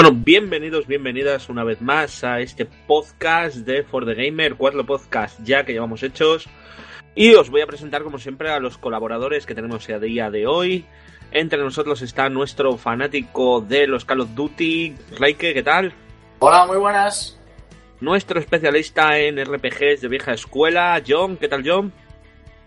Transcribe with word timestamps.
Bueno, 0.00 0.12
bienvenidos, 0.12 0.86
bienvenidas 0.86 1.48
una 1.48 1.64
vez 1.64 1.82
más 1.82 2.22
a 2.22 2.38
este 2.38 2.66
podcast 2.66 3.56
de 3.56 3.82
For 3.82 4.06
the 4.06 4.14
Gamer, 4.14 4.54
cuatro 4.54 4.86
podcasts 4.86 5.42
ya 5.42 5.64
que 5.64 5.72
llevamos 5.72 6.04
hechos. 6.04 6.48
Y 7.16 7.34
os 7.34 7.50
voy 7.50 7.62
a 7.62 7.66
presentar, 7.66 8.04
como 8.04 8.20
siempre, 8.20 8.48
a 8.48 8.60
los 8.60 8.78
colaboradores 8.78 9.44
que 9.44 9.56
tenemos 9.56 9.88
a 9.88 9.98
día 9.98 10.30
de 10.30 10.46
hoy. 10.46 10.84
Entre 11.32 11.58
nosotros 11.58 12.00
está 12.02 12.28
nuestro 12.28 12.78
fanático 12.78 13.60
de 13.60 13.88
los 13.88 14.04
Call 14.04 14.20
of 14.20 14.36
Duty, 14.36 14.94
Raike, 15.18 15.52
¿qué 15.52 15.64
tal? 15.64 15.92
Hola, 16.38 16.64
muy 16.64 16.76
buenas. 16.76 17.36
Nuestro 18.00 18.38
especialista 18.38 19.18
en 19.18 19.44
RPGs 19.44 20.02
de 20.02 20.08
vieja 20.08 20.30
escuela, 20.30 21.02
John, 21.04 21.36
¿qué 21.38 21.48
tal, 21.48 21.68
John? 21.68 21.92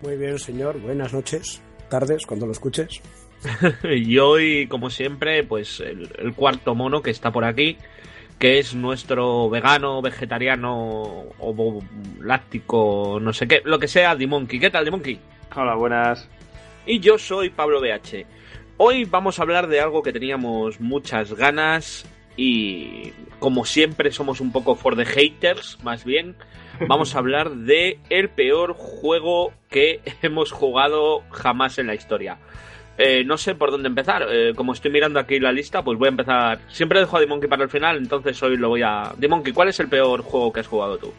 Muy 0.02 0.18
bien, 0.18 0.38
señor. 0.38 0.82
Buenas 0.82 1.14
noches, 1.14 1.62
tardes, 1.88 2.26
cuando 2.26 2.46
lo 2.46 2.52
escuches. 2.52 3.02
y 3.84 4.18
hoy, 4.18 4.68
como 4.68 4.90
siempre, 4.90 5.44
pues 5.44 5.80
el, 5.80 6.10
el, 6.18 6.34
cuarto 6.34 6.76
mono 6.76 7.02
que 7.02 7.12
está 7.12 7.32
por 7.32 7.44
aquí, 7.44 7.78
que 8.40 8.60
es 8.60 8.76
nuestro 8.76 9.50
vegano, 9.50 10.02
vegetariano, 10.02 10.82
o 11.40 11.84
láctico, 12.20 13.20
no 13.22 13.34
sé 13.34 13.48
qué, 13.48 13.62
lo 13.66 13.80
que 13.80 13.88
sea, 13.88 14.16
Dimonkey. 14.16 14.60
¿Qué 14.60 14.70
tal, 14.70 14.86
Dimonkey? 14.86 15.20
Hola, 15.56 15.76
buenas. 15.76 16.30
Y 16.86 17.00
yo 17.00 17.18
soy 17.18 17.50
Pablo 17.50 17.82
BH. 17.82 18.26
Hoy 18.78 19.06
vamos 19.06 19.38
a 19.38 19.44
hablar 19.44 19.68
de 19.68 19.80
algo 19.80 20.02
que 20.02 20.12
teníamos 20.12 20.80
muchas 20.80 21.34
ganas 21.34 22.06
y, 22.36 23.14
como 23.40 23.66
siempre, 23.66 24.12
somos 24.12 24.42
un 24.42 24.52
poco 24.52 24.76
for 24.76 24.96
the 24.96 25.06
haters, 25.06 25.78
más 25.84 26.04
bien. 26.04 26.36
Vamos 26.88 27.14
a 27.14 27.20
hablar 27.20 27.52
de 27.52 28.00
el 28.10 28.30
peor 28.30 28.74
juego 28.74 29.54
que 29.70 30.02
hemos 30.24 30.52
jugado 30.52 31.22
jamás 31.30 31.78
en 31.78 31.88
la 31.88 31.94
historia. 31.94 32.40
Eh, 33.04 33.24
no 33.26 33.36
sé 33.36 33.56
por 33.56 33.72
dónde 33.72 33.88
empezar. 33.90 34.28
Eh, 34.30 34.54
como 34.56 34.74
estoy 34.74 34.92
mirando 34.92 35.20
aquí 35.20 35.40
la 35.40 35.52
lista, 35.52 35.84
pues 35.84 35.98
voy 35.98 36.08
a 36.08 36.12
empezar. 36.12 36.60
Siempre 36.68 37.00
dejo 37.00 37.18
a 37.18 37.20
Dimonkey 37.20 37.50
para 37.50 37.64
el 37.64 37.70
final, 37.70 37.98
entonces 37.98 38.42
hoy 38.44 38.58
lo 38.58 38.70
voy 38.70 38.84
a. 38.84 39.12
Dimonkey, 39.18 39.54
¿cuál 39.54 39.70
es 39.70 39.80
el 39.80 39.88
peor 39.88 40.22
juego 40.22 40.54
que 40.54 40.60
has 40.60 40.68
jugado 40.68 41.00
tú? 41.00 41.12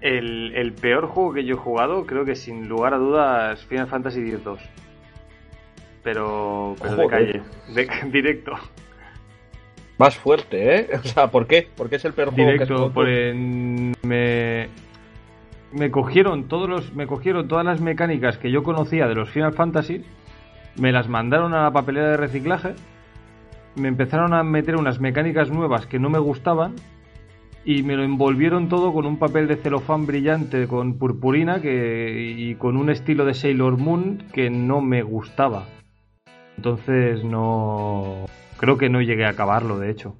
El, 0.00 0.52
el 0.56 0.72
peor 0.72 1.06
juego 1.06 1.32
que 1.32 1.44
yo 1.44 1.54
he 1.54 1.58
jugado, 1.58 2.04
creo 2.06 2.24
que 2.24 2.34
sin 2.34 2.68
lugar 2.68 2.92
a 2.92 2.98
dudas, 2.98 3.64
Final 3.66 3.86
Fantasy 3.86 4.20
X-2. 4.20 4.58
Pero, 6.02 6.74
pero 6.82 6.96
de 6.96 7.06
calle, 7.06 7.42
de, 7.68 7.88
directo. 8.10 8.52
Más 9.96 10.16
fuerte, 10.16 10.76
¿eh? 10.76 10.88
O 11.04 11.06
sea, 11.06 11.28
¿por 11.28 11.46
qué? 11.46 11.68
¿Por 11.74 11.88
qué 11.88 11.96
es 11.96 12.04
el 12.04 12.14
peor 12.14 12.34
juego 12.34 12.50
directo, 12.50 12.66
que 12.66 12.72
has 12.74 12.80
jugado? 12.80 12.94
Por 12.94 13.08
en, 13.08 13.94
me, 14.02 14.68
me 15.72 15.90
cogieron 15.92 16.48
todos 16.48 16.68
los, 16.68 16.92
me 16.94 17.06
cogieron 17.06 17.46
todas 17.46 17.64
las 17.64 17.80
mecánicas 17.80 18.38
que 18.38 18.50
yo 18.50 18.64
conocía 18.64 19.06
de 19.06 19.14
los 19.14 19.30
Final 19.30 19.52
Fantasy 19.52 20.04
me 20.76 20.92
las 20.92 21.08
mandaron 21.08 21.54
a 21.54 21.62
la 21.62 21.70
papelera 21.72 22.10
de 22.10 22.16
reciclaje, 22.16 22.74
me 23.76 23.88
empezaron 23.88 24.34
a 24.34 24.42
meter 24.42 24.76
unas 24.76 25.00
mecánicas 25.00 25.50
nuevas 25.50 25.86
que 25.86 25.98
no 25.98 26.10
me 26.10 26.18
gustaban 26.18 26.74
y 27.64 27.82
me 27.82 27.96
lo 27.96 28.04
envolvieron 28.04 28.68
todo 28.68 28.92
con 28.92 29.06
un 29.06 29.18
papel 29.18 29.48
de 29.48 29.56
celofán 29.56 30.06
brillante 30.06 30.68
con 30.68 30.98
purpurina 30.98 31.60
que, 31.60 32.34
y 32.36 32.54
con 32.56 32.76
un 32.76 32.90
estilo 32.90 33.24
de 33.24 33.34
Sailor 33.34 33.78
Moon 33.78 34.24
que 34.32 34.50
no 34.50 34.80
me 34.80 35.02
gustaba. 35.02 35.66
Entonces 36.56 37.24
no... 37.24 38.26
Creo 38.56 38.78
que 38.78 38.88
no 38.88 39.02
llegué 39.02 39.24
a 39.24 39.30
acabarlo, 39.30 39.78
de 39.78 39.90
hecho. 39.90 40.14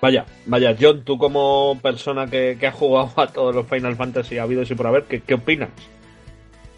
Vaya, 0.00 0.26
vaya, 0.46 0.76
John, 0.78 1.02
tú 1.02 1.18
como 1.18 1.78
persona 1.82 2.26
que, 2.26 2.56
que 2.60 2.66
ha 2.66 2.72
jugado 2.72 3.10
a 3.16 3.26
todos 3.26 3.54
los 3.54 3.66
Final 3.66 3.96
Fantasy 3.96 4.38
ha 4.38 4.42
habido 4.42 4.62
y 4.62 4.74
por 4.74 4.86
haber, 4.86 5.04
¿qué, 5.04 5.20
qué 5.20 5.34
opinas? 5.34 5.70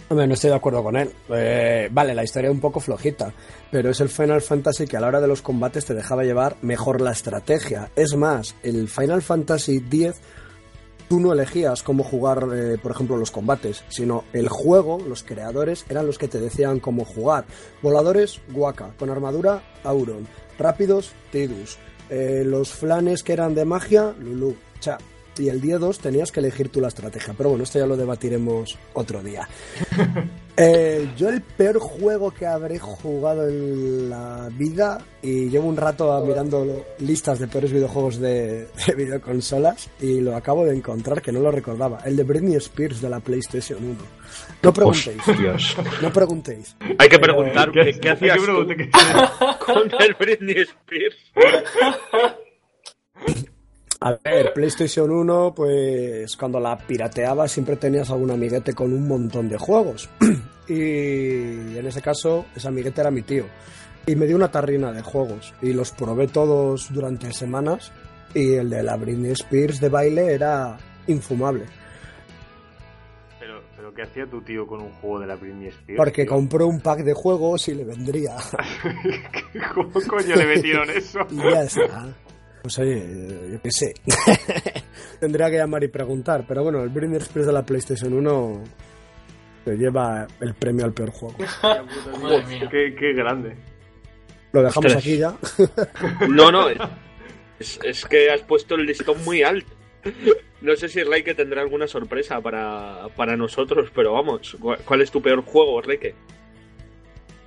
Hombre, 0.09 0.29
no 0.29 0.35
estoy 0.35 0.51
de 0.51 0.57
acuerdo 0.57 0.85
con 0.85 0.97
él. 0.97 1.11
Eh, 1.31 1.89
vale, 1.91 2.15
la 2.15 2.23
historia 2.23 2.49
es 2.49 2.55
un 2.55 2.61
poco 2.61 2.79
flojita, 2.79 3.33
pero 3.73 3.91
es 3.91 4.01
el 4.01 4.09
Final 4.09 4.41
Fantasy 4.41 4.87
que 4.87 4.97
a 4.97 5.01
la 5.01 5.09
hora 5.09 5.21
de 5.21 5.27
los 5.27 5.43
combates 5.43 5.85
te 5.85 5.95
dejaba 5.95 6.23
llevar 6.23 6.57
mejor 6.63 7.01
la 7.01 7.11
estrategia. 7.11 7.91
Es 7.97 8.15
más, 8.15 8.55
el 8.63 8.89
Final 8.89 9.23
Fantasy 9.23 9.79
X 9.79 10.15
tú 11.09 11.19
no 11.19 11.33
elegías 11.33 11.83
cómo 11.83 12.05
jugar, 12.05 12.47
eh, 12.55 12.79
por 12.81 12.93
ejemplo, 12.93 13.17
los 13.17 13.33
combates, 13.33 13.85
sino 13.89 14.25
el 14.33 14.49
juego, 14.49 14.99
los 15.07 15.25
creadores 15.25 15.85
eran 15.89 16.07
los 16.07 16.19
que 16.19 16.29
te 16.29 16.39
decían 16.39 16.79
cómo 16.79 17.05
jugar. 17.05 17.45
Voladores, 17.83 18.41
Waka, 18.53 18.93
con 18.99 19.11
armadura, 19.11 19.63
Auron, 19.83 20.29
rápidos, 20.59 21.13
Tidus, 21.33 21.79
eh, 22.11 22.43
los 22.45 22.71
flanes 22.71 23.25
que 23.25 23.33
eran 23.33 23.55
de 23.55 23.65
magia, 23.65 24.15
Lulu. 24.21 24.51
O 24.51 24.83
sea, 24.83 24.99
y 25.39 25.49
el 25.49 25.61
día 25.61 25.79
2 25.79 25.99
tenías 25.99 26.33
que 26.33 26.41
elegir 26.41 26.69
tú 26.71 26.81
la 26.81 26.89
estrategia. 26.89 27.35
Pero 27.37 27.51
bueno, 27.51 27.65
esto 27.65 27.79
ya 27.79 27.87
lo 27.87 27.97
debatiremos 27.97 28.77
otro 28.95 29.23
día. 29.23 29.47
eh, 30.57 31.09
yo 31.17 31.29
el 31.29 31.43
peor 31.43 31.79
juego 31.79 32.31
que 32.31 32.47
habré 32.47 32.79
jugado 32.79 33.49
en 33.49 34.11
la 34.11 34.49
vida, 34.53 34.99
y 35.23 35.49
llevo 35.49 35.69
un 35.69 35.77
rato 35.77 36.25
mirando 36.27 36.85
listas 37.01 37.39
de 37.39 37.47
peores 37.49 37.73
videojuegos 37.73 38.19
de, 38.19 38.69
de 38.87 38.95
videoconsolas, 38.97 39.89
y 40.01 40.21
lo 40.21 40.37
acabo 40.37 40.65
de 40.65 40.77
encontrar, 40.77 41.21
que 41.23 41.33
no 41.33 41.41
lo 41.41 41.51
recordaba. 41.51 42.01
El 42.05 42.17
de 42.17 42.23
Britney 42.25 42.57
Spears 42.57 43.01
de 43.01 43.11
la 43.11 43.21
PlayStation 43.21 43.79
1. 43.83 43.95
No 44.63 44.73
preguntéis. 44.73 45.29
Hostias. 45.29 45.77
No 46.03 46.13
preguntéis. 46.13 46.77
Hay 46.99 47.09
que 47.09 47.19
preguntar 47.19 47.71
¿Qué- 47.73 47.85
qué, 47.93 48.01
qué 48.01 48.11
hacías 48.11 48.39
tú 48.39 48.67
con 49.65 49.91
el 50.01 50.15
Britney 50.19 50.57
Spears. 50.63 51.17
A 54.01 54.19
ver, 54.23 54.53
PlayStation 54.53 55.11
1, 55.11 55.55
pues 55.55 56.37
cuando 56.37 56.61
la 56.61 56.77
pirateaba 56.77 57.49
siempre 57.49 57.77
tenías 57.77 58.11
algún 58.11 58.31
amiguete 58.31 58.75
con 58.75 58.93
un 58.93 59.09
montón 59.09 59.49
de 59.49 59.57
juegos. 59.57 60.11
y 60.69 61.79
en 61.79 61.87
ese 61.87 62.03
caso, 62.03 62.47
ese 62.55 62.69
amiguete 62.69 63.01
era 63.01 63.11
mi 63.11 63.23
tío. 63.23 63.45
Y 64.07 64.15
me 64.15 64.27
dio 64.27 64.37
una 64.37 64.51
tarrina 64.51 64.93
de 64.93 65.03
juegos. 65.03 65.55
Y 65.63 65.73
los 65.73 65.93
probé 65.93 66.29
todos 66.29 66.93
durante 66.93 67.33
semanas. 67.33 67.91
Y 68.35 68.55
el 68.55 68.69
de 68.69 68.83
la 68.83 68.97
Britney 68.97 69.33
Spears 69.33 69.81
de 69.81 69.89
baile 69.89 70.33
era 70.33 70.77
infumable. 71.07 71.65
Pero, 73.41 73.63
pero 73.77 73.95
¿qué 73.95 74.03
hacía 74.03 74.27
tu 74.27 74.43
tío 74.43 74.67
con 74.67 74.83
un 74.83 74.93
juego 74.93 75.21
de 75.21 75.27
la 75.27 75.37
Britney 75.37 75.69
Spears? 75.69 75.97
Porque 75.97 76.23
tío? 76.25 76.33
compró 76.33 76.67
un 76.67 76.81
pack 76.81 77.01
de 77.01 77.15
juegos 77.15 77.67
y 77.69 77.75
le 77.75 77.85
vendría. 77.85 78.37
¿Cómo 79.75 79.91
coño 80.07 80.37
le 80.37 80.47
metieron 80.55 80.91
eso? 80.91 81.21
Y 81.31 81.37
ya 81.37 81.63
está. 81.63 82.07
Pues 82.67 82.81
oye, 82.81 83.01
yo 83.53 83.63
qué 83.63 83.71
sé. 83.71 83.95
Tendría 85.21 85.49
que 85.49 85.57
llamar 85.57 85.85
y 85.85 85.89
preguntar. 85.89 86.45
Pero 86.49 86.65
bueno, 86.65 86.83
el 86.83 86.89
Britney 86.89 87.19
Spears 87.19 87.47
de 87.47 87.53
la 87.53 87.65
PlayStation 87.65 88.13
1 88.13 88.65
se 89.65 89.77
lleva 89.77 90.27
el 90.41 90.53
premio 90.55 90.85
al 90.85 90.93
peor 90.93 91.11
juego. 91.13 91.37
Madre 92.21 92.45
mía. 92.47 92.69
Qué, 92.69 92.93
qué 92.99 93.13
grande. 93.13 93.57
Lo 94.51 94.65
dejamos 94.65 94.97
Ostras. 94.97 94.97
aquí 94.97 95.17
ya. 95.17 95.37
No, 96.29 96.51
no, 96.51 96.69
es, 97.61 97.79
es 97.85 98.05
que 98.05 98.33
has 98.33 98.43
puesto 98.43 98.75
el 98.75 98.85
listón 98.85 99.23
muy 99.25 99.45
alto. 99.45 99.71
No 100.61 100.75
sé 100.75 100.89
si 100.89 101.05
Reike 101.05 101.37
tendrá 101.37 101.63
alguna 101.63 101.87
sorpresa 101.87 102.41
para, 102.41 103.07
para 103.15 103.37
nosotros, 103.37 103.93
pero 103.95 104.15
vamos, 104.15 104.57
¿cuál 104.59 104.79
cuál 104.85 105.03
es 105.03 105.13
tu 105.13 105.23
peor 105.23 105.43
juego, 105.45 105.81
Reike? 105.83 106.17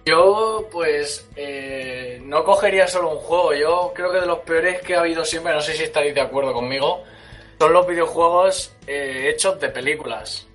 Yo, 0.10 0.68
pues, 0.72 1.30
eh, 1.36 2.20
no 2.24 2.44
cogería 2.44 2.88
solo 2.88 3.12
un 3.12 3.18
juego. 3.18 3.54
Yo 3.54 3.92
creo 3.94 4.12
que 4.12 4.20
de 4.20 4.26
los 4.26 4.40
peores 4.40 4.82
que 4.82 4.96
ha 4.96 5.02
habido 5.02 5.24
siempre, 5.24 5.54
no 5.54 5.62
sé 5.62 5.74
si 5.74 5.84
estaréis 5.84 6.16
de 6.16 6.22
acuerdo 6.22 6.54
conmigo, 6.54 7.04
son 7.60 7.74
los 7.74 7.86
videojuegos 7.86 8.76
eh, 8.88 9.30
hechos 9.30 9.60
de 9.60 9.70
películas. 9.70 10.48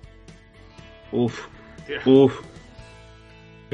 Uf, 1.11 1.47
uf. 2.05 2.41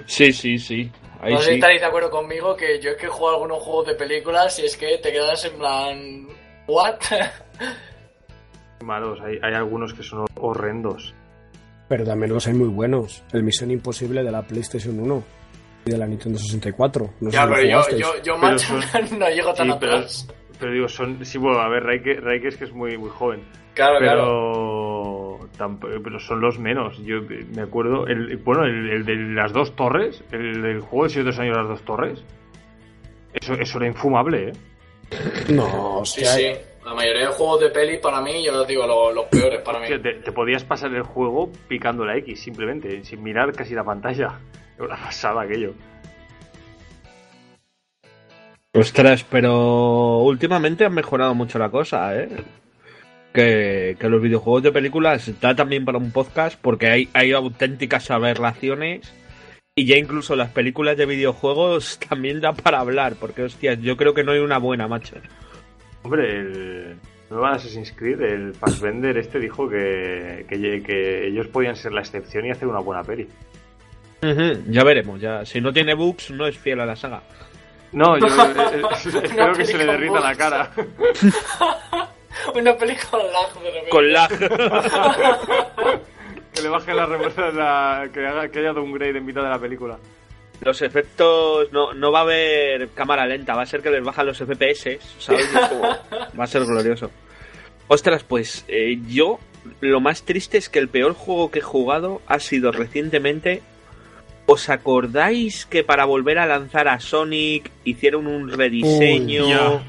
Sí, 0.05 0.31
sí, 0.31 0.59
sí. 0.59 0.91
Ahí 1.19 1.33
no 1.33 1.39
sé 1.41 1.49
si 1.49 1.53
estaréis 1.55 1.81
de 1.81 1.87
acuerdo 1.87 2.09
conmigo 2.09 2.55
que 2.55 2.79
yo 2.79 2.91
es 2.91 2.97
que 2.97 3.05
he 3.05 3.09
jugado 3.09 3.37
algunos 3.37 3.59
juegos 3.59 3.87
de 3.87 3.95
películas 3.95 4.59
y 4.59 4.65
es 4.65 4.77
que 4.77 4.97
te 4.97 5.11
quedas 5.11 5.45
en 5.45 5.53
plan... 5.57 6.27
¿What? 6.67 6.99
Malos, 8.83 9.19
hay, 9.21 9.37
hay 9.41 9.53
algunos 9.53 9.93
que 9.93 10.03
son 10.03 10.25
horrendos. 10.35 11.13
Pero 11.87 12.05
también 12.05 12.33
los 12.33 12.47
hay 12.47 12.53
muy 12.53 12.69
buenos. 12.69 13.23
El 13.33 13.43
Misión 13.43 13.71
Imposible 13.71 14.23
de 14.23 14.31
la 14.31 14.43
PlayStation 14.43 14.99
1 14.99 15.23
y 15.23 15.40
de 15.85 15.97
la 15.97 16.05
Nintendo 16.07 16.37
64. 16.37 17.09
No 17.21 17.31
sé 17.31 17.35
Ya, 17.37 17.47
pero 17.47 17.63
yo, 17.63 17.97
yo, 17.97 18.21
yo 18.23 18.35
Pero 18.39 18.59
son- 18.59 18.79
no 19.19 19.29
llego 19.29 19.53
tan 19.53 19.67
Sí, 19.67 19.73
atrás. 19.73 20.27
pero 20.59 20.71
digo, 20.71 20.87
son. 20.87 21.25
Sí, 21.25 21.37
bueno, 21.37 21.59
a 21.59 21.69
ver, 21.69 21.83
Raike, 21.83 22.15
Raike 22.21 22.47
es 22.49 22.57
que 22.57 22.65
es 22.65 22.71
muy, 22.73 22.97
muy 22.97 23.09
joven. 23.09 23.41
Claro, 23.73 23.99
claro. 23.99 25.39
Pero, 26.03 26.19
son 26.19 26.41
los 26.41 26.59
menos. 26.59 26.97
Yo 27.03 27.21
me 27.55 27.61
acuerdo, 27.61 28.07
el, 28.07 28.37
bueno, 28.37 28.63
el, 28.65 28.89
el 28.89 29.05
de 29.05 29.15
las 29.15 29.53
dos 29.53 29.75
torres, 29.75 30.23
el 30.31 30.61
del 30.61 30.81
juego 30.81 31.03
de 31.05 31.09
Señor 31.09 31.25
de 31.25 31.31
los 31.31 31.39
Años 31.39 31.55
de 31.55 31.61
las 31.61 31.69
dos 31.69 31.81
torres, 31.85 32.23
eso, 33.33 33.53
eso 33.53 33.77
era 33.77 33.87
infumable, 33.87 34.49
¿eh? 34.49 34.53
No, 35.53 36.03
Sí, 36.05 36.21
hostia. 36.23 36.25
sí. 36.27 36.51
La 36.85 36.95
mayoría 36.95 37.27
de 37.27 37.33
juegos 37.33 37.59
de 37.61 37.69
peli 37.69 37.97
para 37.99 38.21
mí, 38.21 38.43
yo 38.43 38.59
os 38.59 38.67
digo, 38.67 38.87
lo- 38.87 39.11
los 39.13 39.25
peores 39.25 39.61
para 39.61 39.79
mí. 39.79 39.87
Te 39.87 40.31
podías 40.31 40.63
pasar 40.63 40.93
el 40.95 41.03
juego 41.03 41.51
picando 41.67 42.03
la 42.05 42.17
X, 42.17 42.41
simplemente, 42.41 43.03
sin 43.03 43.21
mirar 43.21 43.51
casi 43.53 43.75
la 43.75 43.83
pantalla. 43.83 44.39
Una 44.81 44.97
pasada 44.97 45.41
aquello. 45.43 45.73
Ostras, 48.73 49.23
pero 49.29 50.19
últimamente 50.19 50.85
han 50.85 50.93
mejorado 50.93 51.35
mucho 51.35 51.59
la 51.59 51.69
cosa, 51.69 52.17
¿eh? 52.17 52.29
Que, 53.33 53.95
que 53.99 54.09
los 54.09 54.21
videojuegos 54.21 54.63
de 54.63 54.71
películas 54.71 55.31
da 55.39 55.55
también 55.55 55.85
para 55.85 55.97
un 55.97 56.11
podcast 56.11 56.59
porque 56.59 56.87
hay, 56.87 57.09
hay 57.13 57.31
auténticas 57.31 58.11
aberraciones 58.11 59.13
y 59.75 59.85
ya 59.85 59.95
incluso 59.95 60.35
las 60.35 60.49
películas 60.49 60.97
de 60.97 61.05
videojuegos 61.05 61.99
también 62.09 62.41
da 62.41 62.53
para 62.53 62.79
hablar 62.79 63.15
porque, 63.19 63.43
hostias, 63.43 63.79
yo 63.79 63.95
creo 63.97 64.13
que 64.13 64.23
no 64.23 64.31
hay 64.31 64.39
una 64.39 64.57
buena, 64.57 64.87
macho. 64.87 65.15
Hombre, 66.03 66.39
el 66.39 66.97
nuevo 67.29 67.45
Assassin's 67.45 67.93
Creed, 67.93 68.21
el 68.21 68.53
Fassbender 68.53 69.17
este 69.17 69.39
dijo 69.39 69.69
que, 69.69 70.45
que, 70.49 70.81
que 70.81 71.27
ellos 71.27 71.47
podían 71.47 71.75
ser 71.75 71.91
la 71.91 72.01
excepción 72.01 72.45
y 72.45 72.51
hacer 72.51 72.67
una 72.67 72.79
buena 72.79 73.03
peli. 73.03 73.27
Ya 74.21 74.83
veremos, 74.83 75.19
ya. 75.19 75.45
Si 75.45 75.59
no 75.59 75.73
tiene 75.73 75.95
bugs, 75.95 76.31
no 76.31 76.45
es 76.45 76.57
fiel 76.57 76.79
a 76.79 76.85
la 76.85 76.95
saga. 76.95 77.23
No, 77.91 78.17
yo 78.17 78.27
eh, 78.27 78.31
eh, 78.73 78.81
espero 79.23 79.53
que 79.53 79.65
se 79.65 79.77
le 79.77 79.85
derrita 79.85 80.19
la 80.19 80.35
cara. 80.35 80.71
Una 82.55 82.75
peli 82.77 82.95
con 82.95 83.19
lag 83.19 83.53
de 83.53 83.71
repente. 83.71 83.89
Con 83.89 84.11
lag. 84.11 84.29
que 86.53 86.61
le 86.61 86.69
baje 86.69 86.93
la 86.93 87.05
reversa, 87.05 87.51
la, 87.51 88.07
que, 88.13 88.25
haga, 88.25 88.47
que 88.49 88.59
haya 88.59 88.73
downgrade 88.73 89.17
en 89.17 89.25
mitad 89.25 89.43
de 89.43 89.49
la 89.49 89.59
película. 89.59 89.97
los 90.61 90.81
efectos 90.81 91.71
no, 91.71 91.93
no 91.93 92.11
va 92.11 92.19
a 92.19 92.23
haber 92.23 92.89
cámara 92.89 93.25
lenta, 93.25 93.55
va 93.55 93.63
a 93.63 93.65
ser 93.65 93.81
que 93.81 93.89
les 93.89 94.03
bajan 94.03 94.27
los 94.27 94.37
FPS, 94.37 94.99
¿sabes? 95.19 95.49
Va 95.55 96.43
a 96.43 96.47
ser 96.47 96.63
glorioso. 96.65 97.11
Ostras, 97.87 98.23
pues 98.23 98.63
eh, 98.67 98.99
yo 99.07 99.39
lo 99.81 99.99
más 99.99 100.23
triste 100.23 100.57
es 100.57 100.69
que 100.69 100.79
el 100.79 100.87
peor 100.87 101.13
juego 101.13 101.51
que 101.51 101.59
he 101.59 101.63
jugado 101.63 102.21
ha 102.27 102.39
sido 102.39 102.71
recientemente. 102.71 103.61
¿Os 104.51 104.69
acordáis 104.69 105.65
que 105.65 105.83
para 105.83 106.05
volver 106.05 106.37
a 106.37 106.45
lanzar 106.45 106.87
a 106.87 106.99
Sonic 106.99 107.71
hicieron 107.85 108.27
un 108.27 108.49
rediseño? 108.51 109.43
Uy, 109.45 109.49
ya. 109.49 109.83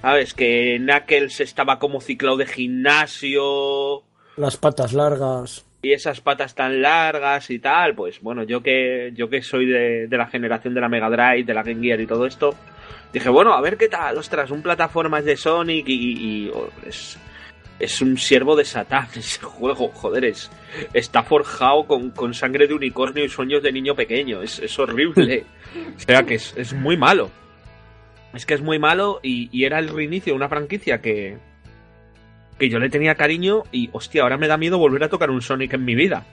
¿Sabes? 0.00 0.34
Que 0.34 0.78
Knuckles 0.80 1.40
estaba 1.40 1.78
como 1.78 2.00
ciclado 2.00 2.36
de 2.36 2.46
gimnasio 2.46 4.02
Las 4.36 4.56
patas 4.56 4.92
largas. 4.92 5.64
y 5.82 5.92
esas 5.92 6.20
patas 6.20 6.54
tan 6.54 6.80
largas 6.82 7.50
y 7.50 7.58
tal, 7.58 7.94
pues 7.94 8.20
bueno, 8.20 8.44
yo 8.44 8.62
que 8.62 9.10
yo 9.14 9.28
que 9.28 9.42
soy 9.42 9.66
de, 9.66 10.06
de 10.06 10.16
la 10.16 10.26
generación 10.28 10.74
de 10.74 10.80
la 10.80 10.88
Mega 10.88 11.10
Drive, 11.10 11.44
de 11.44 11.54
la 11.54 11.62
Game 11.64 11.82
Gear 11.84 12.00
y 12.00 12.06
todo 12.06 12.24
esto, 12.26 12.54
dije, 13.12 13.28
bueno, 13.30 13.52
a 13.52 13.60
ver 13.60 13.76
qué 13.76 13.88
tal, 13.88 14.16
ostras, 14.16 14.50
un 14.52 14.62
plataformas 14.62 15.24
de 15.24 15.36
Sonic 15.36 15.88
y, 15.88 15.92
y- 15.92 16.44
y, 16.46 16.50
oh, 16.54 16.68
es, 16.86 17.18
es 17.82 18.00
un 18.00 18.16
siervo 18.16 18.54
de 18.54 18.64
Satán 18.64 19.08
ese 19.16 19.42
juego, 19.42 19.88
joder, 19.88 20.24
es, 20.24 20.50
está 20.94 21.22
forjado 21.24 21.84
con, 21.86 22.10
con 22.10 22.32
sangre 22.32 22.66
de 22.66 22.74
unicornio 22.74 23.24
y 23.24 23.28
sueños 23.28 23.62
de 23.62 23.72
niño 23.72 23.94
pequeño, 23.94 24.40
es, 24.42 24.60
es 24.60 24.78
horrible, 24.78 25.44
o 25.96 26.00
sea 26.00 26.22
que 26.22 26.34
es, 26.34 26.54
es 26.56 26.72
muy 26.72 26.96
malo. 26.96 27.30
Es 28.32 28.46
que 28.46 28.54
es 28.54 28.62
muy 28.62 28.78
malo 28.78 29.20
y, 29.22 29.50
y 29.52 29.64
era 29.64 29.78
el 29.78 29.88
reinicio 29.88 30.32
de 30.32 30.36
una 30.38 30.48
franquicia 30.48 31.02
que, 31.02 31.36
que 32.58 32.70
yo 32.70 32.78
le 32.78 32.88
tenía 32.88 33.14
cariño 33.14 33.64
y, 33.72 33.90
hostia, 33.92 34.22
ahora 34.22 34.38
me 34.38 34.48
da 34.48 34.56
miedo 34.56 34.78
volver 34.78 35.04
a 35.04 35.08
tocar 35.10 35.30
un 35.30 35.42
Sonic 35.42 35.74
en 35.74 35.84
mi 35.84 35.94
vida. 35.94 36.24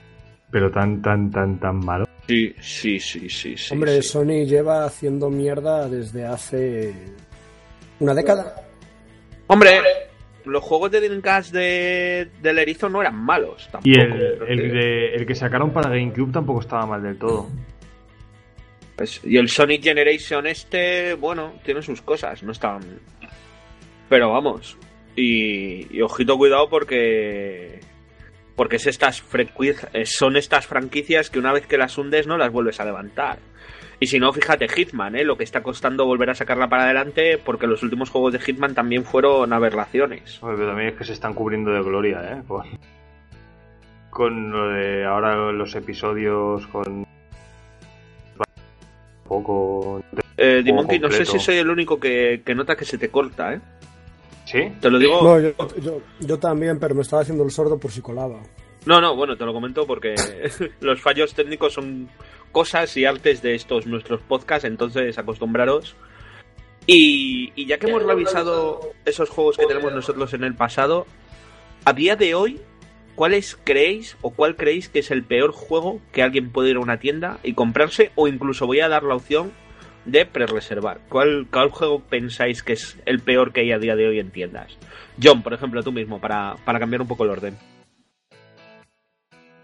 Pero 0.49 0.71
tan, 0.71 1.01
tan, 1.01 1.29
tan, 1.29 1.59
tan 1.59 1.79
malo. 1.79 2.05
Sí, 2.27 2.55
sí, 2.61 2.99
sí, 2.99 3.29
sí. 3.29 3.57
sí 3.57 3.73
Hombre, 3.73 4.01
sí. 4.01 4.09
Sony 4.09 4.45
lleva 4.45 4.85
haciendo 4.85 5.29
mierda 5.29 5.89
desde 5.89 6.25
hace 6.25 6.93
una 7.99 8.13
década. 8.13 8.55
Hombre, 9.47 9.81
los 10.45 10.63
juegos 10.63 10.91
de 10.91 11.01
Dreamcast 11.01 11.53
de, 11.53 12.29
del 12.41 12.59
Erizo 12.59 12.89
no 12.89 13.01
eran 13.01 13.15
malos 13.15 13.67
tampoco. 13.71 13.89
Y 13.89 13.93
el, 13.99 14.13
el, 14.47 14.61
que- 14.61 14.67
de- 14.67 15.15
el 15.15 15.25
que 15.25 15.35
sacaron 15.35 15.71
para 15.71 15.89
GameCube 15.89 16.31
tampoco 16.31 16.61
estaba 16.61 16.85
mal 16.85 17.03
del 17.03 17.17
todo. 17.17 17.47
pues, 18.95 19.21
y 19.23 19.37
el 19.37 19.47
Sonic 19.49 19.83
Generation 19.83 20.45
este, 20.47 21.13
bueno, 21.13 21.53
tiene 21.63 21.81
sus 21.81 22.01
cosas, 22.01 22.43
no 22.43 22.51
están... 22.51 22.81
Pero 24.09 24.31
vamos, 24.31 24.77
y, 25.15 25.95
y 25.95 26.01
ojito 26.01 26.37
cuidado 26.37 26.69
porque... 26.69 27.79
Porque 28.55 28.75
es 28.75 28.87
estas 28.87 29.23
son 30.03 30.35
estas 30.35 30.67
franquicias 30.67 31.29
que 31.29 31.39
una 31.39 31.53
vez 31.53 31.65
que 31.65 31.77
las 31.77 31.97
hundes 31.97 32.27
no 32.27 32.37
las 32.37 32.51
vuelves 32.51 32.79
a 32.81 32.85
levantar. 32.85 33.39
Y 34.01 34.07
si 34.07 34.17
no, 34.19 34.31
fíjate, 34.31 34.67
Hitman, 34.69 35.15
¿eh? 35.17 35.23
lo 35.25 35.37
que 35.37 35.43
está 35.43 35.61
costando 35.61 36.05
volver 36.05 36.29
a 36.29 36.35
sacarla 36.35 36.69
para 36.69 36.85
adelante, 36.85 37.37
porque 37.37 37.67
los 37.67 37.83
últimos 37.83 38.09
juegos 38.09 38.31
de 38.33 38.39
Hitman 38.39 38.73
también 38.73 39.03
fueron 39.03 39.51
aberraciones. 39.51 40.39
Pero 40.41 40.67
también 40.67 40.89
es 40.89 40.95
que 40.95 41.03
se 41.03 41.13
están 41.13 41.33
cubriendo 41.33 41.71
de 41.71 41.81
gloria, 41.81 42.21
¿eh? 42.31 42.43
Con, 42.47 42.63
con 44.09 44.51
lo 44.51 44.69
de 44.69 45.05
ahora 45.05 45.51
los 45.51 45.75
episodios, 45.75 46.65
con... 46.67 47.05
poco... 49.27 50.01
Eh, 50.37 50.61
Dimonkey, 50.63 50.99
no 50.99 51.11
sé 51.11 51.25
si 51.25 51.37
soy 51.39 51.57
el 51.57 51.69
único 51.69 51.99
que, 51.99 52.41
que 52.45 52.55
nota 52.55 52.75
que 52.75 52.85
se 52.85 52.97
te 52.97 53.09
corta, 53.09 53.53
¿eh? 53.53 53.59
¿Sí? 54.45 54.71
Te 54.79 54.89
lo 54.89 54.97
digo. 54.97 55.21
No, 55.21 55.39
yo, 55.39 55.51
yo- 55.81 56.01
yo 56.21 56.39
también, 56.39 56.79
pero 56.79 56.95
me 56.95 57.01
estaba 57.01 57.21
haciendo 57.21 57.43
el 57.43 57.51
sordo 57.51 57.77
por 57.77 57.91
si 57.91 58.01
colaba. 58.01 58.39
No, 58.85 59.01
no, 59.01 59.15
bueno, 59.15 59.35
te 59.37 59.45
lo 59.45 59.53
comento 59.53 59.85
porque 59.85 60.15
los 60.79 61.01
fallos 61.01 61.33
técnicos 61.35 61.73
son 61.73 62.07
cosas 62.51 62.95
y 62.97 63.05
artes 63.05 63.41
de 63.41 63.55
estos 63.55 63.85
nuestros 63.85 64.21
podcasts, 64.21 64.65
entonces 64.65 65.17
acostumbraros. 65.17 65.95
Y, 66.85 67.51
y 67.55 67.67
ya 67.67 67.77
que 67.77 67.87
hemos 67.87 68.03
revisado 68.03 68.79
esos 69.05 69.29
juegos 69.29 69.57
que 69.57 69.67
tenemos 69.67 69.93
nosotros 69.93 70.33
en 70.33 70.43
el 70.43 70.55
pasado, 70.55 71.05
a 71.85 71.93
día 71.93 72.15
de 72.15 72.33
hoy, 72.33 72.59
¿cuáles 73.15 73.59
creéis 73.63 74.17
o 74.21 74.31
cuál 74.31 74.55
creéis 74.55 74.89
que 74.89 74.99
es 74.99 75.11
el 75.11 75.23
peor 75.23 75.51
juego 75.51 76.01
que 76.11 76.23
alguien 76.23 76.51
puede 76.51 76.71
ir 76.71 76.77
a 76.77 76.81
una 76.81 76.99
tienda 76.99 77.39
y 77.43 77.53
comprarse? 77.53 78.11
O 78.15 78.27
incluso 78.27 78.65
voy 78.65 78.79
a 78.79 78.89
dar 78.89 79.03
la 79.03 79.15
opción 79.15 79.51
de 80.05 80.25
pre-reservar. 80.25 81.01
¿Cuál, 81.09 81.47
¿Cuál 81.51 81.69
juego 81.69 81.99
pensáis 81.99 82.63
que 82.63 82.73
es 82.73 82.97
el 83.05 83.19
peor 83.19 83.53
que 83.53 83.61
hay 83.61 83.71
a 83.71 83.77
día 83.77 83.95
de 83.95 84.07
hoy 84.07 84.19
en 84.19 84.31
tiendas? 84.31 84.77
John, 85.21 85.43
por 85.43 85.53
ejemplo, 85.53 85.83
tú 85.83 85.91
mismo, 85.91 86.19
para, 86.19 86.55
para 86.65 86.79
cambiar 86.79 87.01
un 87.01 87.07
poco 87.07 87.23
el 87.25 87.31
orden. 87.31 87.57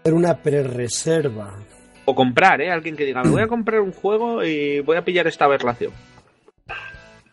Era 0.04 0.14
una 0.14 0.36
pre-reserva. 0.36 1.58
O 2.06 2.14
comprar, 2.14 2.60
¿eh? 2.62 2.70
Alguien 2.70 2.96
que 2.96 3.04
diga, 3.04 3.22
me 3.22 3.30
voy 3.30 3.42
a 3.42 3.46
comprar 3.48 3.80
un 3.80 3.92
juego 3.92 4.42
y 4.44 4.80
voy 4.80 4.96
a 4.96 5.04
pillar 5.04 5.26
esta 5.26 5.44
aberración. 5.44 5.92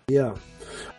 Ya. 0.07 0.33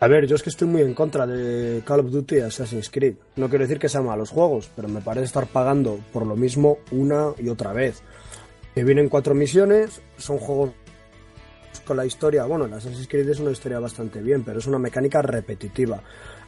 A 0.00 0.08
ver, 0.08 0.26
yo 0.26 0.34
es 0.36 0.42
que 0.42 0.50
estoy 0.50 0.66
muy 0.68 0.82
en 0.82 0.94
contra 0.94 1.26
de 1.26 1.82
Call 1.84 2.00
of 2.00 2.10
Duty 2.10 2.36
y 2.36 2.40
Assassin's 2.40 2.90
Creed. 2.90 3.14
No 3.36 3.48
quiero 3.48 3.64
decir 3.64 3.78
que 3.78 3.88
sean 3.88 4.06
malos 4.06 4.30
juegos, 4.30 4.70
pero 4.74 4.88
me 4.88 5.00
parece 5.00 5.26
estar 5.26 5.46
pagando 5.46 5.98
por 6.12 6.26
lo 6.26 6.36
mismo 6.36 6.78
una 6.90 7.32
y 7.38 7.48
otra 7.48 7.72
vez. 7.72 8.02
Que 8.74 8.82
vienen 8.84 9.08
cuatro 9.08 9.34
misiones, 9.34 10.00
son 10.16 10.38
juegos 10.38 10.70
con 11.86 11.96
la 11.96 12.06
historia. 12.06 12.44
Bueno, 12.44 12.64
el 12.64 12.72
Assassin's 12.72 13.06
Creed 13.08 13.28
es 13.28 13.40
una 13.40 13.50
historia 13.52 13.78
bastante 13.78 14.20
bien, 14.20 14.42
pero 14.42 14.58
es 14.58 14.66
una 14.66 14.78
mecánica 14.78 15.22
repetitiva. 15.22 16.02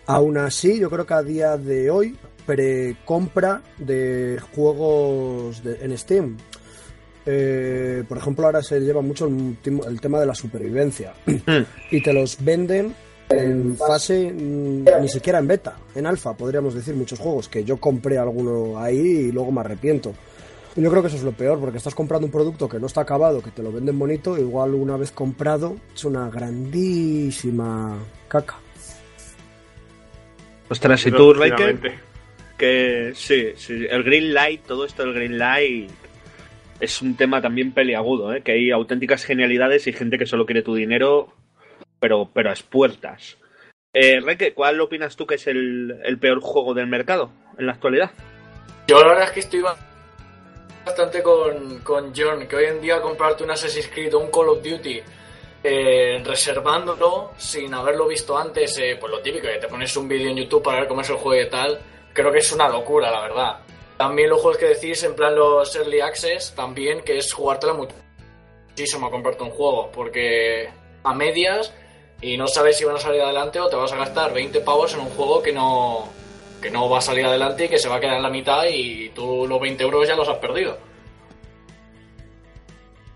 Aún 0.06 0.38
así, 0.38 0.78
yo 0.78 0.88
creo 0.90 1.06
que 1.06 1.14
a 1.14 1.22
día 1.22 1.56
de 1.56 1.90
hoy, 1.90 2.16
precompra 2.46 3.62
de 3.78 4.40
juegos 4.54 5.62
de- 5.62 5.84
en 5.84 5.96
Steam. 5.98 6.36
Eh, 7.26 8.04
por 8.08 8.18
ejemplo, 8.18 8.46
ahora 8.46 8.62
se 8.62 8.80
lleva 8.80 9.02
mucho 9.02 9.26
el, 9.26 9.56
el 9.88 10.00
tema 10.00 10.20
de 10.20 10.26
la 10.26 10.34
supervivencia. 10.34 11.12
Y 11.90 12.00
te 12.00 12.12
los 12.12 12.42
venden 12.42 12.94
en 13.28 13.76
fase 13.76 14.32
mm, 14.32 14.84
ni 15.00 15.08
siquiera 15.08 15.38
en 15.38 15.48
beta, 15.48 15.76
en 15.94 16.06
alfa, 16.06 16.34
podríamos 16.34 16.74
decir 16.74 16.94
muchos 16.94 17.18
juegos 17.18 17.48
que 17.48 17.64
yo 17.64 17.78
compré 17.78 18.18
alguno 18.18 18.78
ahí 18.78 18.98
y 18.98 19.32
luego 19.32 19.50
me 19.50 19.60
arrepiento. 19.60 20.14
Yo 20.76 20.90
creo 20.90 21.02
que 21.02 21.08
eso 21.08 21.16
es 21.16 21.22
lo 21.22 21.32
peor, 21.32 21.58
porque 21.58 21.78
estás 21.78 21.94
comprando 21.94 22.26
un 22.26 22.32
producto 22.32 22.68
que 22.68 22.78
no 22.78 22.86
está 22.86 23.00
acabado, 23.00 23.42
que 23.42 23.50
te 23.50 23.62
lo 23.62 23.72
venden 23.72 23.98
bonito, 23.98 24.36
igual 24.36 24.74
una 24.74 24.98
vez 24.98 25.10
comprado 25.10 25.76
es 25.94 26.04
una 26.04 26.28
grandísima 26.28 27.96
caca. 28.28 28.56
Ostras, 30.68 31.06
y 31.06 31.12
tú, 31.12 31.34
que 32.58 33.12
sí, 33.14 33.52
sí, 33.56 33.86
el 33.88 34.02
Green 34.02 34.34
Light, 34.34 34.64
todo 34.66 34.84
esto 34.84 35.02
del 35.04 35.14
Green 35.14 35.38
Light 35.38 36.05
es 36.80 37.02
un 37.02 37.16
tema 37.16 37.40
también 37.40 37.72
peliagudo, 37.72 38.34
¿eh? 38.34 38.42
Que 38.42 38.52
hay 38.52 38.70
auténticas 38.70 39.24
genialidades 39.24 39.86
y 39.86 39.92
gente 39.92 40.18
que 40.18 40.26
solo 40.26 40.46
quiere 40.46 40.62
tu 40.62 40.74
dinero, 40.74 41.32
pero, 41.98 42.30
pero 42.32 42.50
a 42.50 42.52
expuertas. 42.52 43.38
Eh, 43.92 44.20
Raike, 44.20 44.52
¿cuál 44.52 44.80
opinas 44.80 45.16
tú 45.16 45.26
que 45.26 45.36
es 45.36 45.46
el, 45.46 46.00
el 46.04 46.18
peor 46.18 46.40
juego 46.40 46.74
del 46.74 46.86
mercado 46.86 47.30
en 47.58 47.66
la 47.66 47.72
actualidad? 47.72 48.10
Yo 48.86 49.00
la 49.00 49.08
verdad 49.08 49.24
es 49.24 49.30
que 49.30 49.40
estoy 49.40 49.62
bastante 50.84 51.22
con, 51.22 51.80
con 51.80 52.12
John, 52.14 52.46
que 52.46 52.56
hoy 52.56 52.66
en 52.66 52.80
día 52.80 53.00
comprarte 53.00 53.42
un 53.42 53.50
Assassin's 53.50 53.88
Creed 53.88 54.14
o 54.14 54.20
un 54.20 54.30
Call 54.30 54.48
of 54.50 54.62
Duty 54.62 55.00
eh, 55.64 56.22
reservándolo 56.24 57.32
sin 57.36 57.74
haberlo 57.74 58.06
visto 58.06 58.38
antes, 58.38 58.78
eh, 58.78 58.96
pues 59.00 59.10
lo 59.10 59.20
típico, 59.20 59.48
que 59.48 59.58
te 59.58 59.66
pones 59.66 59.96
un 59.96 60.06
vídeo 60.06 60.30
en 60.30 60.36
YouTube 60.36 60.62
para 60.62 60.80
ver 60.80 60.88
cómo 60.88 61.00
es 61.00 61.10
el 61.10 61.16
juego 61.16 61.42
y 61.42 61.50
tal, 61.50 61.80
creo 62.12 62.30
que 62.30 62.38
es 62.38 62.52
una 62.52 62.68
locura, 62.68 63.10
la 63.10 63.22
verdad. 63.22 63.58
También 63.96 64.28
los 64.28 64.40
juegos 64.40 64.58
que 64.58 64.66
decís, 64.66 65.02
en 65.04 65.14
plan 65.14 65.34
los 65.34 65.74
Early 65.74 66.00
Access, 66.00 66.54
también, 66.54 67.00
que 67.00 67.18
es 67.18 67.32
jugártela 67.32 67.74
muchísimo 67.74 69.06
a 69.06 69.10
comprarte 69.10 69.42
un 69.42 69.50
juego, 69.50 69.90
porque 69.92 70.68
a 71.02 71.14
medias 71.14 71.72
y 72.20 72.36
no 72.36 72.46
sabes 72.48 72.76
si 72.76 72.84
van 72.84 72.96
a 72.96 73.00
salir 73.00 73.20
adelante 73.20 73.60
o 73.60 73.68
te 73.68 73.76
vas 73.76 73.92
a 73.92 73.96
gastar 73.96 74.32
20 74.32 74.60
pavos 74.60 74.94
en 74.94 75.00
un 75.00 75.10
juego 75.10 75.42
que 75.42 75.52
no, 75.52 76.08
que 76.60 76.70
no 76.70 76.88
va 76.88 76.98
a 76.98 77.02
salir 77.02 77.24
adelante 77.24 77.66
y 77.66 77.68
que 77.68 77.78
se 77.78 77.88
va 77.88 77.96
a 77.96 78.00
quedar 78.00 78.16
en 78.16 78.22
la 78.22 78.30
mitad 78.30 78.64
y 78.70 79.10
tú 79.10 79.46
los 79.48 79.60
20 79.60 79.82
euros 79.82 80.08
ya 80.08 80.16
los 80.16 80.28
has 80.28 80.38
perdido. 80.38 80.78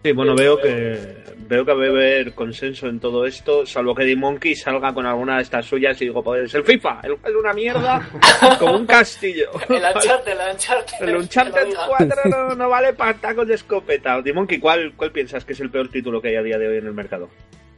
Sí, 0.02 0.12
bueno, 0.12 0.34
veo 0.34 0.58
que 0.58 1.24
veo 1.50 1.64
que 1.64 1.74
va 1.74 1.84
a 1.84 1.88
haber 1.88 2.32
consenso 2.32 2.86
en 2.86 3.00
todo 3.00 3.26
esto, 3.26 3.66
salvo 3.66 3.92
que 3.92 4.04
D-Monkey 4.04 4.54
salga 4.54 4.94
con 4.94 5.04
alguna 5.04 5.36
de 5.36 5.42
estas 5.42 5.66
suyas 5.66 6.00
y 6.00 6.04
digo, 6.04 6.22
pues 6.22 6.54
el 6.54 6.62
FIFA, 6.62 7.00
el 7.02 7.14
es 7.14 7.34
una 7.34 7.52
mierda 7.52 8.08
como 8.60 8.76
un 8.76 8.86
castillo. 8.86 9.50
el 9.68 9.82
Uncharted, 9.82 10.32
el 10.32 10.52
Uncharted. 10.52 11.08
El 11.08 11.16
Uncharted 11.16 11.68
4 11.88 12.54
no, 12.56 12.68
vale 12.68 12.92
para 12.92 13.14
tacos 13.14 13.48
de 13.48 13.54
escopeta. 13.54 14.22
D-Monkey, 14.22 14.60
¿cuál, 14.60 14.92
¿cuál 14.96 15.10
piensas 15.10 15.44
que 15.44 15.54
es 15.54 15.60
el 15.60 15.70
peor 15.70 15.88
título 15.88 16.22
que 16.22 16.28
hay 16.28 16.36
a 16.36 16.42
día 16.42 16.56
de 16.56 16.68
hoy 16.68 16.78
en 16.78 16.86
el 16.86 16.94
mercado? 16.94 17.28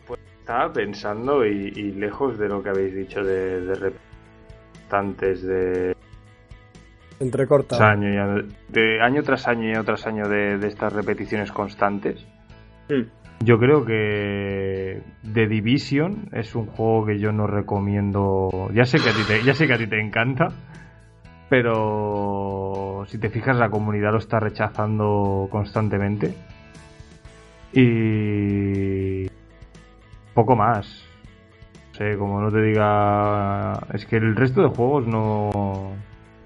Pues 0.07 0.21
estaba 0.39 0.71
pensando 0.71 1.47
y, 1.47 1.71
lejos 1.93 2.39
de 2.39 2.49
lo 2.49 2.63
que 2.63 2.69
habéis 2.69 2.95
dicho 2.95 3.23
de, 3.23 3.63
de 3.63 3.75
representantes 3.75 5.43
de 5.45 5.97
entrecorta. 7.21 7.77
Año, 7.91 8.43
de 8.69 9.01
año 9.01 9.23
tras 9.23 9.49
año 9.49 9.69
y 9.69 9.71
año 9.71 9.85
tras 9.85 10.07
año 10.07 10.29
de, 10.29 10.57
estas 10.67 10.93
repeticiones 10.93 11.51
constantes. 11.51 12.27
Hmm. 12.91 13.22
Yo 13.45 13.59
creo 13.59 13.85
que 13.85 15.03
The 15.33 15.47
Division 15.47 16.29
es 16.33 16.55
un 16.55 16.67
juego 16.67 17.07
que 17.07 17.19
yo 17.19 17.33
no 17.33 17.47
recomiendo. 17.47 18.69
Ya 18.73 18.85
sé 18.85 18.99
que 18.99 19.11
a 19.11 19.13
ti 19.13 19.23
te, 19.27 19.43
ya 19.45 19.55
sé 19.55 19.67
que 19.67 19.75
a 19.75 19.79
ti 19.79 19.87
te 19.87 20.01
encanta, 20.01 20.49
pero 21.49 23.05
si 23.09 23.19
te 23.19 23.31
fijas 23.31 23.57
la 23.57 23.71
comunidad 23.71 24.13
lo 24.13 24.19
está 24.19 24.39
rechazando 24.39 25.49
constantemente. 25.51 26.35
Y 27.73 29.27
poco 30.35 30.57
más. 30.57 31.05
No 31.91 31.99
sé, 31.99 32.17
como 32.17 32.41
no 32.41 32.51
te 32.51 32.63
diga, 32.63 33.79
es 33.93 34.07
que 34.07 34.17
el 34.17 34.37
resto 34.37 34.63
de 34.63 34.69
juegos 34.69 35.07
no 35.07 35.93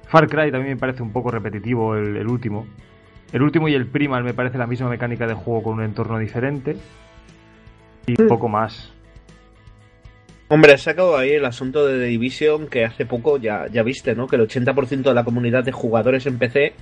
Far 0.09 0.29
Cry 0.29 0.51
también 0.51 0.75
me 0.75 0.77
parece 0.77 1.03
un 1.03 1.13
poco 1.13 1.31
repetitivo 1.31 1.97
el, 1.97 2.27
último. 2.27 2.67
El 3.33 3.43
último 3.43 3.69
y 3.69 3.75
el 3.75 3.87
Primal 3.87 4.25
me 4.25 4.35
parece 4.35 4.59
la 4.59 4.67
misma 4.67 4.89
mecánica 4.89 5.27
de 5.27 5.35
juego 5.35 5.63
con 5.63 5.75
un 5.75 5.85
entorno 5.85 6.19
diferente. 6.19 6.77
Y 8.07 8.15
poco 8.15 8.49
más. 8.49 8.93
Hombre, 10.49 10.75
has 10.75 10.83
sacado 10.83 11.17
ahí 11.17 11.33
el 11.33 11.45
asunto 11.45 11.87
de 11.87 11.99
The 11.99 12.05
Division 12.05 12.69
que 12.69 12.85
hace 12.85 13.05
poco 13.05 13.37
ya, 13.37 13.67
ya 13.67 13.83
viste, 13.83 14.15
¿no? 14.15 14.29
Que 14.29 14.37
el 14.37 14.43
80% 14.43 15.03
de 15.03 15.15
la 15.15 15.25
comunidad 15.25 15.65
de 15.65 15.73
jugadores 15.73 16.25
en 16.27 16.39
PC 16.39 16.73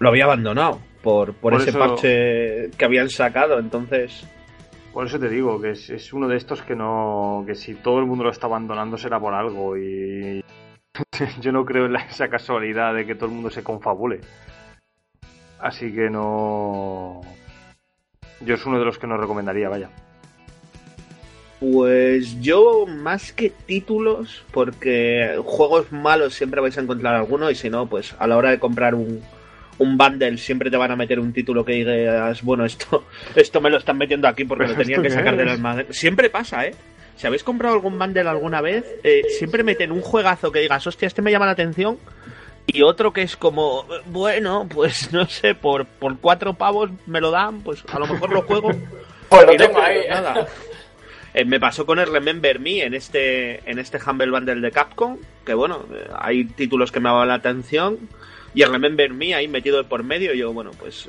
lo 0.00 0.08
había 0.08 0.24
abandonado 0.24 0.80
por, 1.02 1.34
por, 1.34 1.54
ese 1.54 1.72
parche 1.72 2.70
que 2.76 2.84
habían 2.84 3.08
sacado, 3.08 3.58
entonces... 3.58 4.26
Por 4.92 5.06
eso 5.06 5.20
te 5.20 5.28
digo 5.28 5.60
que 5.60 5.70
es, 5.70 5.88
es, 5.88 6.12
uno 6.12 6.26
de 6.26 6.36
estos 6.36 6.62
que 6.62 6.74
no... 6.74 7.44
que 7.46 7.54
si 7.54 7.74
todo 7.74 8.00
el 8.00 8.06
mundo 8.06 8.24
lo 8.24 8.30
está 8.30 8.48
abandonando 8.48 8.96
será 8.96 9.20
por 9.20 9.34
algo 9.34 9.76
y 9.76 10.42
yo 11.40 11.52
no 11.52 11.64
creo 11.64 11.86
en 11.86 11.94
esa 11.94 12.28
casualidad 12.28 12.94
de 12.94 13.06
que 13.06 13.14
todo 13.14 13.26
el 13.26 13.34
mundo 13.34 13.50
se 13.50 13.62
confabule. 13.62 14.20
Así 15.60 15.92
que 15.92 16.10
no. 16.10 17.20
Yo 18.40 18.54
es 18.54 18.64
uno 18.64 18.78
de 18.78 18.84
los 18.84 18.98
que 18.98 19.06
no 19.06 19.16
recomendaría, 19.16 19.68
vaya. 19.68 19.90
Pues 21.60 22.40
yo 22.40 22.86
más 22.86 23.32
que 23.34 23.50
títulos, 23.50 24.42
porque 24.50 25.38
juegos 25.44 25.92
malos 25.92 26.34
siempre 26.34 26.62
vais 26.62 26.78
a 26.78 26.80
encontrar 26.80 27.14
alguno 27.14 27.50
y 27.50 27.54
si 27.54 27.68
no, 27.68 27.86
pues 27.86 28.14
a 28.18 28.26
la 28.26 28.38
hora 28.38 28.50
de 28.50 28.58
comprar 28.58 28.94
un, 28.94 29.20
un 29.76 29.98
bundle 29.98 30.38
siempre 30.38 30.70
te 30.70 30.78
van 30.78 30.90
a 30.90 30.96
meter 30.96 31.20
un 31.20 31.34
título 31.34 31.62
que 31.62 31.72
digas, 31.72 32.42
bueno, 32.42 32.64
esto, 32.64 33.04
esto 33.36 33.60
me 33.60 33.68
lo 33.68 33.76
están 33.76 33.98
metiendo 33.98 34.26
aquí 34.26 34.44
porque 34.44 34.68
lo 34.68 34.74
tenían 34.74 35.02
que 35.02 35.10
sacar 35.10 35.36
de 35.36 35.44
las 35.44 35.60
manos. 35.60 35.84
Siempre 35.90 36.30
pasa, 36.30 36.64
¿eh? 36.64 36.74
si 37.20 37.26
habéis 37.26 37.44
comprado 37.44 37.74
algún 37.74 37.98
bundle 37.98 38.26
alguna 38.26 38.62
vez, 38.62 38.82
eh, 39.04 39.24
siempre 39.38 39.62
meten 39.62 39.92
un 39.92 40.00
juegazo 40.00 40.50
que 40.50 40.60
digas, 40.60 40.86
hostia, 40.86 41.06
este 41.06 41.20
me 41.20 41.30
llama 41.30 41.44
la 41.44 41.52
atención. 41.52 41.98
Y 42.66 42.82
otro 42.82 43.12
que 43.12 43.22
es 43.22 43.36
como, 43.36 43.86
bueno, 44.06 44.68
pues 44.72 45.12
no 45.12 45.26
sé, 45.26 45.54
por, 45.54 45.86
por 45.86 46.18
cuatro 46.18 46.54
pavos 46.54 46.90
me 47.06 47.20
lo 47.20 47.30
dan, 47.30 47.62
pues 47.62 47.84
a 47.92 47.98
lo 47.98 48.06
mejor 48.06 48.32
lo 48.32 48.42
juego. 48.42 48.70
pues 49.28 49.46
lo 49.46 49.56
tengo 49.56 49.80
ahí. 49.80 50.08
Nada. 50.08 50.46
Eh, 51.32 51.44
me 51.44 51.60
pasó 51.60 51.86
con 51.86 51.98
el 51.98 52.12
Remember 52.12 52.58
Me 52.58 52.82
en 52.82 52.94
este, 52.94 53.68
en 53.70 53.78
este 53.78 53.98
Humble 54.04 54.30
Bundle 54.30 54.60
de 54.60 54.72
Capcom, 54.72 55.18
que 55.44 55.54
bueno, 55.54 55.86
eh, 55.94 56.08
hay 56.18 56.44
títulos 56.44 56.90
que 56.90 57.00
me 57.00 57.08
llaman 57.08 57.28
la 57.28 57.34
atención. 57.34 57.98
Y 58.52 58.62
el 58.62 58.72
Remember 58.72 59.12
Me 59.12 59.34
ahí 59.34 59.46
metido 59.46 59.84
por 59.88 60.02
medio, 60.02 60.34
yo, 60.34 60.52
bueno, 60.52 60.72
pues 60.78 61.08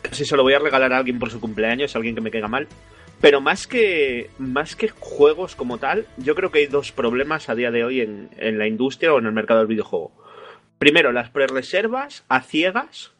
casi 0.00 0.24
se 0.24 0.36
lo 0.36 0.42
voy 0.42 0.54
a 0.54 0.58
regalar 0.58 0.92
a 0.92 0.98
alguien 0.98 1.18
por 1.18 1.30
su 1.30 1.40
cumpleaños, 1.40 1.94
a 1.94 1.98
alguien 1.98 2.14
que 2.14 2.20
me 2.20 2.30
caiga 2.30 2.48
mal. 2.48 2.68
Pero 3.20 3.40
más 3.40 3.66
que, 3.66 4.30
más 4.38 4.76
que 4.76 4.88
juegos 4.88 5.56
como 5.56 5.78
tal, 5.78 6.06
yo 6.18 6.34
creo 6.34 6.50
que 6.50 6.60
hay 6.60 6.66
dos 6.66 6.92
problemas 6.92 7.48
a 7.48 7.54
día 7.54 7.70
de 7.70 7.84
hoy 7.84 8.00
en, 8.00 8.30
en 8.38 8.58
la 8.58 8.66
industria 8.66 9.12
o 9.12 9.18
en 9.18 9.26
el 9.26 9.32
mercado 9.32 9.60
del 9.60 9.68
videojuego. 9.68 10.12
Primero, 10.78 11.12
las 11.12 11.30
pre-reservas 11.30 12.24
a 12.28 12.40
ciegas. 12.42 13.12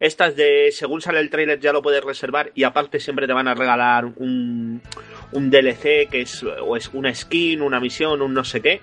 Estas 0.00 0.34
de 0.34 0.70
según 0.72 1.00
sale 1.00 1.20
el 1.20 1.30
trailer 1.30 1.60
ya 1.60 1.72
lo 1.72 1.80
puedes 1.80 2.02
reservar 2.02 2.50
y 2.56 2.64
aparte 2.64 2.98
siempre 2.98 3.28
te 3.28 3.32
van 3.32 3.46
a 3.46 3.54
regalar 3.54 4.04
un, 4.04 4.82
un 5.30 5.50
DLC 5.50 6.08
que 6.10 6.22
es, 6.22 6.42
o 6.42 6.76
es 6.76 6.90
una 6.92 7.14
skin, 7.14 7.62
una 7.62 7.78
misión, 7.78 8.20
un 8.20 8.34
no 8.34 8.42
sé 8.42 8.60
qué. 8.60 8.80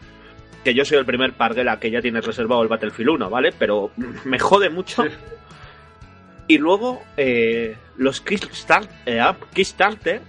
Que 0.64 0.74
yo 0.74 0.86
soy 0.86 0.98
el 0.98 1.06
primer 1.06 1.34
parguela 1.34 1.80
que 1.80 1.92
ya 1.92 2.02
tienes 2.02 2.26
reservado 2.26 2.62
el 2.62 2.70
Battlefield 2.70 3.10
1, 3.12 3.30
¿vale? 3.30 3.54
Pero 3.58 3.92
me 4.26 4.40
jode 4.40 4.70
mucho. 4.70 5.04
Y 6.48 6.58
luego 6.58 7.04
eh, 7.18 7.76
los 7.98 8.22
Kickstarter, 8.22 8.90
eh, 9.06 9.22
Kickstarter 9.54 10.22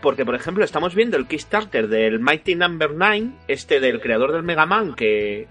porque, 0.00 0.24
por 0.24 0.34
ejemplo, 0.34 0.64
estamos 0.64 0.94
viendo 0.94 1.16
el 1.16 1.26
Kickstarter 1.26 1.88
del 1.88 2.20
Mighty 2.20 2.54
Number 2.54 2.90
no. 2.90 3.06
9, 3.06 3.30
este 3.48 3.80
del 3.80 4.00
creador 4.00 4.32
del 4.32 4.44
Mega 4.44 4.64
Man, 4.64 4.94
que, 4.94 5.48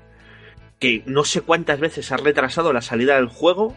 que 0.80 1.04
no 1.06 1.24
sé 1.24 1.42
cuántas 1.42 1.80
veces 1.80 2.12
ha 2.12 2.18
retrasado 2.18 2.74
la 2.74 2.82
salida 2.82 3.16
del 3.16 3.28
juego. 3.28 3.76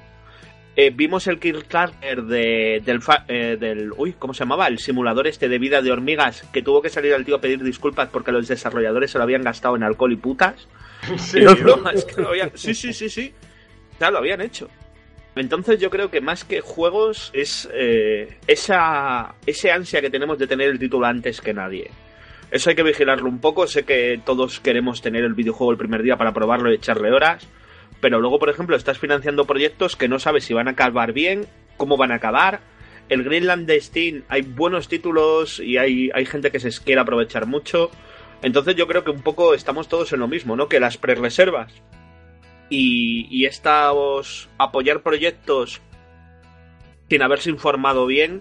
Eh, 0.77 0.91
vimos 0.95 1.27
el 1.27 1.41
Kickstarter 1.41 2.23
de, 2.23 2.81
del, 2.85 3.01
eh, 3.29 3.57
del. 3.59 3.93
Uy, 3.97 4.13
¿cómo 4.13 4.35
se 4.35 4.41
llamaba? 4.41 4.67
El 4.69 4.79
simulador 4.79 5.27
este 5.27 5.49
de 5.49 5.59
vida 5.59 5.83
de 5.83 5.91
hormigas, 5.91 6.43
que 6.53 6.63
tuvo 6.63 6.81
que 6.81 6.89
salir 6.89 7.13
el 7.13 7.25
tío 7.25 7.37
a 7.37 7.41
pedir 7.41 7.63
disculpas 7.63 8.09
porque 8.09 8.33
los 8.33 8.47
desarrolladores 8.49 9.11
se 9.11 9.19
lo 9.19 9.25
habían 9.25 9.43
gastado 9.43 9.77
en 9.77 9.83
alcohol 9.83 10.13
y 10.13 10.17
putas. 10.17 10.69
¿Sí? 11.17 11.41
sí, 12.55 12.75
sí, 12.75 12.93
sí, 12.93 13.09
sí. 13.09 13.35
Ya 13.99 14.11
lo 14.11 14.19
habían 14.19 14.41
hecho. 14.41 14.69
Entonces 15.37 15.79
yo 15.81 15.91
creo 15.91 16.11
que 16.11 16.21
más 16.21 16.45
que 16.45 16.61
juegos 16.61 17.31
es 17.33 17.69
eh, 17.73 18.39
esa, 18.47 19.35
ese 19.47 19.71
ansia 19.71 20.01
que 20.01 20.11
tenemos 20.11 20.39
de 20.39 20.47
tener 20.47 20.69
el 20.69 20.79
título 20.79 21.07
antes 21.07 21.41
que 21.41 21.55
nadie. 21.55 21.91
Eso 22.51 22.71
hay 22.71 22.77
que 22.77 22.83
vigilarlo 22.83 23.29
un 23.29 23.41
poco. 23.41 23.67
Sé 23.67 23.85
que 23.85 24.21
todos 24.25 24.61
queremos 24.61 25.03
tener 25.03 25.25
el 25.25 25.35
videojuego 25.35 25.73
el 25.73 25.79
primer 25.79 26.03
día 26.03 26.17
para 26.17 26.33
probarlo 26.33 26.71
y 26.71 26.77
echarle 26.77 27.13
horas. 27.13 27.49
Pero 28.01 28.21
luego, 28.21 28.39
por 28.39 28.51
ejemplo, 28.51 28.77
estás 28.77 28.99
financiando 28.99 29.47
proyectos 29.47 29.97
que 29.97 30.09
no 30.09 30.19
sabes 30.19 30.45
si 30.45 30.55
van 30.55 30.69
a 30.69 30.73
acabar 30.73 31.13
bien, 31.13 31.47
cómo 31.77 31.97
van 31.97 32.13
a 32.13 32.17
acabar. 32.17 32.61
El 33.09 33.25
Greenland 33.25 33.67
de 33.67 33.81
Steam 33.81 34.23
hay 34.29 34.43
buenos 34.43 34.89
títulos 34.89 35.61
y 35.61 35.77
hay, 35.77 36.11
hay 36.15 36.27
gente 36.27 36.51
que 36.51 36.61
se 36.61 36.71
quiere 36.83 37.01
aprovechar 37.01 37.47
mucho. 37.47 37.91
Entonces 38.43 38.75
yo 38.77 38.87
creo 38.87 39.05
que 39.05 39.11
un 39.11 39.23
poco 39.23 39.55
estamos 39.55 39.89
todos 39.89 40.13
en 40.13 40.21
lo 40.21 40.29
mismo, 40.29 40.57
¿no? 40.57 40.69
Que 40.69 40.81
las 40.81 40.97
pre-reservas 40.97 41.73
y, 42.71 43.27
y 43.31 43.45
estos 43.45 44.49
apoyar 44.57 45.03
proyectos 45.03 45.83
sin 47.11 47.23
haberse 47.23 47.51
informado 47.51 48.07
bien 48.07 48.41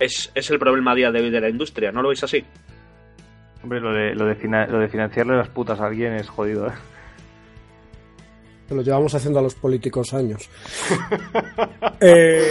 es, 0.00 0.30
el 0.34 0.58
problema 0.58 0.92
a 0.92 0.94
día 0.94 1.10
de 1.10 1.20
hoy 1.20 1.30
de 1.30 1.40
la 1.40 1.48
industria, 1.48 1.92
¿no 1.92 2.02
lo 2.02 2.08
veis 2.08 2.22
así? 2.24 2.44
Hombre, 3.66 3.80
lo 3.80 3.92
de, 3.92 4.14
lo 4.14 4.26
de, 4.26 4.66
lo 4.68 4.78
de 4.78 4.88
financiarle 4.88 5.36
las 5.36 5.48
putas 5.48 5.80
a 5.80 5.86
alguien 5.86 6.12
es 6.12 6.28
jodido, 6.28 6.68
¿eh? 6.68 6.72
lo 8.70 8.80
llevamos 8.80 9.12
haciendo 9.12 9.40
a 9.40 9.42
los 9.42 9.56
políticos 9.56 10.14
años. 10.14 10.48
eh... 12.00 12.44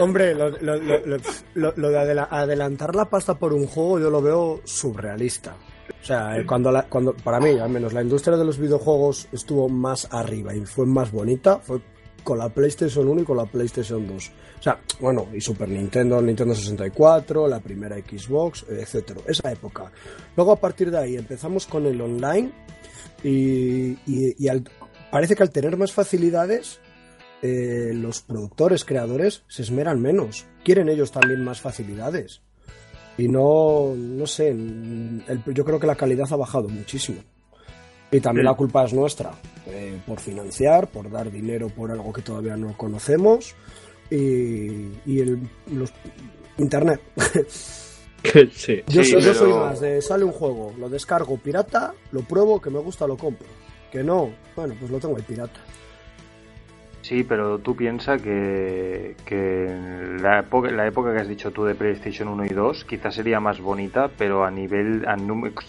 Hombre, 0.00 0.34
lo, 0.34 0.50
de 0.50 1.98
adelantar 2.28 2.96
la 2.96 3.04
pasta 3.04 3.38
por 3.38 3.52
un 3.52 3.68
juego 3.68 4.00
yo 4.00 4.10
lo 4.10 4.20
veo 4.20 4.62
surrealista. 4.64 5.54
O 6.02 6.04
sea, 6.04 6.36
eh, 6.36 6.44
cuando, 6.44 6.72
cuando 6.88 7.14
para 7.14 7.38
mí, 7.38 7.56
al 7.60 7.70
menos, 7.70 7.92
la 7.92 8.02
industria 8.02 8.36
de 8.36 8.46
los 8.46 8.58
videojuegos 8.58 9.28
estuvo 9.30 9.68
más 9.68 10.12
arriba 10.12 10.52
y 10.56 10.66
fue 10.66 10.86
más 10.86 11.12
bonita, 11.12 11.60
fue 11.60 11.78
con 12.26 12.38
la 12.38 12.48
PlayStation 12.48 13.06
1 13.06 13.22
y 13.22 13.24
con 13.24 13.36
la 13.36 13.46
PlayStation 13.46 14.04
2. 14.04 14.32
O 14.58 14.62
sea, 14.62 14.80
bueno, 14.98 15.28
y 15.32 15.40
Super 15.40 15.68
Nintendo, 15.68 16.20
Nintendo 16.20 16.56
64, 16.56 17.46
la 17.46 17.60
primera 17.60 17.96
Xbox, 17.98 18.66
etcétera. 18.68 19.20
Esa 19.28 19.52
época. 19.52 19.92
Luego 20.34 20.50
a 20.50 20.56
partir 20.56 20.90
de 20.90 20.98
ahí 20.98 21.14
empezamos 21.14 21.68
con 21.68 21.86
el 21.86 22.00
online 22.00 22.50
y, 23.22 23.94
parece 25.12 25.36
que 25.36 25.44
al 25.44 25.50
tener 25.50 25.76
más 25.76 25.92
facilidades 25.92 26.80
eh, 27.42 27.92
los 27.94 28.22
productores, 28.22 28.84
creadores, 28.84 29.44
se 29.46 29.62
esmeran 29.62 30.02
menos. 30.02 30.46
Quieren 30.64 30.88
ellos 30.88 31.12
también 31.12 31.44
más 31.44 31.60
facilidades. 31.60 32.42
Y 33.16 33.28
no, 33.28 33.94
no 33.96 34.26
sé, 34.26 34.52
yo 35.46 35.64
creo 35.64 35.78
que 35.78 35.86
la 35.86 35.94
calidad 35.94 36.26
ha 36.32 36.36
bajado 36.36 36.68
muchísimo. 36.68 37.22
Y 38.10 38.20
también 38.20 38.44
Sí. 38.46 38.50
la 38.50 38.56
culpa 38.56 38.84
es 38.84 38.92
nuestra, 38.94 39.32
eh, 39.66 39.98
por 40.06 40.20
financiar, 40.20 40.88
por 40.88 41.10
dar 41.10 41.30
dinero 41.30 41.68
por 41.68 41.90
algo 41.90 42.12
que 42.12 42.22
todavía 42.22 42.56
no 42.56 42.76
conocemos 42.76 43.54
y, 44.10 44.88
y 45.04 45.20
el, 45.20 45.40
los, 45.72 45.92
Internet. 46.58 47.00
sí. 48.52 48.82
Yo, 48.88 49.02
Sí, 49.02 49.10
soy, 49.10 49.20
yo 49.20 49.32
pero- 49.32 49.34
soy 49.34 49.52
más 49.52 49.80
de 49.80 50.00
sale 50.00 50.24
un 50.24 50.32
juego, 50.32 50.72
lo 50.78 50.88
descargo 50.88 51.36
pirata, 51.36 51.94
lo 52.12 52.20
pruebo, 52.22 52.60
que 52.60 52.70
me 52.70 52.78
gusta, 52.78 53.06
lo 53.06 53.16
compro. 53.16 53.46
Que 53.90 54.02
no, 54.02 54.30
bueno, 54.54 54.74
pues 54.78 54.90
lo 54.90 54.98
tengo 54.98 55.16
ahí 55.16 55.22
pirata. 55.22 55.60
Sí, 57.02 57.22
pero 57.22 57.58
tú 57.58 57.76
piensas 57.76 58.20
que, 58.20 59.14
que 59.24 60.16
la, 60.20 60.40
época, 60.40 60.70
la 60.72 60.88
época 60.88 61.12
que 61.14 61.20
has 61.20 61.28
dicho 61.28 61.52
tú 61.52 61.64
de 61.64 61.76
PlayStation 61.76 62.26
1 62.28 62.46
y 62.46 62.48
2 62.48 62.84
quizás 62.84 63.14
sería 63.14 63.38
más 63.38 63.60
bonita, 63.60 64.10
pero 64.18 64.44
a 64.44 64.50
nivel, 64.50 65.06
a 65.06 65.16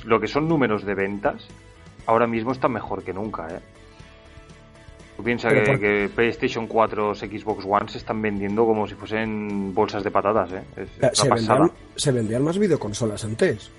lo 0.06 0.20
que 0.20 0.28
son 0.28 0.48
números 0.48 0.84
de 0.84 0.96
ventas, 0.96 1.46
ahora 2.08 2.26
mismo 2.28 2.52
está 2.52 2.68
mejor 2.68 3.04
que 3.04 3.14
nunca, 3.14 3.48
¿eh? 3.50 3.60
Tú 5.16 5.24
piensas 5.24 5.52
que, 5.54 5.62
por- 5.62 5.80
que 5.80 6.10
PlayStation 6.16 6.68
4 6.68 7.10
o 7.10 7.16
Xbox 7.16 7.66
One 7.68 7.90
se 7.90 7.98
están 7.98 8.22
vendiendo 8.22 8.66
como 8.66 8.88
si 8.88 8.94
fuesen 8.96 9.74
bolsas 9.74 10.04
de 10.04 10.12
patatas, 10.12 10.52
¿eh? 10.54 10.64
Es 10.76 10.90
Eh, 11.02 11.10
Se 11.14 11.30
vendían, 11.30 11.72
se 11.96 12.12
vendían 12.12 12.44
más 12.44 12.58
videoconsolas 12.58 13.24
antes. 13.26 13.72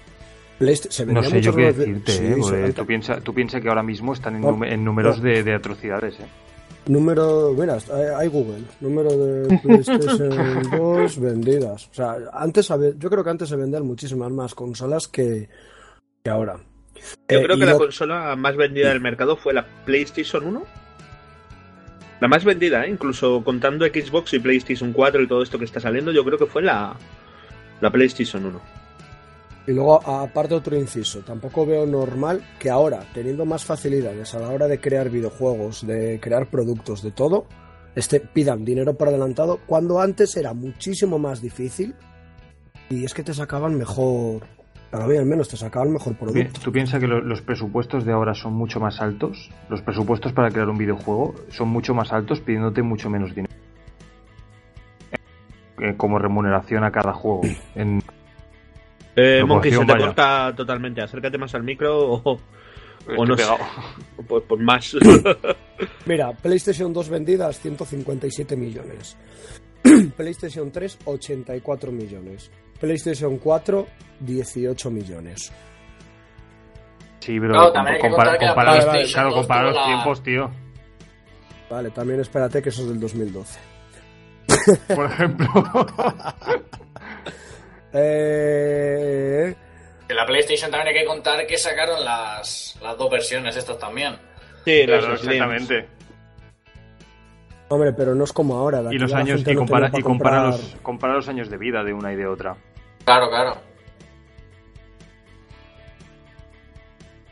Se 0.90 1.06
No 1.06 1.22
sé 1.22 1.40
yo 1.40 1.54
qué 1.54 1.72
decirte, 1.72 2.10
Sí, 2.12 2.54
¿eh? 2.54 2.72
tú 2.74 2.84
piensas 2.84 3.22
tú 3.22 3.32
piensa 3.32 3.60
que 3.60 3.68
ahora 3.68 3.84
mismo 3.84 4.12
están 4.12 4.34
en, 4.34 4.84
números 4.84 5.22
de, 5.22 5.44
de 5.44 5.54
atrocidades, 5.54 6.18
¿eh? 6.18 6.26
Número, 6.88 7.52
mira, 7.56 7.76
hay 8.16 8.28
Google, 8.28 8.64
número 8.80 9.10
de 9.10 9.58
PlayStation 9.58 10.62
2 10.76 11.20
vendidas. 11.20 11.86
O 11.92 11.94
sea, 11.94 12.16
antes 12.32 12.66
yo 12.98 13.08
creo 13.10 13.22
que 13.22 13.30
antes 13.30 13.48
se 13.50 13.54
vendían 13.56 13.86
muchísimas 13.86 14.32
más 14.32 14.54
consolas 14.56 15.06
que, 15.06 15.48
que 16.24 16.30
ahora. 16.30 16.56
Yo 17.28 17.38
Eh, 17.38 17.42
creo 17.44 17.56
que 17.58 17.64
la 17.66 17.72
lo- 17.72 17.78
consola 17.78 18.36
más 18.36 18.56
vendida 18.56 18.88
del 18.88 19.00
mercado 19.00 19.36
fue 19.36 19.52
la 19.54 19.66
PlayStation 19.84 20.44
1. 20.46 20.64
La 22.20 22.28
más 22.28 22.44
vendida, 22.44 22.84
¿eh? 22.84 22.90
incluso 22.90 23.42
contando 23.44 23.86
Xbox 23.86 24.34
y 24.34 24.38
PlayStation 24.40 24.92
4 24.92 25.22
y 25.22 25.28
todo 25.28 25.42
esto 25.42 25.58
que 25.58 25.64
está 25.64 25.78
saliendo, 25.80 26.10
yo 26.10 26.24
creo 26.24 26.36
que 26.38 26.46
fue 26.46 26.62
la, 26.62 26.96
la 27.80 27.90
PlayStation 27.90 28.44
1. 28.44 28.60
Y 29.68 29.72
luego, 29.72 30.02
aparte 30.08 30.54
otro 30.54 30.74
inciso, 30.76 31.20
tampoco 31.20 31.64
veo 31.66 31.86
normal 31.86 32.42
que 32.58 32.70
ahora, 32.70 33.04
teniendo 33.12 33.44
más 33.44 33.64
facilidades 33.64 34.34
a 34.34 34.40
la 34.40 34.48
hora 34.48 34.66
de 34.66 34.80
crear 34.80 35.10
videojuegos, 35.10 35.86
de 35.86 36.18
crear 36.20 36.46
productos, 36.50 37.02
de 37.02 37.10
todo, 37.12 37.46
este, 37.94 38.18
pidan 38.20 38.64
dinero 38.64 38.94
por 38.94 39.08
adelantado, 39.08 39.60
cuando 39.66 40.00
antes 40.00 40.36
era 40.36 40.54
muchísimo 40.54 41.18
más 41.18 41.40
difícil 41.42 41.94
y 42.88 43.04
es 43.04 43.12
que 43.12 43.22
te 43.22 43.34
sacaban 43.34 43.76
mejor, 43.76 44.42
para 44.90 45.06
mí 45.06 45.16
al 45.16 45.26
menos, 45.26 45.48
te 45.48 45.56
sacaban 45.56 45.92
mejor 45.92 46.14
Pi- 46.14 46.18
producto. 46.24 46.60
¿Tú 46.62 46.72
piensas 46.72 47.00
que 47.00 47.06
lo- 47.06 47.20
los 47.20 47.42
presupuestos 47.42 48.04
de 48.04 48.12
ahora 48.12 48.34
son 48.34 48.54
mucho 48.54 48.80
más 48.80 49.00
altos? 49.00 49.50
Los 49.68 49.82
presupuestos 49.82 50.32
para 50.32 50.50
crear 50.50 50.68
un 50.68 50.78
videojuego 50.78 51.34
son 51.50 51.68
mucho 51.68 51.94
más 51.94 52.12
altos 52.12 52.40
pidiéndote 52.40 52.82
mucho 52.82 53.10
menos 53.10 53.34
dinero. 53.34 53.52
Eh, 55.80 55.94
como 55.96 56.18
remuneración 56.18 56.84
a 56.84 56.90
cada 56.90 57.12
juego. 57.12 57.42
En, 57.74 58.02
Eh, 59.16 59.42
Monkey, 59.44 59.72
se 59.72 59.78
te 59.78 59.84
vaya. 59.84 60.06
corta 60.06 60.52
totalmente. 60.56 61.02
Acércate 61.02 61.38
más 61.38 61.52
al 61.54 61.64
micro 61.64 61.98
o, 62.22 62.38
no 63.26 63.36
sé. 63.36 63.42
Pues, 64.28 64.44
pues 64.48 64.60
más. 64.60 64.96
Mira, 66.06 66.32
PlayStation 66.32 66.92
2 66.92 67.08
vendidas 67.08 67.58
157 67.60 68.56
millones. 68.56 69.16
PlayStation 70.16 70.70
3 70.70 70.98
84 71.04 71.92
millones. 71.92 72.50
PlayStation 72.80 73.38
4 73.38 73.86
18 74.20 74.90
millones. 74.90 75.52
Sí, 77.20 77.38
pero 77.40 77.52
Claro, 77.52 77.72
compara- 77.72 77.98
contar 78.00 78.38
que 78.38 78.44
la 78.46 78.50
comparar- 78.54 78.74
PlayStation 78.82 79.12
claro, 79.12 79.28
2 79.30 79.38
comparar 79.40 79.64
los 79.66 79.74
la- 79.74 79.84
tiempos, 79.86 80.22
tío. 80.22 80.50
Vale, 81.70 81.90
también 81.90 82.20
espérate 82.20 82.62
que 82.62 82.68
eso 82.70 82.82
es 82.82 82.88
del 82.88 83.00
2012. 83.00 83.58
Por 84.94 85.04
ejemplo. 85.12 85.48
Eh, 87.92 89.54
En 90.08 90.16
la 90.16 90.26
PlayStation 90.26 90.70
también 90.70 90.88
hay 90.94 91.02
que 91.02 91.06
contar 91.06 91.46
que 91.46 91.56
sacaron 91.56 92.04
las, 92.04 92.78
las 92.82 92.96
dos 92.98 93.10
versiones 93.10 93.56
estas 93.56 93.78
también. 93.78 94.14
sí, 94.64 94.82
Claro, 94.86 95.14
exactamente. 95.14 95.88
hombre, 97.68 97.92
pero 97.94 98.14
no 98.14 98.24
es 98.24 98.32
como 98.32 98.56
ahora. 98.56 98.82
Y 98.90 98.98
los 98.98 99.10
la 99.10 99.18
años, 99.18 99.40
y 99.46 99.54
compara, 99.54 99.88
y 99.88 99.90
pa' 99.90 100.00
compara 100.02 100.42
comprar- 100.42 100.46
los, 100.60 100.76
compara 100.82 101.14
los 101.14 101.28
años 101.28 101.48
de 101.50 101.56
vida 101.58 101.82
de 101.82 101.92
una 101.92 102.12
y 102.12 102.16
de 102.16 102.26
otra. 102.26 102.56
Claro, 103.04 103.30
claro. 103.30 103.56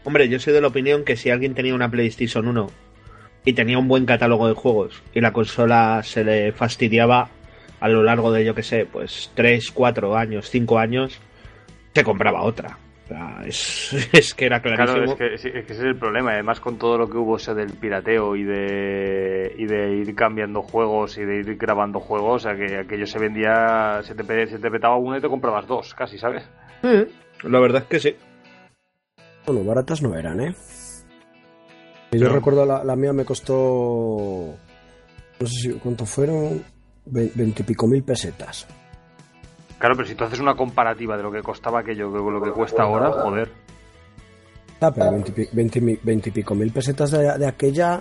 Hombre, 0.04 0.28
yo 0.28 0.38
soy 0.38 0.52
de 0.52 0.60
la 0.60 0.68
opinión 0.68 1.04
que 1.04 1.16
si 1.16 1.30
alguien 1.30 1.54
tenía 1.54 1.74
una 1.74 1.90
PlayStation 1.90 2.46
1 2.46 2.70
y 3.44 3.52
tenía 3.54 3.78
un 3.78 3.88
buen 3.88 4.06
catálogo 4.06 4.46
de 4.46 4.54
juegos 4.54 5.02
y 5.14 5.20
la 5.20 5.32
consola 5.32 6.02
se 6.04 6.24
le 6.24 6.52
fastidiaba 6.52 7.28
a 7.80 7.88
lo 7.88 8.02
largo 8.02 8.32
de, 8.32 8.44
yo 8.44 8.54
que 8.54 8.62
sé, 8.62 8.86
pues 8.86 9.30
3, 9.34 9.70
4 9.72 10.16
años, 10.16 10.48
5 10.48 10.78
años, 10.78 11.18
se 11.94 12.04
compraba 12.04 12.42
otra. 12.42 12.78
O 13.06 13.08
sea, 13.08 13.42
es, 13.46 14.08
es 14.12 14.34
que 14.34 14.46
era 14.46 14.60
clarísimo. 14.60 14.96
Claro, 15.04 15.12
es 15.12 15.18
que, 15.18 15.38
sí, 15.38 15.48
es 15.48 15.64
que 15.66 15.72
ese 15.72 15.82
es 15.82 15.88
el 15.88 15.96
problema. 15.96 16.32
Además, 16.32 16.58
con 16.60 16.76
todo 16.76 16.98
lo 16.98 17.08
que 17.08 17.16
hubo 17.16 17.36
eso 17.36 17.54
del 17.54 17.72
pirateo 17.72 18.34
y 18.34 18.42
de, 18.44 19.54
y 19.56 19.64
de 19.66 19.92
ir 19.96 20.14
cambiando 20.16 20.62
juegos 20.62 21.16
y 21.18 21.24
de 21.24 21.36
ir 21.36 21.56
grabando 21.56 22.00
juegos, 22.00 22.44
o 22.44 22.48
sea, 22.48 22.56
que 22.56 22.76
aquello 22.78 23.06
se 23.06 23.18
vendía, 23.20 24.00
se 24.02 24.14
te, 24.14 24.46
se 24.48 24.58
te 24.58 24.70
petaba 24.70 24.96
uno 24.96 25.16
y 25.16 25.20
te 25.20 25.28
comprabas 25.28 25.66
dos, 25.66 25.94
casi, 25.94 26.18
¿sabes? 26.18 26.42
Mm, 26.82 27.48
La 27.48 27.60
verdad 27.60 27.82
es 27.82 27.88
que 27.88 28.00
sí. 28.00 28.16
Bueno, 29.46 29.62
baratas 29.62 30.02
no 30.02 30.16
eran, 30.18 30.40
¿eh? 30.40 30.54
Yo 32.12 32.28
recuerdo 32.28 32.64
la, 32.66 32.82
la 32.82 32.96
mía 32.96 33.12
me 33.12 33.24
costó. 33.24 34.56
No 35.38 35.46
sé 35.46 35.54
si 35.60 35.72
cuánto 35.74 36.06
fueron. 36.06 36.64
ve- 37.04 37.30
Veintipico 37.34 37.86
mil 37.86 38.02
pesetas. 38.02 38.66
Claro, 39.78 39.94
pero 39.96 40.08
si 40.08 40.14
tú 40.14 40.24
haces 40.24 40.40
una 40.40 40.54
comparativa 40.54 41.16
de 41.16 41.22
lo 41.22 41.30
que 41.30 41.42
costaba 41.42 41.80
aquello 41.80 42.10
con 42.10 42.32
lo 42.32 42.42
que 42.42 42.50
cuesta 42.50 42.82
ahora, 42.84 43.10
joder. 43.12 43.50
Ah, 44.80 44.90
pero 44.90 45.10
veintipi- 45.12 45.50
veinti- 45.52 45.98
veintipico 46.02 46.54
mil 46.54 46.70
pesetas 46.72 47.10
de, 47.10 47.38
de 47.38 47.46
aquella. 47.46 48.00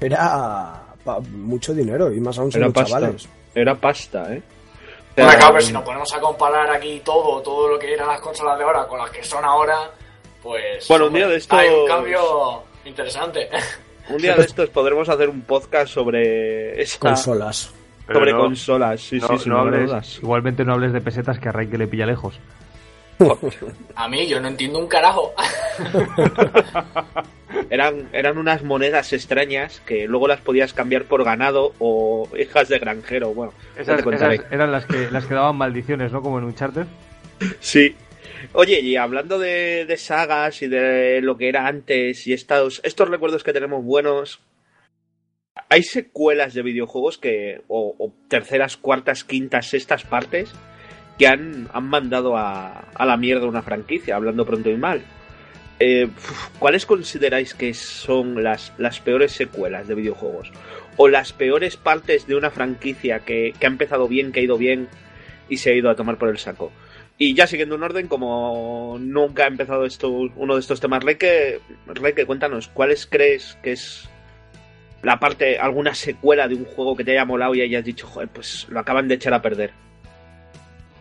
Era 0.00 0.82
pa- 1.04 1.20
mucho 1.20 1.72
dinero 1.74 2.12
y 2.12 2.20
más 2.20 2.38
aún 2.38 2.50
pasta. 2.50 2.84
chavales. 2.84 3.28
Era 3.54 3.74
pasta, 3.74 4.34
¿eh? 4.34 4.42
Bueno, 5.14 5.30
claro, 5.32 5.48
pero 5.52 5.60
si 5.66 5.72
nos 5.72 5.82
ponemos 5.82 6.14
a 6.14 6.20
comparar 6.20 6.70
aquí 6.70 7.02
todo, 7.04 7.42
todo 7.42 7.68
lo 7.68 7.78
que 7.78 7.92
eran 7.92 8.08
las 8.08 8.20
consolas 8.20 8.56
de 8.58 8.64
ahora 8.64 8.86
con 8.86 8.98
las 8.98 9.10
que 9.10 9.22
son 9.22 9.44
ahora, 9.44 9.90
pues. 10.42 10.88
Bueno, 10.88 11.06
un 11.08 11.12
día 11.12 11.28
de 11.28 11.36
estos- 11.36 11.58
Hay 11.58 11.68
un 11.68 11.86
cambio 11.86 12.62
interesante. 12.86 13.48
Un 14.08 14.16
día 14.16 14.34
de 14.34 14.42
estos 14.42 14.70
podremos 14.70 15.08
hacer 15.08 15.28
un 15.28 15.42
podcast 15.42 15.92
sobre 15.92 16.82
Consolas. 16.98 17.72
Pero 18.12 18.20
sobre 18.20 18.32
no- 18.32 18.38
consolas. 18.40 19.00
Sí, 19.00 19.18
no- 19.18 19.28
sí, 19.28 19.38
sin 19.38 19.52
no 19.52 19.58
hables- 19.58 19.86
dudas. 19.88 20.18
igualmente 20.22 20.64
no 20.64 20.72
hables 20.74 20.92
de 20.92 21.00
pesetas 21.00 21.38
que 21.38 21.48
a 21.48 21.52
Ray 21.52 21.68
que 21.68 21.78
le 21.78 21.86
pilla 21.86 22.06
lejos. 22.06 22.38
A 23.94 24.08
mí, 24.08 24.26
yo 24.26 24.40
no 24.40 24.48
entiendo 24.48 24.78
un 24.80 24.88
carajo. 24.88 25.32
Eran, 27.70 28.08
eran 28.12 28.38
unas 28.38 28.62
monedas 28.64 29.12
extrañas 29.12 29.80
que 29.86 30.06
luego 30.08 30.26
las 30.26 30.40
podías 30.40 30.72
cambiar 30.72 31.04
por 31.04 31.22
ganado 31.22 31.72
o 31.78 32.28
hijas 32.38 32.68
de 32.68 32.78
granjero. 32.78 33.34
Bueno, 33.34 33.52
ya 33.76 33.82
Esas, 33.82 33.96
te 33.98 34.02
contaré. 34.04 34.34
esas 34.36 34.52
eran 34.52 34.72
las 34.72 34.86
que, 34.86 35.10
las 35.10 35.26
que 35.26 35.34
daban 35.34 35.56
maldiciones, 35.56 36.12
¿no? 36.12 36.22
Como 36.22 36.38
en 36.38 36.44
Uncharted. 36.46 36.86
Sí. 37.60 37.94
Oye, 38.54 38.80
y 38.80 38.96
hablando 38.96 39.38
de, 39.38 39.84
de 39.86 39.96
sagas 39.98 40.62
y 40.62 40.68
de 40.68 41.20
lo 41.22 41.36
que 41.36 41.48
era 41.48 41.66
antes 41.66 42.26
y 42.26 42.32
estos, 42.32 42.80
estos 42.84 43.08
recuerdos 43.08 43.44
que 43.44 43.52
tenemos 43.52 43.84
buenos, 43.84 44.40
hay 45.72 45.82
secuelas 45.82 46.52
de 46.52 46.60
videojuegos 46.60 47.16
que, 47.16 47.62
o, 47.66 48.12
terceras, 48.28 48.76
cuartas, 48.76 49.24
quintas, 49.24 49.68
sextas 49.68 50.04
partes 50.04 50.52
que 51.18 51.26
han, 51.26 51.66
han 51.72 51.88
mandado 51.88 52.36
a, 52.36 52.88
la 52.98 53.16
mierda 53.16 53.46
una 53.46 53.62
franquicia, 53.62 54.16
hablando 54.16 54.44
pronto 54.44 54.68
y 54.68 54.76
mal. 54.76 55.00
Eh, 55.80 56.08
¿Cuáles 56.58 56.84
consideráis 56.84 57.54
que 57.54 57.72
son 57.72 58.42
las, 58.44 58.74
las 58.76 59.00
peores 59.00 59.32
secuelas 59.32 59.88
de 59.88 59.94
videojuegos? 59.94 60.52
O 60.98 61.08
las 61.08 61.32
peores 61.32 61.78
partes 61.78 62.26
de 62.26 62.36
una 62.36 62.50
franquicia 62.50 63.20
que, 63.20 63.54
que 63.58 63.64
ha 63.66 63.70
empezado 63.70 64.08
bien, 64.08 64.30
que 64.30 64.40
ha 64.40 64.44
ido 64.44 64.58
bien 64.58 64.88
y 65.48 65.56
se 65.56 65.70
ha 65.70 65.74
ido 65.74 65.88
a 65.88 65.96
tomar 65.96 66.18
por 66.18 66.28
el 66.28 66.36
saco. 66.36 66.70
Y 67.16 67.32
ya 67.32 67.46
siguiendo 67.46 67.76
un 67.76 67.82
orden, 67.82 68.08
como 68.08 68.98
nunca 69.00 69.44
ha 69.44 69.48
empezado 69.48 69.86
esto, 69.86 70.10
uno 70.10 70.54
de 70.54 70.60
estos 70.60 70.80
temas, 70.80 71.02
Reque, 71.02 71.60
cuéntanos, 72.26 72.68
¿cuáles 72.68 73.06
crees 73.06 73.56
que 73.62 73.72
es 73.72 74.11
la 75.02 75.18
parte, 75.18 75.58
alguna 75.58 75.94
secuela 75.94 76.48
de 76.48 76.54
un 76.54 76.64
juego 76.64 76.96
que 76.96 77.04
te 77.04 77.12
haya 77.12 77.24
molado 77.24 77.54
y 77.54 77.62
hayas 77.62 77.84
dicho, 77.84 78.06
joder, 78.06 78.28
pues 78.28 78.66
lo 78.68 78.80
acaban 78.80 79.08
de 79.08 79.16
echar 79.16 79.34
a 79.34 79.42
perder? 79.42 79.72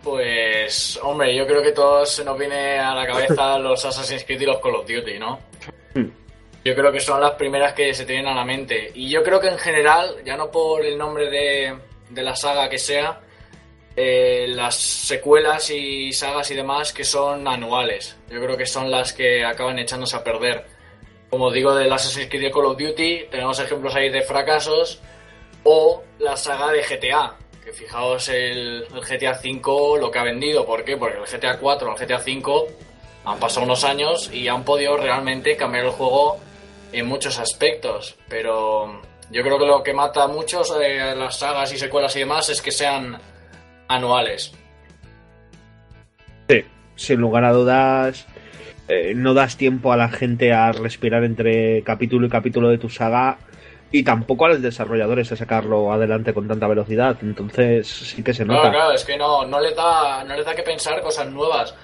Pues, 0.03 0.99
hombre, 1.03 1.35
yo 1.35 1.45
creo 1.45 1.61
que 1.61 1.71
todos 1.71 2.09
se 2.09 2.25
nos 2.25 2.37
viene 2.37 2.79
a 2.79 2.95
la 2.95 3.05
cabeza 3.05 3.59
los 3.59 3.85
Assassin's 3.85 4.23
Creed 4.23 4.41
y 4.41 4.45
los 4.45 4.59
Call 4.59 4.75
of 4.75 4.87
Duty, 4.87 5.19
¿no? 5.19 5.39
Yo 6.63 6.75
creo 6.75 6.91
que 6.91 6.99
son 6.99 7.19
las 7.19 7.31
primeras 7.31 7.73
que 7.73 7.91
se 7.91 8.05
tienen 8.05 8.27
a 8.27 8.35
la 8.35 8.45
mente. 8.45 8.91
Y 8.93 9.09
yo 9.09 9.23
creo 9.23 9.39
que 9.39 9.47
en 9.47 9.57
general, 9.57 10.17
ya 10.23 10.37
no 10.37 10.51
por 10.51 10.85
el 10.85 10.95
nombre 10.95 11.27
de, 11.27 11.75
de 12.11 12.21
la 12.21 12.35
saga 12.35 12.69
que 12.69 12.77
sea, 12.77 13.19
eh, 13.95 14.45
las 14.47 14.75
secuelas 14.75 15.69
y 15.71 16.13
sagas 16.13 16.49
y 16.51 16.55
demás 16.55 16.93
que 16.93 17.03
son 17.03 17.47
anuales. 17.47 18.15
Yo 18.29 18.39
creo 18.41 18.55
que 18.55 18.65
son 18.65 18.91
las 18.91 19.11
que 19.11 19.43
acaban 19.43 19.79
echándose 19.79 20.15
a 20.15 20.23
perder. 20.23 20.65
Como 21.31 21.49
digo, 21.49 21.73
de 21.73 21.91
Assassin's 21.91 22.27
Creed 22.27 22.43
de 22.43 22.51
Call 22.51 22.65
of 22.65 22.77
Duty, 22.77 23.27
tenemos 23.31 23.57
ejemplos 23.57 23.95
ahí 23.95 24.09
de 24.09 24.21
fracasos. 24.21 24.99
O 25.63 26.03
la 26.19 26.35
saga 26.35 26.71
de 26.71 26.83
GTA, 26.83 27.35
que 27.63 27.71
fijaos 27.71 28.27
el, 28.27 28.85
GTA 28.89 29.39
V 29.41 29.99
lo 29.99 30.11
que 30.11 30.19
ha 30.19 30.23
vendido. 30.23 30.65
¿Por 30.65 30.83
qué? 30.83 30.97
Porque 30.97 31.17
el 31.17 31.25
GTA 31.25 31.57
4 31.57 31.89
o 31.89 31.95
el 31.95 32.05
GTA 32.05 32.17
V 32.17 32.75
han 33.23 33.39
pasado 33.39 33.65
unos 33.65 33.85
años 33.85 34.29
y 34.33 34.49
han 34.49 34.65
podido 34.65 34.97
realmente 34.97 35.55
cambiar 35.55 35.85
el 35.85 35.91
juego 35.91 36.37
en 36.91 37.05
muchos 37.05 37.39
aspectos. 37.39 38.17
Pero 38.27 39.01
yo 39.29 39.41
creo 39.41 39.57
que 39.57 39.65
lo 39.65 39.83
que 39.83 39.93
mata 39.93 40.23
a 40.23 40.27
muchos 40.27 40.77
de 40.77 41.15
las 41.15 41.39
sagas 41.39 41.71
y 41.71 41.77
secuelas 41.77 42.13
y 42.17 42.19
demás 42.19 42.49
es 42.49 42.61
que 42.61 42.71
sean 42.71 43.17
anuales. 43.87 44.51
Sí, 46.49 46.65
sin 46.97 47.21
lugar 47.21 47.45
a 47.45 47.53
dudas, 47.53 48.27
eh, 48.91 49.13
no 49.15 49.33
das 49.33 49.57
tiempo 49.57 49.91
a 49.93 49.97
la 49.97 50.09
gente 50.09 50.51
a 50.53 50.71
respirar 50.71 51.23
entre 51.23 51.81
capítulo 51.83 52.27
y 52.27 52.29
capítulo 52.29 52.69
de 52.69 52.77
tu 52.77 52.89
saga 52.89 53.37
y 53.93 54.03
tampoco 54.03 54.45
a 54.45 54.49
los 54.49 54.61
desarrolladores 54.61 55.31
a 55.31 55.35
sacarlo 55.35 55.91
adelante 55.91 56.33
con 56.33 56.47
tanta 56.47 56.67
velocidad. 56.67 57.17
Entonces 57.21 57.87
sí 57.87 58.23
que 58.23 58.33
se 58.33 58.45
nota. 58.45 58.61
Claro, 58.61 58.75
claro, 58.77 58.91
es 58.93 59.03
que 59.05 59.17
no, 59.17 59.45
no 59.45 59.59
les 59.59 59.75
da, 59.75 60.23
no 60.23 60.35
les 60.35 60.45
da 60.45 60.55
que 60.55 60.63
pensar 60.63 61.01
cosas 61.01 61.27
nuevas 61.29 61.75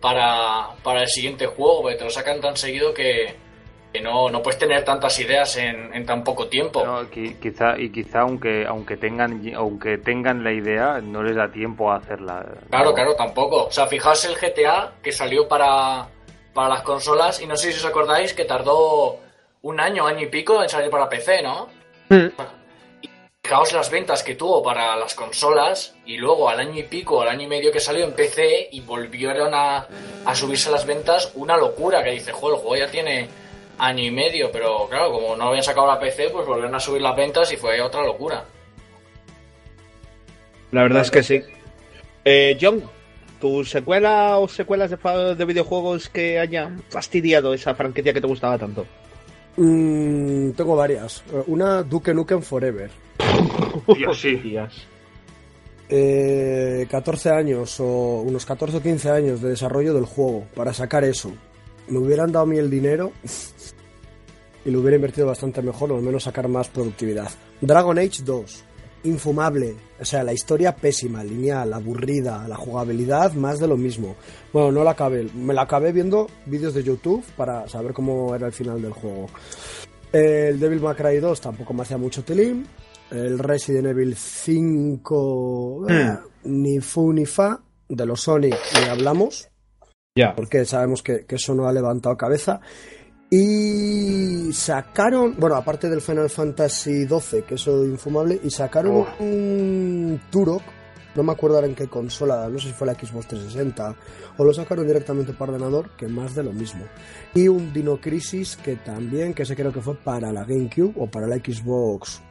para, 0.00 0.68
para 0.82 1.02
el 1.02 1.08
siguiente 1.08 1.46
juego, 1.46 1.82
porque 1.82 1.96
te 1.96 2.04
lo 2.04 2.10
sacan 2.10 2.40
tan 2.40 2.56
seguido 2.56 2.92
que, 2.94 3.34
que 3.92 4.00
no, 4.00 4.28
no 4.30 4.42
puedes 4.42 4.58
tener 4.58 4.84
tantas 4.84 5.18
ideas 5.18 5.56
en, 5.56 5.92
en 5.94 6.04
tan 6.06 6.22
poco 6.22 6.46
tiempo. 6.48 6.84
No, 6.84 7.02
qui- 7.10 7.36
quizá, 7.40 7.78
y 7.78 7.90
quizá 7.90 8.20
aunque, 8.20 8.64
aunque, 8.66 8.96
tengan, 8.96 9.42
aunque 9.56 9.98
tengan 9.98 10.44
la 10.44 10.52
idea, 10.52 11.00
no 11.02 11.22
les 11.22 11.34
da 11.34 11.50
tiempo 11.50 11.90
a 11.90 11.96
hacerla. 11.96 12.44
Claro, 12.70 12.90
No. 12.90 12.94
claro, 12.94 13.14
tampoco. 13.16 13.64
O 13.64 13.70
sea, 13.72 13.86
fijaos 13.86 14.24
el 14.26 14.36
GTA 14.36 14.92
que 15.02 15.10
salió 15.12 15.48
para, 15.48 16.06
para 16.56 16.70
las 16.70 16.82
consolas 16.82 17.40
y 17.42 17.46
no 17.46 17.54
sé 17.56 17.70
si 17.70 17.78
os 17.78 17.84
acordáis 17.84 18.32
que 18.32 18.46
tardó 18.46 19.20
un 19.62 19.78
año, 19.78 20.06
año 20.06 20.22
y 20.22 20.26
pico 20.26 20.62
en 20.62 20.68
salir 20.70 20.90
para 20.90 21.08
PC, 21.08 21.42
¿no? 21.42 21.68
Mm. 22.08 22.28
Fijaos 23.42 23.72
las 23.74 23.90
ventas 23.90 24.22
que 24.22 24.34
tuvo 24.34 24.62
para 24.62 24.96
las 24.96 25.14
consolas 25.14 25.94
y 26.06 26.16
luego 26.16 26.48
al 26.48 26.58
año 26.58 26.80
y 26.80 26.84
pico, 26.84 27.20
al 27.20 27.28
año 27.28 27.42
y 27.42 27.46
medio 27.46 27.70
que 27.70 27.78
salió 27.78 28.04
en 28.04 28.14
PC 28.14 28.70
y 28.72 28.80
volvieron 28.80 29.54
a, 29.54 29.86
a 30.24 30.34
subirse 30.34 30.70
las 30.70 30.86
ventas, 30.86 31.30
una 31.34 31.58
locura 31.58 32.02
que 32.02 32.10
dice, 32.10 32.32
joder, 32.32 32.56
el 32.56 32.62
juego 32.62 32.76
ya 32.76 32.90
tiene 32.90 33.28
año 33.78 34.02
y 34.02 34.10
medio, 34.10 34.50
pero 34.50 34.88
claro, 34.88 35.12
como 35.12 35.36
no 35.36 35.48
habían 35.48 35.62
sacado 35.62 35.86
la 35.86 36.00
PC, 36.00 36.30
pues 36.30 36.46
volvieron 36.46 36.74
a 36.74 36.80
subir 36.80 37.02
las 37.02 37.14
ventas 37.14 37.52
y 37.52 37.56
fue 37.56 37.80
otra 37.82 38.02
locura. 38.02 38.44
La 40.72 40.82
verdad 40.82 41.02
es 41.02 41.10
que 41.10 41.22
sí. 41.22 41.42
Eh, 42.24 42.56
John, 42.58 42.82
¿tu 43.40 43.64
secuela 43.64 44.38
o 44.38 44.48
secuelas 44.48 44.90
de, 44.90 45.44
videojuegos 45.44 46.08
que 46.08 46.38
hayan 46.38 46.82
fastidiado 46.88 47.54
esa 47.54 47.74
franquicia 47.74 48.12
que 48.12 48.20
te 48.20 48.26
gustaba 48.26 48.58
tanto? 48.58 48.86
Mm, 49.56 50.50
tengo 50.50 50.76
varias. 50.76 51.22
Eh, 51.32 51.42
Una, 51.46 51.82
Duke 51.82 52.12
Nukem 52.12 52.42
Forever. 52.42 52.90
Dios, 53.96 54.20
sí. 54.20 54.34
Hostias. 54.34 54.86
Eh, 55.88 56.86
14 56.90 57.30
años 57.30 57.78
o 57.78 58.22
unos 58.22 58.44
14 58.44 58.78
o 58.78 58.82
15 58.82 59.10
años 59.10 59.40
de 59.40 59.50
desarrollo 59.50 59.94
del 59.94 60.04
juego 60.04 60.46
para 60.54 60.72
sacar 60.72 61.04
eso. 61.04 61.32
Me 61.88 61.98
hubieran 61.98 62.32
dado 62.32 62.44
a 62.44 62.48
mí 62.48 62.58
el 62.58 62.68
dinero 62.68 63.12
y 64.64 64.70
lo 64.70 64.80
hubiera 64.80 64.96
invertido 64.96 65.28
bastante 65.28 65.62
mejor 65.62 65.92
o 65.92 65.96
al 65.96 66.02
menos 66.02 66.24
sacar 66.24 66.48
más 66.48 66.68
productividad. 66.68 67.30
Dragon 67.60 67.98
Age 67.98 68.22
2. 68.24 68.64
Infumable. 69.06 69.74
O 70.00 70.04
sea, 70.04 70.22
la 70.24 70.32
historia 70.32 70.74
pésima, 70.76 71.22
lineal, 71.24 71.72
aburrida, 71.72 72.46
la 72.48 72.56
jugabilidad 72.56 73.32
más 73.34 73.58
de 73.58 73.66
lo 73.68 73.76
mismo. 73.76 74.16
Bueno, 74.52 74.72
no 74.72 74.84
la 74.84 74.90
acabé. 74.92 75.24
Me 75.34 75.54
la 75.54 75.62
acabé 75.62 75.92
viendo 75.92 76.26
vídeos 76.44 76.74
de 76.74 76.82
YouTube 76.82 77.24
para 77.36 77.68
saber 77.68 77.92
cómo 77.92 78.34
era 78.34 78.46
el 78.46 78.52
final 78.52 78.82
del 78.82 78.92
juego. 78.92 79.28
El 80.12 80.58
Devil 80.60 80.80
May 80.80 80.94
Cry 80.94 81.18
2 81.20 81.40
tampoco 81.40 81.72
me 81.74 81.82
hacía 81.82 81.98
mucho 81.98 82.24
telín. 82.24 82.66
El 83.10 83.38
Resident 83.38 83.86
Evil 83.86 84.16
5 84.16 85.86
eh, 85.88 86.18
ni 86.44 86.80
fu 86.80 87.12
ni 87.12 87.26
fa. 87.26 87.60
De 87.88 88.04
los 88.04 88.22
Sonic 88.22 88.56
ni 88.82 88.88
hablamos, 88.88 89.48
Ya. 90.16 90.34
porque 90.34 90.64
sabemos 90.64 91.04
que, 91.04 91.24
que 91.24 91.36
eso 91.36 91.54
no 91.54 91.68
ha 91.68 91.72
levantado 91.72 92.16
cabeza. 92.16 92.60
Y 93.30 94.52
sacaron, 94.52 95.34
bueno, 95.36 95.56
aparte 95.56 95.88
del 95.88 96.00
Final 96.00 96.30
Fantasy 96.30 97.06
XII, 97.06 97.42
que 97.42 97.56
eso 97.56 97.82
es 97.82 97.90
infumable, 97.90 98.40
y 98.42 98.50
sacaron 98.50 98.92
Oh. 98.96 99.06
un 99.18 100.20
Turok, 100.30 100.62
no 101.16 101.22
me 101.22 101.32
acuerdo 101.32 101.56
ahora 101.56 101.66
en 101.66 101.74
qué 101.74 101.88
consola, 101.88 102.48
no 102.48 102.58
sé 102.58 102.68
si 102.68 102.72
fue 102.74 102.86
la 102.86 102.94
Xbox 102.94 103.26
360, 103.26 103.96
o 104.36 104.44
lo 104.44 104.52
sacaron 104.52 104.86
directamente 104.86 105.32
para 105.32 105.52
ordenador, 105.52 105.90
que 105.96 106.06
más 106.06 106.34
de 106.34 106.44
lo 106.44 106.52
mismo. 106.52 106.84
Y 107.34 107.48
un 107.48 107.72
Dino 107.72 108.00
Crisis, 108.00 108.56
que 108.56 108.76
también, 108.76 109.34
que 109.34 109.42
ese 109.42 109.56
creo 109.56 109.72
que 109.72 109.80
fue 109.80 109.96
para 109.96 110.30
la 110.32 110.44
GameCube 110.44 110.92
o 110.96 111.06
para 111.10 111.26
la 111.26 111.36
Xbox. 111.36 112.22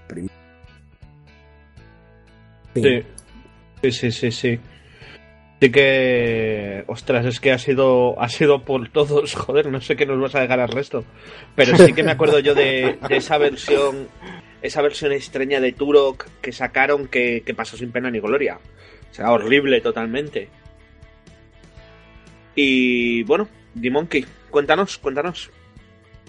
Sí, 2.73 3.91
sí, 3.91 4.11
sí, 4.11 4.31
sí. 4.31 4.59
Sí 5.61 5.71
que. 5.71 6.83
Ostras, 6.87 7.25
es 7.25 7.39
que 7.39 7.51
ha 7.51 7.57
sido, 7.57 8.19
ha 8.21 8.29
sido 8.29 8.63
por 8.63 8.89
todos. 8.89 9.33
Joder, 9.35 9.71
no 9.71 9.81
sé 9.81 9.95
qué 9.95 10.05
nos 10.05 10.19
vas 10.19 10.35
a 10.35 10.41
dejar 10.41 10.59
al 10.59 10.69
resto. 10.69 11.03
Pero 11.55 11.77
sí 11.77 11.93
que 11.93 12.03
me 12.03 12.11
acuerdo 12.11 12.39
yo 12.39 12.53
de, 12.53 12.97
esa 13.09 13.37
versión. 13.37 14.07
Esa 14.61 14.81
versión 14.81 15.11
extraña 15.11 15.59
de 15.59 15.73
Turok 15.73 16.25
que 16.41 16.51
sacaron 16.51 17.07
que, 17.07 17.43
que 17.45 17.53
pasó 17.53 17.77
sin 17.77 17.91
pena 17.91 18.09
ni 18.09 18.19
gloria. 18.19 18.57
O 19.11 19.13
sea, 19.13 19.31
horrible 19.31 19.79
totalmente. 19.79 20.49
Y 22.55 23.23
bueno, 23.23 23.47
D-Monkey, 23.73 24.25
cuéntanos, 24.49 24.97
cuéntanos. 24.97 25.51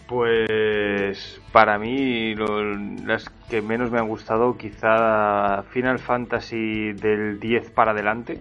Pues 0.07 1.41
para 1.53 1.79
mí 1.79 2.35
lo- 2.35 2.75
las 3.07 3.29
que 3.51 3.61
menos 3.63 3.91
me 3.91 3.99
han 3.99 4.09
gustado 4.09 4.57
quizá 4.57 5.63
Final 5.73 5.99
Fantasy 5.99 6.93
del 6.93 7.41
10 7.41 7.71
para 7.71 7.93
adelante. 7.93 8.41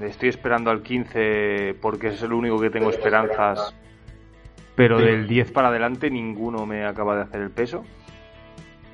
Estoy 0.00 0.28
esperando 0.28 0.70
al 0.70 0.82
15 0.82 1.76
porque 1.80 2.08
es 2.08 2.22
el 2.22 2.32
único 2.32 2.60
que 2.60 2.70
tengo 2.70 2.90
esperanzas. 2.90 3.74
Pero 4.74 4.98
del 4.98 5.26
10 5.26 5.52
para 5.52 5.68
adelante 5.68 6.10
ninguno 6.10 6.66
me 6.66 6.84
acaba 6.84 7.16
de 7.16 7.22
hacer 7.22 7.40
el 7.40 7.50
peso. 7.50 7.84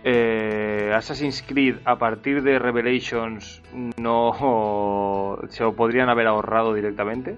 Eh, 0.04 0.92
Assassin's 0.94 1.42
Creed 1.42 1.76
a 1.84 1.96
partir 1.96 2.42
de 2.42 2.58
Revelations 2.58 3.62
no 3.96 5.38
se 5.48 5.62
lo 5.62 5.74
podrían 5.74 6.08
haber 6.08 6.26
ahorrado 6.26 6.74
directamente. 6.74 7.36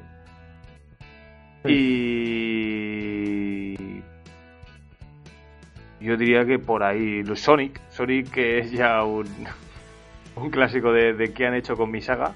Y 1.66 2.44
yo 6.00 6.18
diría 6.18 6.44
que 6.44 6.59
por 6.59 6.83
ahí 6.83 7.22
Sonic, 7.35 7.81
Sonic 7.88 8.31
que 8.31 8.59
es 8.59 8.70
ya 8.70 9.03
un, 9.05 9.27
un 10.37 10.50
clásico 10.50 10.92
de, 10.92 11.14
de 11.14 11.33
qué 11.33 11.46
han 11.46 11.55
hecho 11.55 11.77
con 11.77 11.90
mi 11.90 12.03
saga. 12.03 12.35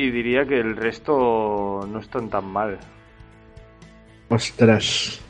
Y 0.00 0.10
diría 0.10 0.46
que 0.46 0.58
el 0.58 0.76
resto 0.76 1.86
no 1.86 1.98
están 1.98 2.30
tan 2.30 2.46
mal. 2.46 2.78
Ostras. 4.30 5.20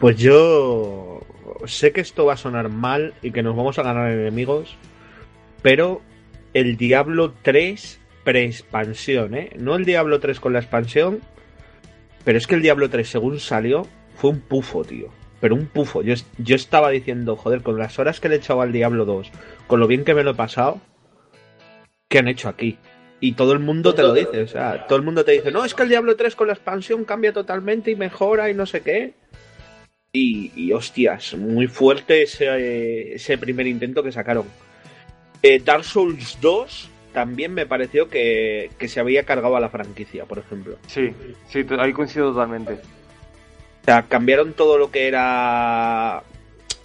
Pues 0.00 0.16
yo 0.16 1.20
sé 1.66 1.92
que 1.92 2.00
esto 2.00 2.24
va 2.24 2.32
a 2.32 2.36
sonar 2.36 2.68
mal 2.68 3.14
y 3.22 3.30
que 3.30 3.44
nos 3.44 3.54
vamos 3.54 3.78
a 3.78 3.84
ganar 3.84 4.10
enemigos, 4.10 4.76
pero 5.62 6.02
el 6.52 6.76
Diablo 6.76 7.32
3 7.42 8.00
pre-expansión, 8.24 9.36
¿eh? 9.36 9.50
No 9.56 9.76
el 9.76 9.84
Diablo 9.84 10.18
3 10.18 10.40
con 10.40 10.52
la 10.52 10.58
expansión, 10.58 11.20
pero 12.24 12.38
es 12.38 12.48
que 12.48 12.56
el 12.56 12.62
Diablo 12.62 12.90
3 12.90 13.08
según 13.08 13.38
salió 13.38 13.86
fue 14.16 14.30
un 14.30 14.40
pufo, 14.40 14.82
tío. 14.82 15.10
Pero 15.40 15.54
un 15.54 15.66
pufo. 15.66 16.02
Yo, 16.02 16.14
yo 16.38 16.56
estaba 16.56 16.90
diciendo, 16.90 17.36
joder, 17.36 17.62
con 17.62 17.78
las 17.78 18.00
horas 18.00 18.18
que 18.18 18.28
le 18.28 18.34
he 18.34 18.38
echado 18.38 18.62
al 18.62 18.72
Diablo 18.72 19.04
2, 19.04 19.30
con 19.68 19.78
lo 19.78 19.86
bien 19.86 20.04
que 20.04 20.14
me 20.14 20.24
lo 20.24 20.32
he 20.32 20.34
pasado, 20.34 20.80
¿qué 22.08 22.18
han 22.18 22.26
hecho 22.26 22.48
aquí? 22.48 22.80
Y 23.22 23.34
todo 23.34 23.52
el 23.52 23.60
mundo 23.60 23.94
te 23.94 24.02
lo 24.02 24.12
dice, 24.12 24.42
o 24.42 24.48
sea, 24.48 24.84
todo 24.88 24.98
el 24.98 25.04
mundo 25.04 25.24
te 25.24 25.30
dice, 25.30 25.52
no, 25.52 25.64
es 25.64 25.74
que 25.74 25.84
el 25.84 25.88
Diablo 25.88 26.16
3 26.16 26.34
con 26.34 26.48
la 26.48 26.54
expansión 26.54 27.04
cambia 27.04 27.32
totalmente 27.32 27.92
y 27.92 27.94
mejora 27.94 28.50
y 28.50 28.54
no 28.54 28.66
sé 28.66 28.80
qué. 28.80 29.14
Y, 30.12 30.50
y, 30.56 30.72
hostias, 30.72 31.34
muy 31.34 31.68
fuerte 31.68 32.22
ese, 32.22 33.14
ese 33.14 33.38
primer 33.38 33.68
intento 33.68 34.02
que 34.02 34.10
sacaron. 34.10 34.46
Eh, 35.40 35.62
Dark 35.64 35.84
Souls 35.84 36.36
2 36.40 36.90
también 37.12 37.54
me 37.54 37.64
pareció 37.64 38.08
que, 38.08 38.72
que 38.76 38.88
se 38.88 38.98
había 38.98 39.22
cargado 39.22 39.56
a 39.56 39.60
la 39.60 39.68
franquicia, 39.68 40.24
por 40.24 40.40
ejemplo. 40.40 40.76
Sí, 40.88 41.14
sí, 41.46 41.64
ahí 41.78 41.92
coincido 41.92 42.32
totalmente. 42.32 42.72
O 42.72 43.84
sea, 43.84 44.02
cambiaron 44.02 44.52
todo 44.52 44.78
lo 44.78 44.90
que 44.90 45.06
era. 45.06 46.24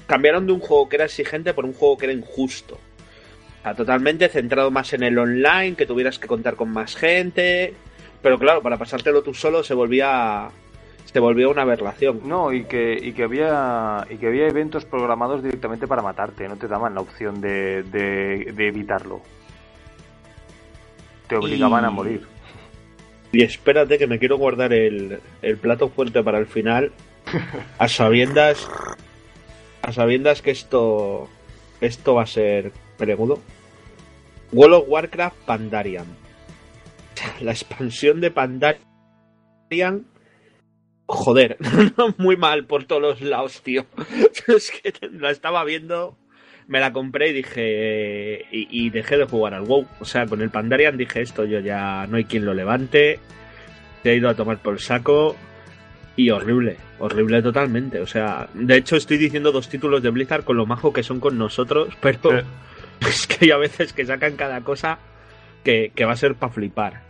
Cambiaron 0.05 0.45
de 0.45 0.53
un 0.53 0.59
juego 0.59 0.87
que 0.87 0.97
era 0.97 1.05
exigente 1.05 1.55
por 1.55 1.65
un 1.65 1.73
juego 1.73 1.97
que 1.97 2.05
era 2.05 2.13
injusto. 2.13 2.79
Sea, 3.67 3.75
totalmente 3.75 4.29
centrado 4.29 4.71
más 4.71 4.93
en 4.93 5.03
el 5.03 5.17
online, 5.17 5.75
que 5.75 5.85
tuvieras 5.85 6.19
que 6.19 6.27
contar 6.27 6.55
con 6.55 6.69
más 6.69 6.95
gente. 6.95 7.73
Pero 8.21 8.37
claro, 8.39 8.61
para 8.61 8.77
pasártelo 8.77 9.21
tú 9.23 9.33
solo 9.33 9.63
se 9.63 9.73
volvía. 9.73 10.49
se 11.05 11.19
volvió 11.19 11.49
una 11.49 11.63
aberración. 11.63 12.21
No, 12.25 12.53
y 12.53 12.63
que, 12.65 12.97
y 13.01 13.13
que 13.13 13.23
había 13.23 14.05
y 14.09 14.15
que 14.17 14.27
había 14.27 14.47
eventos 14.47 14.85
programados 14.85 15.43
directamente 15.43 15.87
para 15.87 16.01
matarte, 16.01 16.47
no 16.47 16.55
te 16.57 16.67
daban 16.67 16.95
la 16.95 17.01
opción 17.01 17.41
de, 17.41 17.83
de, 17.83 18.51
de 18.53 18.67
evitarlo. 18.67 19.21
Te 21.27 21.35
obligaban 21.35 21.83
Y- 21.83 21.87
a 21.87 21.89
morir. 21.89 22.27
Y 23.33 23.43
espérate 23.43 23.97
que 23.97 24.07
me 24.07 24.19
quiero 24.19 24.37
guardar 24.37 24.71
el, 24.71 25.19
el 25.41 25.57
plato 25.57 25.89
fuerte 25.89 26.23
para 26.23 26.37
el 26.39 26.47
final. 26.47 26.93
A 27.77 27.87
sabiendas. 27.89 28.67
A 29.81 29.91
sabiendas 29.91 30.41
que 30.41 30.51
esto. 30.51 31.27
Esto 31.81 32.15
va 32.15 32.23
a 32.23 32.27
ser 32.27 32.71
pregudo. 32.97 33.39
World 34.51 34.75
of 34.75 34.85
Warcraft 34.87 35.37
Pandarian. 35.45 36.05
La 37.41 37.51
expansión 37.51 38.21
de 38.21 38.31
Pandarian. 38.31 40.05
Joder, 41.05 41.57
muy 42.17 42.35
mal 42.35 42.65
por 42.65 42.83
todos 42.85 43.01
los 43.01 43.21
lados, 43.21 43.61
tío. 43.61 43.85
Es 44.47 44.71
que 44.71 44.93
la 45.11 45.31
estaba 45.31 45.63
viendo, 45.65 46.17
me 46.67 46.79
la 46.79 46.93
compré 46.93 47.29
y 47.29 47.33
dije. 47.33 48.45
Y, 48.51 48.89
dejé 48.89 49.17
de 49.17 49.25
jugar 49.25 49.53
al 49.53 49.63
WoW. 49.63 49.85
O 49.99 50.05
sea, 50.05 50.25
con 50.25 50.41
el 50.41 50.49
Pandarian 50.49 50.97
dije 50.97 51.21
esto, 51.21 51.43
yo 51.45 51.59
ya 51.59 52.07
no 52.07 52.17
hay 52.17 52.25
quien 52.25 52.45
lo 52.45 52.53
levante. 52.53 53.19
Se 54.03 54.09
ha 54.09 54.13
ido 54.13 54.29
a 54.29 54.35
tomar 54.35 54.61
por 54.61 54.75
el 54.75 54.79
saco. 54.79 55.35
Y 56.15 56.29
horrible, 56.29 56.77
horrible 56.99 57.41
totalmente. 57.41 57.99
O 57.99 58.07
sea, 58.07 58.49
de 58.53 58.77
hecho 58.77 58.95
estoy 58.95 59.17
diciendo 59.17 59.51
dos 59.51 59.69
títulos 59.69 60.01
de 60.01 60.09
Blizzard 60.09 60.43
con 60.43 60.57
lo 60.57 60.65
majo 60.65 60.91
que 60.91 61.03
son 61.03 61.19
con 61.19 61.37
nosotros, 61.37 61.89
pero 62.01 62.39
Eh. 62.39 62.43
es 63.07 63.27
que 63.27 63.45
hay 63.45 63.51
a 63.51 63.57
veces 63.57 63.93
que 63.93 64.05
sacan 64.05 64.35
cada 64.35 64.61
cosa 64.61 64.99
que, 65.63 65.91
que 65.95 66.05
va 66.05 66.13
a 66.13 66.17
ser 66.17 66.35
para 66.35 66.53
flipar. 66.53 67.03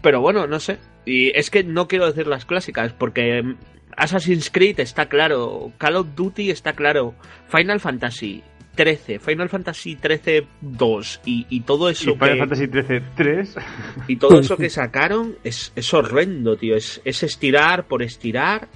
Pero 0.00 0.20
bueno, 0.20 0.46
no 0.46 0.58
sé. 0.58 0.78
Y 1.04 1.36
es 1.36 1.50
que 1.50 1.64
no 1.64 1.88
quiero 1.88 2.06
decir 2.06 2.26
las 2.26 2.44
clásicas, 2.44 2.92
porque 2.92 3.56
Assassin's 3.96 4.50
Creed 4.50 4.80
está 4.80 5.06
claro, 5.06 5.72
Call 5.78 5.96
of 5.96 6.14
Duty 6.14 6.50
está 6.50 6.72
claro, 6.74 7.14
Final 7.48 7.80
Fantasy 7.80 8.42
13, 8.74 9.18
Final 9.18 9.48
Fantasy 9.48 9.96
13 9.96 10.46
2 10.60 11.20
y, 11.26 11.46
y 11.50 11.60
todo 11.60 11.88
Y 11.90 11.92
eso 11.92 12.14
Final 12.14 12.32
que, 12.32 12.38
Fantasy 12.38 12.68
13 12.68 13.02
3 13.16 13.56
y 14.08 14.16
todo 14.16 14.40
eso 14.40 14.56
que 14.58 14.70
sacaron 14.70 15.36
es, 15.44 15.72
es 15.76 15.92
horrendo, 15.92 16.56
tío. 16.56 16.76
Es, 16.76 17.00
es 17.04 17.22
estirar 17.22 17.86
por 17.86 18.02
estirar. 18.02 18.68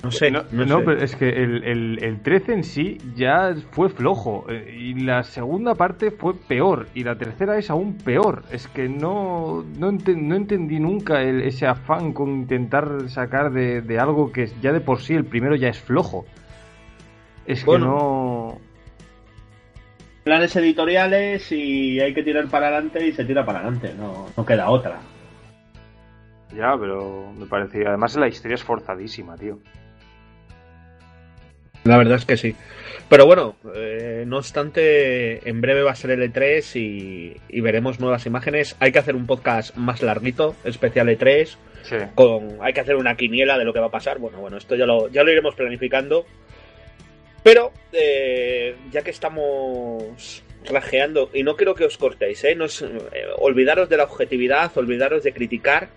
No 0.00 0.12
sé, 0.12 0.30
no, 0.30 0.44
no, 0.52 0.64
no, 0.64 0.78
sé. 0.78 0.84
pero 0.84 1.02
es 1.02 1.16
que 1.16 1.28
el, 1.28 1.64
el, 1.64 2.04
el 2.04 2.20
13 2.22 2.52
en 2.52 2.62
sí 2.64 2.98
ya 3.16 3.52
fue 3.72 3.88
flojo. 3.88 4.46
eh, 4.48 4.76
Y 4.78 4.94
la 4.94 5.24
segunda 5.24 5.74
parte 5.74 6.12
fue 6.12 6.34
peor. 6.34 6.86
Y 6.94 7.02
la 7.02 7.16
tercera 7.18 7.58
es 7.58 7.68
aún 7.68 7.98
peor. 7.98 8.44
Es 8.52 8.68
que 8.68 8.88
no, 8.88 9.64
no, 9.76 9.90
ente- 9.90 10.14
no 10.16 10.36
entendí 10.36 10.78
nunca 10.78 11.22
el- 11.22 11.42
ese 11.42 11.66
afán 11.66 12.12
con 12.12 12.30
intentar 12.30 13.08
sacar 13.10 13.50
de, 13.50 13.80
de 13.82 13.98
algo 13.98 14.30
que 14.30 14.48
ya 14.62 14.72
de 14.72 14.80
por 14.80 15.00
sí 15.00 15.14
el 15.14 15.24
primero 15.24 15.56
ya 15.56 15.68
es 15.68 15.80
flojo. 15.80 16.26
Es 17.44 17.64
Bueno. 17.64 17.86
que 17.86 17.90
no. 17.90 18.58
Planes 20.22 20.54
editoriales 20.56 21.50
y 21.50 21.98
hay 22.00 22.12
que 22.14 22.22
tirar 22.22 22.46
para 22.48 22.68
adelante 22.68 23.04
y 23.04 23.12
se 23.12 23.24
tira 23.24 23.44
para 23.44 23.60
adelante. 23.60 23.94
No, 23.98 24.26
no 24.36 24.46
queda 24.46 24.68
otra. 24.70 25.00
Ya, 26.54 26.76
pero 26.78 27.32
me 27.36 27.46
parecía. 27.46 27.88
Además, 27.88 28.14
la 28.16 28.28
historia 28.28 28.54
es 28.54 28.62
forzadísima, 28.62 29.36
tío. 29.36 29.58
La 31.84 31.96
verdad 31.96 32.16
es 32.16 32.24
que 32.24 32.36
sí. 32.36 32.54
Pero 33.08 33.24
bueno, 33.24 33.56
eh, 33.74 34.24
no 34.26 34.36
obstante, 34.38 35.48
en 35.48 35.60
breve 35.62 35.82
va 35.82 35.92
a 35.92 35.96
ser 35.96 36.10
el 36.10 36.30
E3 36.32 36.76
y, 36.78 37.36
y 37.48 37.60
veremos 37.62 38.00
nuevas 38.00 38.26
imágenes. 38.26 38.76
Hay 38.80 38.92
que 38.92 38.98
hacer 38.98 39.16
un 39.16 39.26
podcast 39.26 39.74
más 39.76 40.02
larguito, 40.02 40.54
especial 40.64 41.08
E3. 41.08 41.56
Sí. 41.84 41.96
con 42.16 42.58
hay 42.60 42.74
que 42.74 42.80
hacer 42.80 42.96
una 42.96 43.16
quiniela 43.16 43.56
de 43.56 43.64
lo 43.64 43.72
que 43.72 43.80
va 43.80 43.86
a 43.86 43.90
pasar. 43.90 44.18
Bueno, 44.18 44.38
bueno, 44.40 44.58
esto 44.58 44.74
ya 44.76 44.84
lo, 44.84 45.08
ya 45.08 45.22
lo 45.22 45.30
iremos 45.32 45.54
planificando. 45.54 46.26
Pero 47.42 47.72
eh, 47.92 48.74
ya 48.90 49.00
que 49.02 49.10
estamos 49.10 50.42
rajeando, 50.70 51.30
y 51.32 51.44
no 51.44 51.56
quiero 51.56 51.74
que 51.74 51.84
os 51.84 51.96
cortéis, 51.96 52.44
¿eh? 52.44 52.54
No 52.54 52.66
es- 52.66 52.82
eh, 52.82 53.24
olvidaros 53.38 53.88
de 53.88 53.96
la 53.96 54.04
objetividad, 54.04 54.70
olvidaros 54.76 55.22
de 55.22 55.32
criticar. 55.32 55.88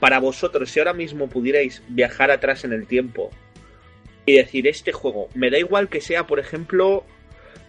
Para 0.00 0.18
vosotros, 0.18 0.70
si 0.70 0.78
ahora 0.80 0.92
mismo 0.94 1.28
pudierais 1.28 1.82
viajar 1.88 2.30
atrás 2.30 2.64
en 2.64 2.72
el 2.72 2.86
tiempo 2.86 3.30
y 4.26 4.34
decir, 4.34 4.66
este 4.66 4.92
juego, 4.92 5.28
me 5.34 5.50
da 5.50 5.58
igual 5.58 5.88
que 5.88 6.00
sea, 6.00 6.26
por 6.26 6.38
ejemplo, 6.38 7.04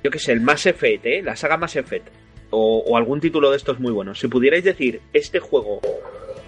yo 0.03 0.11
que 0.11 0.19
sé, 0.19 0.31
el 0.31 0.41
Mass 0.41 0.65
Effect, 0.65 1.05
¿eh? 1.05 1.21
la 1.21 1.35
saga 1.35 1.57
Mass 1.57 1.75
Effect, 1.75 2.07
o, 2.49 2.95
algún 2.95 3.19
título 3.19 3.51
de 3.51 3.57
estos 3.57 3.79
muy 3.79 3.91
buenos. 3.91 4.19
Si 4.19 4.27
pudierais 4.27 4.63
decir, 4.63 5.01
este 5.13 5.39
juego 5.39 5.81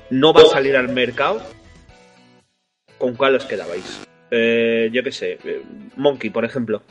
no 0.09 0.33
va 0.33 0.43
a 0.43 0.45
salir 0.45 0.77
al 0.77 0.89
mercado, 0.89 1.41
¿con 2.97 3.15
cuál 3.15 3.35
os 3.35 3.45
quedabais? 3.45 4.07
Eh, 4.31 4.89
yo 4.93 5.03
qué 5.03 5.11
sé, 5.11 5.37
eh, 5.43 5.61
Monkey, 5.97 6.29
por 6.29 6.45
ejemplo. 6.45 6.81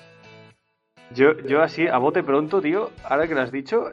Yo, 1.14 1.38
yo 1.46 1.62
así, 1.62 1.87
a 1.87 1.98
bote 1.98 2.22
pronto, 2.22 2.61
tío, 2.61 2.90
ahora 3.05 3.29
que 3.29 3.35
lo 3.35 3.40
has 3.40 3.52
dicho, 3.52 3.85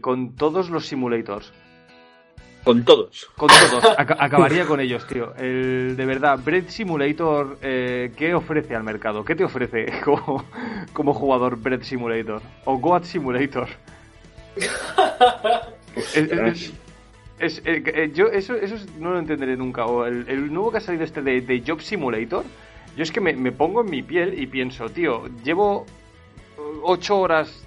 con 0.00 0.36
todos 0.36 0.70
los 0.70 0.86
simulators. 0.86 1.52
Con 2.66 2.84
todos. 2.84 3.30
Con 3.36 3.48
todos. 3.48 3.84
Aca- 3.96 4.16
acabaría 4.18 4.66
con 4.66 4.80
ellos, 4.80 5.06
tío. 5.06 5.32
El, 5.36 5.94
de 5.96 6.04
verdad, 6.04 6.36
Bread 6.44 6.64
Simulator, 6.66 7.58
eh, 7.62 8.10
¿qué 8.16 8.34
ofrece 8.34 8.74
al 8.74 8.82
mercado? 8.82 9.24
¿Qué 9.24 9.36
te 9.36 9.44
ofrece 9.44 9.86
como, 10.04 10.44
como 10.92 11.14
jugador 11.14 11.56
Bread 11.60 11.82
Simulator? 11.82 12.42
O 12.64 12.76
Goat 12.78 13.04
Simulator. 13.04 13.68
Es- 15.96 16.16
es- 16.16 16.30
es- 16.32 16.72
es- 17.38 17.58
eh, 17.64 17.82
eh, 17.86 18.10
yo 18.12 18.26
eso, 18.26 18.54
eso 18.56 18.74
es- 18.74 18.90
no 18.98 19.12
lo 19.12 19.18
entenderé 19.20 19.56
nunca. 19.56 19.86
O 19.86 20.04
el, 20.04 20.28
el 20.28 20.52
nuevo 20.52 20.72
que 20.72 20.78
ha 20.78 20.80
salido 20.80 21.04
este 21.04 21.22
de, 21.22 21.40
de 21.42 21.62
Job 21.66 21.80
Simulator, 21.80 22.44
yo 22.96 23.02
es 23.02 23.12
que 23.12 23.20
me, 23.20 23.34
me 23.34 23.52
pongo 23.52 23.82
en 23.82 23.90
mi 23.90 24.02
piel 24.02 24.38
y 24.38 24.46
pienso, 24.48 24.88
tío, 24.90 25.28
llevo 25.44 25.86
eh, 26.58 26.60
ocho 26.82 27.18
horas, 27.20 27.64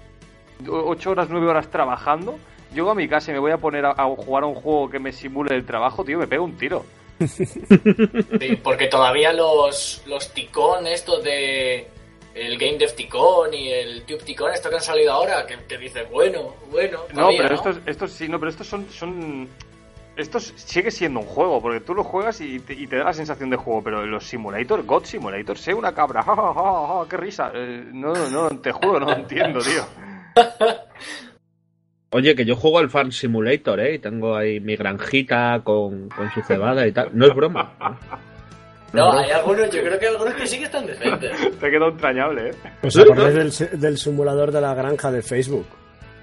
ocho 0.68 1.10
horas, 1.12 1.28
nueve 1.30 1.46
horas 1.48 1.70
trabajando. 1.70 2.38
Llego 2.72 2.90
a 2.90 2.94
mi 2.94 3.08
casa 3.08 3.30
y 3.30 3.34
me 3.34 3.40
voy 3.40 3.52
a 3.52 3.58
poner 3.58 3.84
a, 3.84 3.90
a 3.90 4.04
jugar 4.04 4.44
a 4.44 4.46
un 4.46 4.54
juego 4.54 4.88
que 4.88 4.98
me 4.98 5.12
simule 5.12 5.54
el 5.54 5.64
trabajo, 5.66 6.04
tío, 6.04 6.18
me 6.18 6.26
pego 6.26 6.44
un 6.44 6.56
tiro. 6.56 6.84
Sí, 7.28 8.56
porque 8.62 8.86
todavía 8.86 9.32
los, 9.32 10.02
los 10.06 10.32
Ticón, 10.32 10.86
estos 10.86 11.22
de. 11.22 11.88
El 12.32 12.56
Game 12.58 12.78
Dev 12.78 12.94
Ticón 12.94 13.52
y 13.52 13.70
el 13.70 14.04
Tube 14.04 14.22
Ticón, 14.24 14.52
esto 14.52 14.70
que 14.70 14.76
han 14.76 14.82
salido 14.82 15.12
ahora, 15.12 15.44
que, 15.46 15.56
que 15.66 15.76
dices, 15.76 16.08
bueno, 16.10 16.54
bueno. 16.70 17.00
No, 17.08 17.22
todavía, 17.22 17.42
pero 17.42 17.54
estos, 17.56 17.80
estos 17.86 18.12
sí, 18.12 18.28
no, 18.28 18.38
pero 18.38 18.50
estos 18.50 18.66
son, 18.66 18.88
son. 18.88 19.48
Estos 20.16 20.52
sigue 20.56 20.90
siendo 20.90 21.20
un 21.20 21.26
juego, 21.26 21.60
porque 21.60 21.80
tú 21.80 21.94
lo 21.94 22.04
juegas 22.04 22.40
y 22.40 22.60
te, 22.60 22.74
y 22.74 22.86
te 22.86 22.96
da 22.96 23.04
la 23.04 23.12
sensación 23.12 23.50
de 23.50 23.56
juego, 23.56 23.82
pero 23.82 24.06
los 24.06 24.24
Simulator, 24.26 24.84
God 24.84 25.04
Simulator, 25.04 25.58
sé 25.58 25.74
una 25.74 25.92
cabra, 25.92 26.22
ja, 26.26 26.36
ja, 26.36 26.54
ja, 26.54 26.86
ja, 26.86 27.06
qué 27.08 27.16
risa. 27.16 27.50
Eh, 27.52 27.84
no, 27.92 28.12
no, 28.14 28.48
te 28.60 28.72
juro, 28.72 29.00
no 29.00 29.06
lo 29.06 29.16
entiendo, 29.16 29.60
tío. 29.60 29.84
Oye, 32.12 32.34
que 32.34 32.44
yo 32.44 32.56
juego 32.56 32.78
al 32.80 32.90
Farm 32.90 33.12
Simulator, 33.12 33.78
¿eh? 33.80 33.94
Y 33.94 33.98
tengo 34.00 34.36
ahí 34.36 34.58
mi 34.60 34.74
granjita 34.76 35.60
con, 35.62 36.08
con 36.08 36.30
su 36.32 36.42
cebada 36.42 36.86
y 36.86 36.92
tal. 36.92 37.10
No 37.12 37.26
es 37.26 37.34
broma. 37.34 37.72
No, 38.92 39.12
hay 39.12 39.30
algunos, 39.30 39.70
yo 39.70 39.80
creo 39.82 39.96
que 39.98 40.06
hay 40.06 40.12
algunos 40.14 40.34
que 40.34 40.46
sí 40.48 40.58
que 40.58 40.64
están 40.64 40.86
decentes. 40.86 41.30
Te 41.60 41.66
ha 41.66 41.70
quedado 41.70 41.90
entrañable, 41.92 42.50
¿eh? 42.50 42.54
¿Os 42.82 42.96
acordáis 42.98 43.34
del, 43.34 43.52
si- 43.52 43.66
del 43.76 43.96
simulador 43.98 44.50
de 44.50 44.60
la 44.60 44.74
granja 44.74 45.12
de 45.12 45.22
Facebook? 45.22 45.66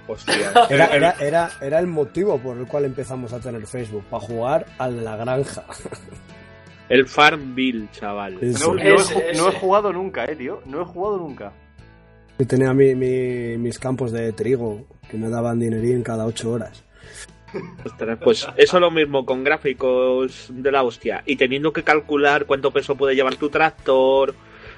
Hostia. 0.10 0.52
Era, 0.69 0.88
era, 0.88 1.15
era, 1.21 1.50
era 1.62 1.80
el 1.80 1.88
motivo 1.88 2.38
por 2.38 2.58
el 2.58 2.67
cual 2.67 2.84
empezamos 2.86 3.32
a 3.32 3.39
tener 3.39 3.65
Facebook, 3.65 4.04
para 4.10 4.23
jugar 4.23 4.65
a 4.78 4.89
la 4.89 5.15
granja. 5.15 5.63
El 6.89 7.06
Farmville, 7.06 7.89
chaval. 7.91 8.38
Sí, 8.39 8.54
sí. 8.54 8.63
No, 8.65 8.73
no 8.73 8.80
he, 8.82 9.34
no 9.36 9.52
jugado 9.52 9.91
nunca, 9.91 10.23
eh, 10.23 10.38
tío. 10.38 10.62
No 10.65 10.82
he 10.82 10.86
jugado 10.86 11.17
nunca. 11.17 11.52
Yo 12.39 12.47
tenía 12.47 12.73
mi, 12.73 12.95
mi- 12.95 13.58
mis 13.58 13.78
campos 13.78 14.13
de 14.13 14.32
trigo 14.32 14.86
que 15.09 15.17
me 15.17 15.29
daban 15.29 15.59
dinerín 15.59 16.03
cada 16.03 16.25
ocho 16.25 16.51
horas. 16.51 16.83
Ostras, 17.85 18.19
Pues 18.21 18.47
eso 18.57 18.79
lo 18.79 18.91
mismo 18.91 19.25
con 19.25 19.43
gráficos 19.43 20.47
de 20.49 20.71
la 20.71 20.83
hostia 20.83 21.23
y 21.25 21.37
teniendo 21.37 21.71
que 21.71 21.83
calcular 21.83 22.45
cuánto 22.45 22.71
peso 22.71 22.95
puede 22.95 23.15
llevar 23.15 23.35
tu 23.37 23.49
tractor 23.49 24.35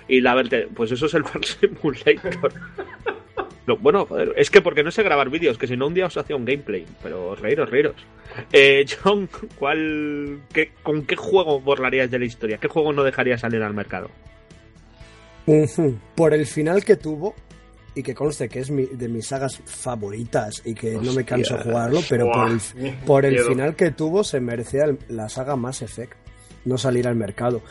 y 0.07 0.21
la 0.21 0.35
verte, 0.35 0.67
pues 0.73 0.91
eso 0.91 1.07
es 1.07 1.13
el 1.13 1.23
Farm 1.25 1.43
Simulator. 1.43 2.53
Bueno, 3.81 4.05
joder, 4.05 4.33
es 4.35 4.49
que 4.49 4.61
porque 4.61 4.83
no 4.83 4.89
sé 4.89 5.03
grabar 5.03 5.29
vídeos, 5.29 5.57
que 5.57 5.67
si 5.67 5.77
no 5.77 5.87
un 5.87 5.93
día 5.93 6.07
os 6.07 6.17
hacía 6.17 6.35
un 6.35 6.45
gameplay, 6.45 6.85
pero 7.03 7.35
reíros, 7.35 7.69
reíros. 7.69 7.95
Eh, 8.51 8.83
John, 8.87 9.29
¿cuál, 9.59 10.41
qué, 10.51 10.71
¿con 10.81 11.05
qué 11.05 11.15
juego 11.15 11.59
borrarías 11.59 12.09
de 12.09 12.17
la 12.17 12.25
historia? 12.25 12.57
¿Qué 12.57 12.67
juego 12.67 12.93
no 12.93 13.03
dejarías 13.03 13.41
salir 13.41 13.61
al 13.61 13.75
mercado? 13.75 14.09
Por 16.15 16.33
el 16.33 16.45
final 16.45 16.83
que 16.83 16.95
tuvo, 16.95 17.35
y 17.99 18.03
que 18.03 18.15
conste 18.15 18.49
que 18.49 18.59
es 18.59 18.71
mi- 18.71 18.85
de 18.85 19.07
mis 19.07 19.27
sagas 19.27 19.61
favoritas 19.65 20.61
y 20.65 20.73
que 20.73 20.93
no 20.93 21.13
me 21.13 21.23
canso 21.25 21.55
de 21.57 21.63
jugarlo, 21.63 21.99
pero 22.09 22.31
por 22.31 22.49
el, 22.49 22.95
por 23.05 23.25
el 23.25 23.35
final 23.49 23.75
que 23.75 23.91
tuvo 23.91 24.23
se 24.23 24.39
merecía 24.39 24.85
el- 24.85 24.99
la 25.09 25.29
saga 25.29 25.55
Mass 25.55 25.81
Effect 25.81 26.13
no 26.65 26.77
salir 26.77 27.07
al 27.07 27.15
mercado. 27.15 27.61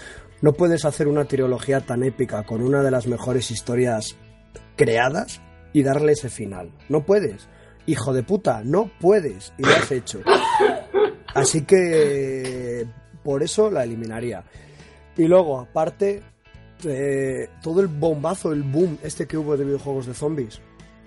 No 0.41 0.53
puedes 0.53 0.85
hacer 0.85 1.09
una 1.09 1.25
trilogía 1.25 1.81
tan 1.81 2.03
épica 2.05 2.45
con 2.45 2.63
una 2.63 2.83
de 2.83 2.91
las 2.91 3.07
mejores 3.07 3.51
historias 3.51 4.17
creadas 4.77 5.41
y 5.73 5.83
darle 5.83 6.13
ese 6.13 6.29
final. 6.31 6.71
No 6.89 7.05
puedes. 7.05 7.49
Hijo 7.87 8.13
de 8.13 8.23
puta, 8.23 8.63
no 8.65 8.91
puedes. 9.01 9.53
Y 9.59 9.63
lo 9.63 9.69
has 9.71 9.91
hecho. 9.91 10.21
Así 11.35 11.63
que 11.65 12.87
por 13.23 13.43
eso 13.43 13.71
la 13.71 13.85
eliminaría. 13.85 14.45
Y 15.17 15.25
luego, 15.25 15.61
aparte, 15.61 16.23
eh, 16.85 17.49
todo 17.63 17.81
el 17.81 17.89
bombazo, 17.89 18.53
el 18.53 18.63
boom 18.63 18.99
este 19.03 19.27
que 19.27 19.37
hubo 19.37 19.57
de 19.57 19.65
videojuegos 19.65 20.07
de 20.07 20.15
zombies. 20.15 20.61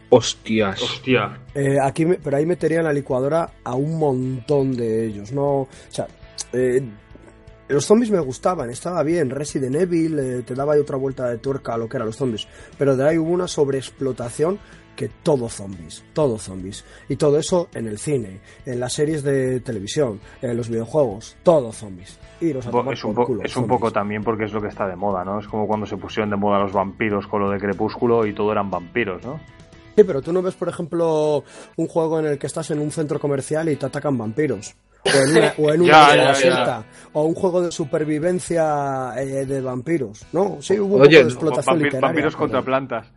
Hostias. 0.10 0.82
Hostia. 0.82 1.40
Eh, 1.56 1.78
aquí, 1.82 2.06
me- 2.06 2.16
pero 2.18 2.36
ahí 2.38 2.46
metería 2.46 2.80
en 2.80 2.86
la 2.86 2.94
licuadora 2.94 3.50
a 3.64 3.76
un 3.76 3.98
montón 3.98 4.76
de 4.76 5.06
ellos. 5.08 5.32
No, 5.32 5.62
o 5.62 5.68
sea, 5.90 6.08
eh, 6.52 6.82
los 7.70 7.86
zombies 7.86 8.12
me 8.12 8.20
gustaban, 8.20 8.70
estaba 8.70 9.02
bien. 9.04 9.30
Resident 9.30 9.76
Evil 9.76 10.20
eh, 10.20 10.42
te 10.46 10.54
daba 10.54 10.74
ahí 10.74 10.82
otra 10.82 10.98
vuelta 10.98 11.30
de 11.30 11.38
tuerca 11.38 11.76
a 11.76 11.78
lo 11.78 11.88
que 11.88 11.96
eran 11.96 12.08
los 12.08 12.18
zombies. 12.18 12.46
Pero 12.78 12.98
de 12.98 13.08
ahí 13.08 13.18
hubo 13.18 13.32
una 13.32 13.48
sobreexplotación 13.48 14.60
que 14.96 15.10
todo 15.24 15.50
zombies, 15.50 16.04
todo 16.14 16.38
zombies. 16.38 16.84
Y 17.10 17.16
todo 17.16 17.38
eso 17.40 17.70
en 17.74 17.88
el 17.88 17.98
cine, 18.00 18.40
en 18.66 18.80
las 18.80 18.94
series 18.94 19.24
de 19.24 19.60
televisión, 19.62 20.20
en 20.42 20.56
los 20.58 20.70
videojuegos, 20.70 21.36
todo 21.44 21.72
zombies. 21.72 22.20
Bo- 22.42 22.60
tomar 22.72 22.94
Es 22.96 23.04
un, 23.04 23.14
por 23.14 23.26
culo, 23.28 23.42
es 23.44 23.56
un 23.56 23.64
zombies. 23.64 23.80
poco 23.80 23.92
también 23.92 24.24
porque 24.24 24.46
es 24.46 24.52
lo 24.54 24.62
que 24.62 24.68
está 24.68 24.88
de 24.88 24.96
moda, 24.96 25.24
¿no? 25.24 25.40
Es 25.40 25.48
como 25.48 25.68
cuando 25.68 25.86
se 25.86 25.98
pusieron 25.98 26.30
de 26.30 26.36
moda 26.38 26.60
los 26.60 26.74
vampiros 26.74 27.28
con 27.28 27.42
lo 27.42 27.50
de 27.52 27.60
Crepúsculo 27.60 28.26
y 28.26 28.34
todo 28.34 28.52
eran 28.52 28.70
vampiros, 28.72 29.24
¿no? 29.24 29.40
Sí, 29.96 30.04
pero 30.06 30.22
tú 30.22 30.32
no 30.32 30.42
ves, 30.42 30.56
por 30.56 30.70
ejemplo, 30.70 31.44
un 31.76 31.88
juego 31.88 32.20
en 32.20 32.26
el 32.26 32.40
que 32.40 32.48
estás 32.48 32.72
en 32.72 32.80
un 32.80 32.92
centro 32.92 33.20
comercial 33.20 33.68
y 33.70 33.76
te 33.76 33.86
atacan 33.86 34.18
vampiros. 34.18 34.74
O 35.04 35.10
en 35.10 35.38
una, 35.38 35.54
o 35.58 35.74
en 35.74 35.82
una 35.84 35.92
Ya, 35.92 36.02
isla 36.04 36.16
ya, 36.16 36.24
ya. 36.24 36.30
desierta. 36.30 36.84
O 37.14 37.24
un 37.24 37.34
juego 37.36 37.62
de 37.62 37.72
supervivencia 37.72 39.14
eh, 39.18 39.46
de 39.46 39.62
vampiros. 39.62 40.26
No, 40.32 40.58
sí, 40.62 40.80
hubo 40.80 40.96
un 40.96 41.02
Oye, 41.02 41.18
poco 41.18 41.24
de 41.28 41.34
explotación 41.34 41.76
Vampi- 41.76 41.84
literaria. 41.84 42.08
vampiros 42.08 42.34
pero- 42.34 42.40
contra 42.40 42.62
plantas. 42.62 43.08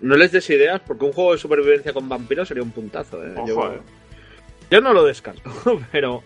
No 0.00 0.16
les 0.16 0.32
des 0.32 0.48
ideas 0.50 0.80
porque 0.86 1.04
un 1.04 1.12
juego 1.12 1.32
de 1.32 1.38
supervivencia 1.38 1.92
con 1.92 2.08
vampiros 2.08 2.48
sería 2.48 2.62
un 2.62 2.70
puntazo. 2.70 3.22
¿eh? 3.24 3.34
Ojo, 3.36 3.46
yo, 3.46 3.72
eh. 3.74 3.80
yo 4.70 4.80
no 4.80 4.92
lo 4.92 5.04
descarto, 5.04 5.50
pero. 5.92 6.22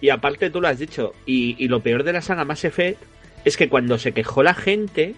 Y 0.00 0.10
aparte 0.10 0.50
tú 0.50 0.60
lo 0.60 0.68
has 0.68 0.78
dicho. 0.78 1.12
Y, 1.24 1.56
y 1.62 1.68
lo 1.68 1.80
peor 1.80 2.04
de 2.04 2.12
la 2.12 2.20
saga 2.22 2.44
Mass 2.44 2.64
Effect 2.64 3.02
es 3.44 3.56
que 3.56 3.68
cuando 3.68 3.98
se 3.98 4.12
quejó 4.12 4.42
la 4.42 4.52
gente, 4.54 5.14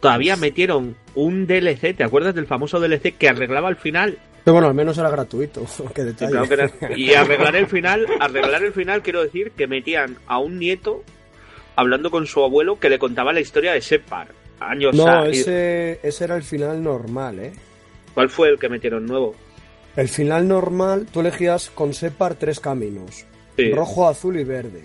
todavía 0.00 0.36
metieron 0.36 0.96
un 1.14 1.46
DLC. 1.46 1.94
¿Te 1.96 2.02
acuerdas 2.04 2.34
del 2.34 2.46
famoso 2.46 2.80
DLC 2.80 3.14
que 3.16 3.28
arreglaba 3.28 3.68
el 3.68 3.76
final? 3.76 4.18
Pero 4.42 4.54
bueno, 4.54 4.68
al 4.68 4.74
menos 4.74 4.96
era 4.96 5.10
gratuito. 5.10 5.60
Qué 5.94 6.02
Sí, 6.02 6.06
detalle. 6.08 6.30
claro 6.32 6.48
que 6.48 6.54
era- 6.54 6.70
Y 6.96 7.12
arreglar 7.14 7.56
el 7.56 7.66
final, 7.66 8.06
arreglar 8.20 8.62
el 8.64 8.72
final, 8.72 9.02
quiero 9.02 9.22
decir 9.22 9.50
que 9.52 9.66
metían 9.66 10.16
a 10.26 10.38
un 10.38 10.58
nieto 10.58 11.04
hablando 11.76 12.10
con 12.10 12.26
su 12.26 12.42
abuelo 12.42 12.80
que 12.80 12.88
le 12.88 12.98
contaba 12.98 13.32
la 13.34 13.40
historia 13.40 13.72
de 13.72 13.82
Separ. 13.82 14.28
Años 14.60 14.94
No, 14.94 15.24
ese, 15.24 16.00
ese 16.02 16.24
era 16.24 16.36
el 16.36 16.42
final 16.42 16.82
normal, 16.82 17.38
¿eh? 17.40 17.52
¿Cuál 18.14 18.30
fue 18.30 18.48
el 18.48 18.58
que 18.58 18.68
metieron 18.68 19.06
nuevo? 19.06 19.34
El 19.96 20.08
final 20.08 20.48
normal, 20.48 21.06
tú 21.12 21.20
elegías 21.20 21.70
con 21.70 21.94
Separ 21.94 22.34
tres 22.34 22.60
caminos. 22.60 23.26
Sí, 23.56 23.70
Rojo, 23.70 24.08
azul 24.08 24.38
y 24.38 24.44
verde. 24.44 24.82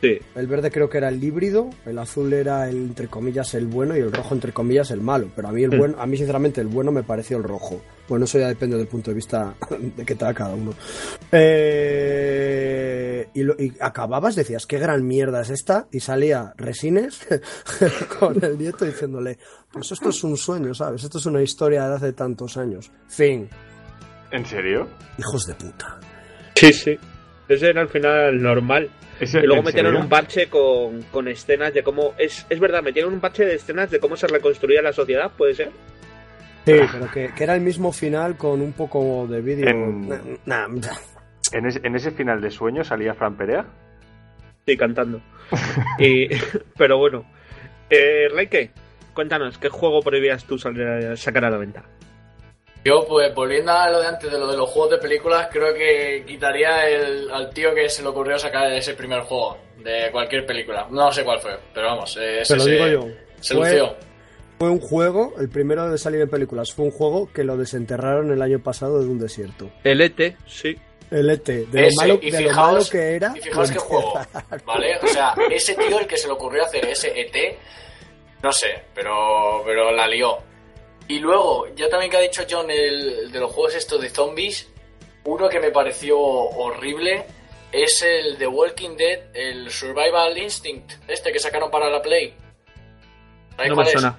Sí. 0.00 0.18
El 0.34 0.46
verde 0.46 0.70
creo 0.70 0.88
que 0.88 0.98
era 0.98 1.08
el 1.08 1.22
híbrido, 1.22 1.70
el 1.86 1.98
azul 1.98 2.32
era 2.32 2.68
el, 2.68 2.76
entre 2.76 3.08
comillas 3.08 3.54
el 3.54 3.66
bueno 3.66 3.96
y 3.96 4.00
el 4.00 4.12
rojo 4.12 4.34
entre 4.34 4.52
comillas 4.52 4.90
el 4.90 5.00
malo. 5.00 5.28
Pero 5.36 5.48
a 5.48 5.52
mí 5.52 5.62
el 5.64 5.70
Mm. 5.70 5.78
bueno, 5.78 5.96
a 5.98 6.06
mí 6.06 6.16
sinceramente 6.16 6.60
el 6.60 6.66
bueno 6.68 6.90
me 6.92 7.02
pareció 7.02 7.36
el 7.36 7.42
rojo. 7.44 7.80
Bueno, 8.08 8.24
eso 8.24 8.38
ya 8.38 8.48
depende 8.48 8.76
del 8.76 8.88
punto 8.88 9.10
de 9.10 9.14
vista 9.14 9.54
de 9.96 10.04
que 10.04 10.14
te 10.14 10.24
da 10.24 10.34
cada 10.34 10.54
uno. 10.54 10.72
Eh, 11.92 13.28
y, 13.34 13.42
lo- 13.42 13.54
y 13.58 13.72
acababas, 13.80 14.34
decías, 14.34 14.66
qué 14.66 14.78
gran 14.78 15.06
mierda 15.06 15.40
es 15.42 15.50
esta, 15.50 15.86
y 15.92 16.00
salía 16.00 16.52
Resines 16.56 17.20
con 18.18 18.42
el 18.42 18.58
nieto 18.58 18.84
diciéndole, 18.84 19.38
pues 19.72 19.92
esto 19.92 20.08
es 20.08 20.24
un 20.24 20.36
sueño, 20.36 20.74
¿sabes? 20.74 21.04
Esto 21.04 21.18
es 21.18 21.26
una 21.26 21.42
historia 21.42 21.88
de 21.88 21.94
hace 21.96 22.12
tantos 22.12 22.56
años. 22.56 22.90
Fin. 23.08 23.48
¿En 24.32 24.44
serio? 24.46 24.88
Hijos 25.18 25.46
de 25.46 25.54
puta. 25.54 25.98
Sí, 26.54 26.72
sí. 26.72 26.98
Ese 27.50 27.68
era 27.70 27.82
el 27.82 27.88
final 27.88 28.40
normal. 28.42 28.88
¿Ese- 29.18 29.40
Y 29.40 29.46
luego 29.46 29.62
metieron 29.62 29.90
serio? 29.90 30.04
un 30.04 30.08
parche 30.08 30.46
con, 30.48 31.02
con 31.10 31.28
escenas 31.28 31.74
de 31.74 31.82
cómo. 31.82 32.14
Es, 32.16 32.46
es 32.48 32.60
verdad, 32.60 32.82
metieron 32.82 33.12
un 33.12 33.20
parche 33.20 33.44
de 33.44 33.56
escenas 33.56 33.90
de 33.90 33.98
cómo 34.00 34.16
se 34.16 34.26
reconstruía 34.28 34.80
la 34.82 34.92
sociedad, 34.92 35.30
¿puede 35.36 35.54
ser? 35.54 35.70
Sí, 36.64 36.74
pero 36.92 37.10
que, 37.12 37.30
que 37.34 37.44
era 37.44 37.54
el 37.54 37.60
mismo 37.60 37.90
final 37.92 38.36
con 38.36 38.60
un 38.60 38.72
poco 38.72 39.26
de 39.26 39.40
vídeo. 39.40 39.68
En- 39.68 40.08
Nah, 40.46 40.68
nah, 40.68 40.96
¿En, 41.52 41.66
ese, 41.66 41.80
en 41.82 41.96
ese 41.96 42.12
final 42.12 42.40
de 42.40 42.50
sueño 42.50 42.84
salía 42.84 43.14
Fran 43.14 43.36
Perea? 43.36 43.64
Sí, 44.66 44.76
cantando. 44.76 45.20
y, 45.98 46.28
pero 46.78 46.98
bueno. 46.98 47.24
Eh, 47.90 48.28
Reike, 48.32 48.70
cuéntanos, 49.12 49.58
¿qué 49.58 49.68
juego 49.68 50.00
prohibías 50.00 50.44
tú 50.44 50.56
salir- 50.56 51.16
sacar 51.16 51.44
a 51.44 51.50
la 51.50 51.56
venta? 51.56 51.82
Yo, 52.84 53.04
pues, 53.06 53.34
volviendo 53.34 53.72
a 53.72 53.90
lo 53.90 54.00
de 54.00 54.06
antes 54.06 54.30
de 54.32 54.38
lo 54.38 54.46
de 54.50 54.56
los 54.56 54.70
juegos 54.70 54.92
de 54.92 54.98
películas, 54.98 55.48
creo 55.52 55.74
que 55.74 56.24
quitaría 56.26 56.88
el, 56.88 57.30
al 57.30 57.50
tío 57.50 57.74
que 57.74 57.88
se 57.90 58.02
le 58.02 58.08
ocurrió 58.08 58.38
sacar 58.38 58.72
ese 58.72 58.94
primer 58.94 59.20
juego 59.22 59.58
de 59.76 60.08
cualquier 60.10 60.46
película. 60.46 60.86
No 60.90 61.12
sé 61.12 61.22
cuál 61.22 61.40
fue, 61.40 61.58
pero 61.74 61.88
vamos, 61.88 62.16
eh, 62.16 62.40
ese 62.40 62.54
Te 62.54 62.58
lo 62.58 62.64
se- 62.64 62.70
digo 62.70 62.86
yo. 62.88 63.06
Se 63.40 63.54
Fue- 63.54 63.68
lució. 63.70 63.96
Fue 64.58 64.68
un 64.70 64.80
juego, 64.80 65.34
el 65.40 65.48
primero 65.48 65.90
de 65.90 65.96
salir 65.96 66.20
en 66.20 66.28
películas, 66.28 66.72
fue 66.72 66.84
un 66.86 66.90
juego 66.90 67.30
que 67.32 67.44
lo 67.44 67.56
desenterraron 67.56 68.30
el 68.30 68.42
año 68.42 68.58
pasado 68.62 69.00
de 69.00 69.06
un 69.08 69.18
desierto. 69.18 69.70
El 69.84 70.00
ET, 70.02 70.36
sí. 70.46 70.76
El 71.10 71.28
ET, 71.30 71.46
de, 71.66 71.86
Ese, 71.86 71.96
lo, 71.96 72.00
malo, 72.14 72.18
y 72.22 72.30
de 72.30 72.40
lo 72.42 72.48
fijaos- 72.50 72.72
malo 72.72 72.84
que 72.92 73.14
era. 73.16 73.32
Y 73.36 73.40
fijaos 73.40 73.70
qué 73.70 73.78
juego. 73.78 74.14
¿vale? 74.66 74.96
O 75.02 75.06
sea, 75.06 75.34
ese 75.50 75.74
tío 75.74 75.98
el 75.98 76.06
que 76.06 76.16
se 76.18 76.26
le 76.28 76.34
ocurrió 76.34 76.62
hacer 76.64 76.84
ese 76.86 77.08
ET, 77.18 77.58
no 78.42 78.52
sé, 78.52 78.84
pero, 78.94 79.62
pero 79.64 79.90
la 79.92 80.06
lió. 80.06 80.38
Y 81.10 81.18
luego, 81.18 81.66
ya 81.74 81.88
también 81.88 82.08
que 82.08 82.18
ha 82.18 82.20
dicho 82.20 82.42
John 82.48 82.70
el, 82.70 83.32
de 83.32 83.40
los 83.40 83.50
juegos 83.50 83.74
estos 83.74 84.00
de 84.00 84.10
zombies, 84.10 84.68
uno 85.24 85.48
que 85.48 85.58
me 85.58 85.72
pareció 85.72 86.16
horrible 86.20 87.24
es 87.72 88.00
el 88.02 88.38
de 88.38 88.46
Walking 88.46 88.96
Dead, 88.96 89.20
el 89.34 89.70
Survival 89.70 90.38
Instinct, 90.38 90.92
este 91.08 91.32
que 91.32 91.40
sacaron 91.40 91.68
para 91.68 91.90
la 91.90 92.00
Play. 92.00 92.32
¿Sabéis 93.56 93.68
No 93.70 93.74
cuál 93.74 93.86
me 93.86 93.92
es? 93.92 94.00
suena. 94.00 94.18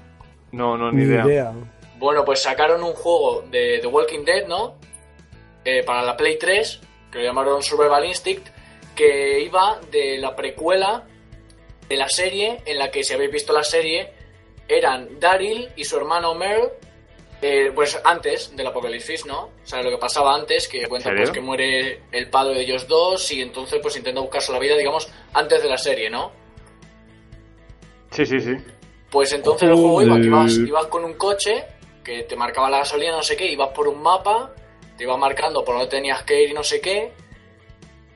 No, 0.52 0.78
no, 0.78 0.92
ni 0.92 0.98
Ni 0.98 1.04
idea. 1.14 1.26
idea. 1.26 1.54
Bueno, 1.98 2.26
pues 2.26 2.42
sacaron 2.42 2.84
un 2.84 2.94
juego 2.94 3.44
de 3.50 3.80
The 3.80 3.88
Walking 3.88 4.26
Dead, 4.26 4.48
¿no? 4.48 4.76
Eh, 5.64 5.84
para 5.84 6.02
la 6.02 6.18
Play 6.18 6.38
3, 6.38 6.80
que 7.10 7.20
lo 7.20 7.24
llamaron 7.24 7.64
Survival 7.64 8.04
Instinct, 8.06 8.48
que 8.96 9.40
iba 9.40 9.80
de 9.92 10.18
la 10.18 10.36
precuela 10.36 11.08
de 11.88 11.96
la 11.96 12.10
serie, 12.10 12.62
en 12.66 12.80
la 12.80 12.92
que 12.92 13.04
si 13.06 13.14
habéis 13.14 13.32
visto 13.32 13.54
la 13.54 13.64
serie, 13.64 14.12
eran 14.78 15.20
Daryl 15.20 15.70
y 15.76 15.84
su 15.84 15.98
hermano 15.98 16.34
Merle, 16.36 16.70
eh, 17.42 17.72
pues 17.74 18.00
antes 18.04 18.56
del 18.56 18.68
apocalipsis, 18.68 19.26
¿no? 19.26 19.46
O 19.64 19.66
sea, 19.66 19.82
lo 19.82 19.90
que 19.90 19.98
pasaba 19.98 20.36
antes, 20.36 20.68
que 20.68 20.88
cuenta 20.88 21.10
¿Serio? 21.10 21.24
pues 21.24 21.32
que 21.32 21.42
muere 21.42 22.04
el 22.12 22.30
padre 22.30 22.56
de 22.56 22.62
ellos 22.62 22.88
dos 22.88 23.32
y 23.32 23.42
entonces 23.42 23.80
pues 23.82 23.98
intenta 23.98 24.22
buscarse 24.22 24.52
la 24.52 24.60
vida, 24.60 24.78
digamos, 24.78 25.10
antes 25.34 25.64
de 25.64 25.70
la 25.70 25.78
serie, 25.78 26.10
¿no? 26.10 26.32
Sí, 28.12 28.26
sí, 28.26 28.40
sí. 28.40 28.56
Pues 29.10 29.34
entonces 29.34 29.70
el 29.70 29.76
juego 29.76 30.02
iba, 30.02 30.20
ibas, 30.20 30.54
ibas 30.54 30.86
con 30.86 31.04
un 31.04 31.16
coche 31.16 31.66
que 32.04 32.24
te 32.24 32.36
marcaba 32.36 32.70
la 32.70 32.80
gasolina, 32.80 33.14
no 33.14 33.24
sé 33.24 33.36
qué, 33.36 33.52
ibas 33.52 33.70
por 33.70 33.88
un 33.88 34.02
mapa, 34.02 34.54
te 34.98 35.04
iba 35.04 35.18
marcando 35.18 35.64
por 35.66 35.76
dónde 35.76 35.90
tenías 35.90 36.24
que 36.24 36.44
ir 36.44 36.52
y 36.52 36.54
no 36.54 36.64
sé 36.64 36.80
qué. 36.80 37.12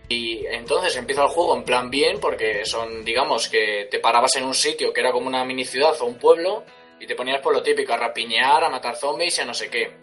Y 0.08 0.46
entonces 0.46 0.96
empieza 0.96 1.24
el 1.24 1.30
juego 1.30 1.56
en 1.56 1.64
plan 1.64 1.90
bien, 1.90 2.20
porque 2.20 2.66
son, 2.66 3.04
digamos, 3.04 3.50
que 3.50 3.88
te 3.90 4.00
parabas 4.00 4.36
en 4.36 4.44
un 4.44 4.54
sitio 4.54 4.94
que 4.94 5.02
era 5.02 5.12
como 5.12 5.28
una 5.28 5.44
mini 5.44 5.66
ciudad 5.66 5.96
o 6.00 6.06
un 6.06 6.20
pueblo, 6.20 6.64
y 7.00 7.08
te 7.08 7.16
ponías 7.16 7.42
por 7.42 7.54
lo 7.54 7.64
típico, 7.64 7.94
a 7.94 7.98
rapiñar, 7.98 8.64
a 8.64 8.70
matar 8.70 8.96
zombies 8.96 9.38
y 9.38 9.42
a 9.42 9.46
no 9.46 9.54
sé 9.54 9.70
qué. 9.70 9.98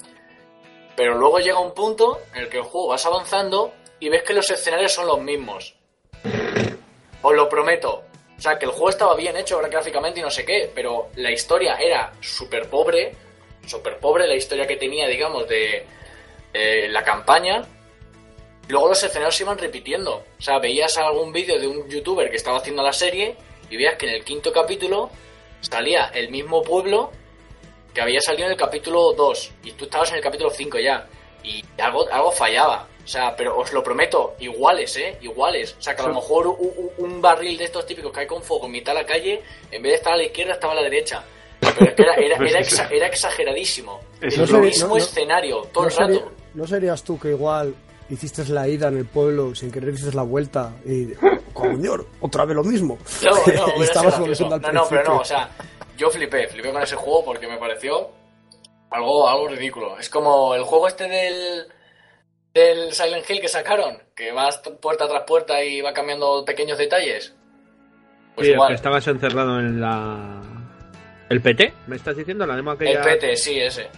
Pero 0.96 1.14
luego 1.16 1.38
llega 1.38 1.58
un 1.58 1.72
punto 1.72 2.20
en 2.34 2.42
el 2.42 2.48
que 2.48 2.58
el 2.58 2.64
juego 2.64 2.88
vas 2.88 3.06
avanzando 3.06 3.72
y 4.00 4.08
ves 4.08 4.22
que 4.24 4.34
los 4.34 4.50
escenarios 4.50 4.92
son 4.92 5.06
los 5.06 5.20
mismos. 5.20 5.74
Os 7.22 7.34
lo 7.34 7.48
prometo. 7.48 8.04
O 8.36 8.40
sea, 8.40 8.58
que 8.58 8.66
el 8.66 8.72
juego 8.72 8.90
estaba 8.90 9.14
bien 9.14 9.36
hecho 9.36 9.60
gráficamente 9.60 10.18
y 10.18 10.22
no 10.22 10.30
sé 10.30 10.44
qué, 10.44 10.70
pero 10.74 11.10
la 11.14 11.30
historia 11.30 11.76
era 11.76 12.12
súper 12.20 12.68
pobre, 12.68 13.14
súper 13.64 13.98
pobre 13.98 14.26
la 14.26 14.34
historia 14.34 14.66
que 14.66 14.76
tenía, 14.76 15.06
digamos, 15.06 15.48
de 15.48 15.86
eh, 16.52 16.88
la 16.88 17.04
campaña. 17.04 17.64
Y 18.68 18.72
luego 18.72 18.88
los 18.88 19.02
escenarios 19.02 19.34
se 19.36 19.42
iban 19.42 19.58
repitiendo. 19.58 20.22
O 20.38 20.42
sea, 20.42 20.58
veías 20.58 20.96
algún 20.98 21.32
vídeo 21.32 21.58
de 21.58 21.66
un 21.66 21.88
youtuber 21.88 22.30
que 22.30 22.36
estaba 22.36 22.58
haciendo 22.58 22.82
la 22.82 22.92
serie 22.92 23.36
y 23.70 23.76
veías 23.76 23.96
que 23.96 24.06
en 24.06 24.14
el 24.14 24.24
quinto 24.24 24.52
capítulo 24.52 25.10
salía 25.60 26.06
el 26.14 26.30
mismo 26.30 26.62
pueblo 26.62 27.10
que 27.94 28.00
había 28.00 28.20
salido 28.20 28.46
en 28.46 28.52
el 28.52 28.58
capítulo 28.58 29.12
2 29.12 29.50
y 29.64 29.72
tú 29.72 29.84
estabas 29.84 30.10
en 30.10 30.16
el 30.16 30.22
capítulo 30.22 30.50
5 30.50 30.78
ya. 30.78 31.06
Y 31.44 31.62
algo, 31.80 32.06
algo 32.10 32.30
fallaba. 32.30 32.86
O 33.04 33.06
sea, 33.08 33.34
pero 33.36 33.58
os 33.58 33.72
lo 33.72 33.82
prometo, 33.82 34.34
iguales, 34.38 34.96
¿eh? 34.96 35.18
Iguales. 35.22 35.74
O 35.76 35.82
sea, 35.82 35.96
que 35.96 36.02
a 36.02 36.06
lo 36.06 36.14
mejor 36.14 36.46
un, 36.98 37.20
barril 37.20 37.58
de 37.58 37.64
estos 37.64 37.84
típicos 37.84 38.12
que 38.12 38.20
hay 38.20 38.26
con 38.28 38.40
fuego 38.42 38.66
en 38.66 38.72
mitad 38.72 38.94
de 38.94 39.00
la 39.00 39.06
calle, 39.06 39.42
en 39.72 39.82
vez 39.82 39.90
de 39.92 39.96
estar 39.96 40.12
a 40.12 40.16
la 40.16 40.22
izquierda, 40.22 40.52
estaba 40.54 40.72
a 40.72 40.76
la 40.76 40.82
derecha. 40.82 41.24
Pero 41.58 41.84
es 41.86 41.94
que 41.94 42.02
era, 42.02 42.14
era, 42.14 42.36
era, 42.48 42.60
exa- 42.60 42.88
era 42.92 43.06
exageradísimo. 43.08 44.00
Eso 44.20 44.44
el 44.44 44.52
no 44.52 44.58
mismo 44.60 44.70
sería- 44.70 44.82
no- 44.84 44.88
no- 44.88 44.96
escenario, 44.98 45.62
todo 45.72 45.82
¿No, 45.84 45.88
el 45.88 45.94
sería- 45.94 46.20
rato. 46.20 46.32
no 46.54 46.66
serías 46.68 47.02
tú 47.02 47.18
que 47.18 47.28
igual 47.30 47.74
hiciste 48.12 48.44
la 48.46 48.68
ida 48.68 48.88
en 48.88 48.98
el 48.98 49.06
pueblo 49.06 49.54
sin 49.54 49.70
querer 49.70 49.94
hiciste 49.94 50.14
la 50.14 50.22
vuelta 50.22 50.72
y. 50.86 51.08
Coño, 51.52 51.94
otra 52.20 52.44
vez 52.44 52.56
lo 52.56 52.64
mismo. 52.64 52.98
No, 53.24 53.30
no, 53.30 53.36
hubiera 53.76 53.84
estabas 53.84 54.18
no, 54.18 54.72
no, 54.72 54.84
pero 54.88 55.04
no, 55.04 55.16
o 55.18 55.24
sea, 55.24 55.50
yo 55.96 56.10
flipé, 56.10 56.48
flipé 56.48 56.72
con 56.72 56.82
ese 56.82 56.96
juego 56.96 57.24
porque 57.24 57.46
me 57.46 57.58
pareció 57.58 58.10
algo, 58.90 59.28
algo 59.28 59.48
ridículo. 59.48 59.98
Es 59.98 60.08
como 60.08 60.54
el 60.54 60.62
juego 60.62 60.88
este 60.88 61.08
del, 61.08 61.66
del 62.54 62.92
Silent 62.92 63.28
Hill 63.28 63.40
que 63.40 63.48
sacaron, 63.48 63.98
que 64.16 64.32
vas 64.32 64.58
puerta 64.80 65.06
tras 65.08 65.24
puerta 65.24 65.62
y 65.62 65.80
va 65.82 65.92
cambiando 65.92 66.44
pequeños 66.44 66.78
detalles. 66.78 67.34
Pues 68.34 68.46
Sí, 68.46 68.52
igual. 68.54 68.68
que 68.68 68.74
estabas 68.74 69.06
encerrado 69.06 69.58
en 69.60 69.80
la. 69.80 70.40
¿El 71.28 71.40
PT? 71.42 71.72
¿Me 71.86 71.96
estás 71.96 72.16
diciendo? 72.16 72.46
La 72.46 72.56
demo 72.56 72.72
El 72.72 72.76
aquella. 72.76 73.02
PT, 73.02 73.36
sí, 73.36 73.58
ese. 73.60 73.88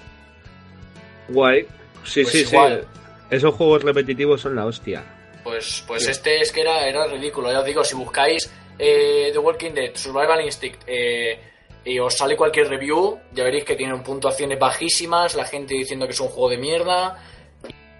Guay. 1.28 1.66
Sí, 2.04 2.22
Pues 2.22 2.32
sí, 2.32 2.38
igual. 2.40 2.84
sí. 2.92 3.00
Esos 3.34 3.52
juegos 3.56 3.82
repetitivos 3.82 4.40
son 4.40 4.54
la 4.54 4.64
hostia. 4.64 5.02
Pues, 5.42 5.82
pues 5.88 6.06
este 6.06 6.40
es 6.40 6.52
que 6.52 6.60
era, 6.60 6.86
era 6.86 7.04
ridículo. 7.08 7.50
Ya 7.50 7.58
os 7.58 7.64
digo, 7.64 7.82
si 7.82 7.96
buscáis 7.96 8.48
eh, 8.78 9.30
The 9.32 9.38
Walking 9.38 9.72
Dead, 9.72 9.90
Survival 9.96 10.44
Instinct, 10.44 10.82
eh, 10.86 11.40
y 11.84 11.98
os 11.98 12.16
sale 12.16 12.36
cualquier 12.36 12.68
review, 12.68 13.18
ya 13.32 13.42
veréis 13.42 13.64
que 13.64 13.74
tienen 13.74 14.04
puntuaciones 14.04 14.56
bajísimas, 14.56 15.34
la 15.34 15.44
gente 15.44 15.74
diciendo 15.74 16.06
que 16.06 16.12
es 16.12 16.20
un 16.20 16.28
juego 16.28 16.48
de 16.48 16.58
mierda. 16.58 17.24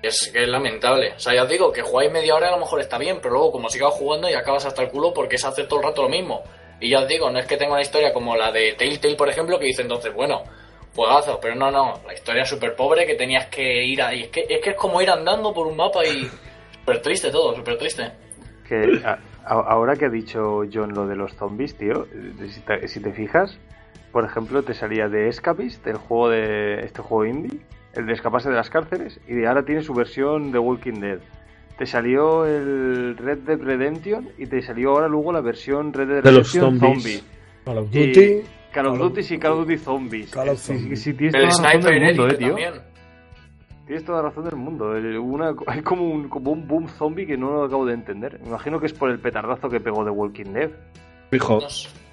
Es 0.01 0.31
que 0.33 0.45
es 0.45 0.49
lamentable. 0.49 1.15
O 1.17 1.19
sea, 1.19 1.35
ya 1.35 1.43
os 1.43 1.49
digo, 1.49 1.73
que 1.73 1.83
jugáis 1.83 2.13
media 2.13 2.37
hora 2.37 2.49
a 2.49 2.53
lo 2.53 2.59
mejor 2.59 2.81
está 2.81 2.97
bien, 2.97 3.19
pero 3.21 3.35
luego 3.35 3.51
como 3.51 3.69
sigas 3.69 3.93
jugando 3.93 4.31
y 4.31 4.35
acabas 4.35 4.65
hasta 4.67 4.83
el 4.83 4.89
culo 4.89 5.13
porque 5.13 5.35
es 5.35 5.45
hacer 5.45 5.67
todo 5.67 5.81
el 5.81 5.87
rato 5.87 6.03
lo 6.03 6.09
mismo. 6.09 6.45
Y 6.81 6.91
ya 6.91 7.01
os 7.01 7.09
digo, 7.09 7.29
no 7.29 7.41
es 7.41 7.47
que 7.47 7.57
tenga 7.57 7.73
una 7.73 7.83
historia 7.83 8.13
como 8.13 8.37
la 8.37 8.53
de 8.53 8.75
Telltale, 8.75 9.17
por 9.17 9.29
ejemplo, 9.29 9.59
que 9.59 9.67
dice 9.67 9.83
entonces, 9.83 10.15
bueno, 10.15 10.45
juegazo, 10.95 11.39
pero 11.41 11.55
no, 11.55 11.71
no, 11.71 12.01
la 12.07 12.15
historia 12.15 12.43
es 12.43 12.49
súper 12.49 12.75
pobre 12.77 13.07
que 13.07 13.15
tenías 13.15 13.47
que 13.47 13.85
ir 13.85 14.01
ahí. 14.03 14.23
Es 14.23 14.29
que, 14.29 14.47
es 14.49 14.61
que 14.63 14.71
es 14.71 14.77
como 14.77 15.01
ir 15.03 15.11
andando 15.11 15.53
por 15.53 15.67
un 15.67 15.77
mapa 15.77 16.05
y... 16.05 16.29
Súper 16.81 17.01
triste 17.03 17.31
todo, 17.31 17.57
súper 17.57 17.79
triste. 17.79 18.11
Que 18.69 19.01
a- 19.05 19.19
a- 19.47 19.61
ahora 19.71 19.97
que 19.97 20.05
ha 20.07 20.11
dicho 20.11 20.63
John 20.73 20.93
lo 20.95 21.07
de 21.07 21.17
los 21.17 21.35
zombies, 21.35 21.77
tío, 21.77 22.07
eh, 22.13 22.49
si 22.51 22.61
te, 22.61 22.89
si 22.89 23.01
te 23.01 23.11
fijas, 23.13 23.59
por 24.13 24.25
ejemplo, 24.25 24.63
te 24.63 24.75
salía 24.75 25.09
de 25.09 25.29
Escapist, 25.29 25.87
el 25.87 25.97
juego 25.97 26.29
de 26.29 26.81
este 26.85 27.01
juego 27.01 27.25
indie, 27.25 27.59
el 27.95 28.07
de 28.07 28.13
escaparse 28.13 28.51
de 28.51 28.57
las 28.57 28.69
cárceles, 28.71 29.19
y 29.27 29.45
ahora 29.47 29.65
tiene 29.65 29.83
su 29.83 29.95
versión 29.95 30.53
de 30.53 30.59
Walking 30.59 31.01
Dead. 31.01 31.19
Te 31.79 31.87
salió 31.87 32.45
el 32.45 33.17
Red 33.17 33.39
Dead 33.39 33.59
Redemption 33.59 34.29
y 34.39 34.47
te 34.47 34.61
salió 34.63 34.91
ahora 34.91 35.09
luego 35.09 35.33
la 35.33 35.41
versión 35.41 35.93
Red 35.93 36.07
Dead 36.09 36.23
De 36.23 36.33
los 36.33 36.53
Redemption 36.53 36.79
zombies. 36.81 37.23
Zombie. 37.23 37.31
Call 37.65 37.79
of 37.79 37.89
Y 37.95 38.07
Duty. 38.09 38.35
Of 38.37 38.45
Call 38.75 38.87
of- 38.87 38.99
Duty 38.99 39.35
y 39.35 39.39
Call 39.39 39.53
of 39.53 39.59
Duty 39.61 39.79
Zombies. 39.79 40.31
Call 40.31 40.49
of 40.51 40.59
Sí, 40.59 40.79
sí, 40.79 40.97
sí, 40.97 41.15
tienes 41.15 41.35
El 41.35 41.49
toda 41.49 41.63
la 41.63 41.73
razón 41.73 41.83
del 41.91 42.03
mundo, 42.17 42.29
eh, 42.29 42.35
tío. 42.37 42.47
también. 42.49 42.83
Tienes 43.87 44.05
toda 44.05 44.23
la 44.23 44.29
razón 44.29 44.45
del 44.45 44.57
mundo. 44.57 44.97
El- 44.97 45.19
una- 45.19 45.55
hay 45.67 45.83
como 45.83 46.05
un, 46.09 46.29
como 46.29 46.53
un 46.53 46.67
boom 46.67 46.89
zombie 46.89 47.27
que 47.27 47.37
no 47.37 47.51
lo 47.53 47.65
acabo 47.65 47.85
de 47.87 47.95
entender. 47.95 48.41
Me 48.41 48.49
imagino 48.49 48.81
que 48.81 48.87
es 48.87 48.93
por 48.95 49.11
el 49.11 49.19
petardazo 49.21 49.69
que 49.69 49.81
pegó 49.81 50.05
de 50.05 50.11
Walking 50.11 50.53
Dead. 50.53 50.71
Fijo. 51.31 51.61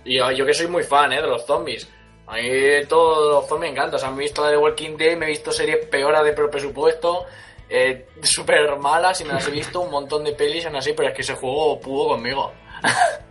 Y 0.03 0.17
yo, 0.17 0.31
yo 0.31 0.45
que 0.45 0.53
soy 0.53 0.67
muy 0.67 0.83
fan 0.83 1.11
¿eh? 1.13 1.21
de 1.21 1.27
los 1.27 1.45
zombies. 1.45 1.89
A 2.27 2.35
mí 2.35 2.41
todos 2.89 3.33
los 3.35 3.47
zombies 3.47 3.71
me 3.71 3.75
encantan. 3.77 3.95
O 3.95 3.99
sea, 3.99 4.09
me 4.11 4.17
he 4.17 4.19
visto 4.25 4.41
la 4.43 4.49
de 4.51 4.57
Walking 4.57 4.97
Dead, 4.97 5.17
me 5.17 5.25
he 5.27 5.29
visto 5.29 5.51
series 5.51 5.85
peores 5.87 6.23
de 6.23 6.33
presupuesto, 6.33 7.25
eh, 7.69 8.05
súper 8.21 8.77
malas 8.77 9.21
y 9.21 9.25
me 9.25 9.33
las 9.33 9.47
he 9.47 9.51
visto 9.51 9.79
un 9.81 9.91
montón 9.91 10.23
de 10.25 10.33
pelis 10.33 10.65
en 10.65 10.75
así, 10.75 10.91
pero 10.95 11.09
es 11.09 11.15
que 11.15 11.21
ese 11.21 11.35
juego 11.35 11.79
pudo 11.79 12.09
conmigo. 12.09 12.51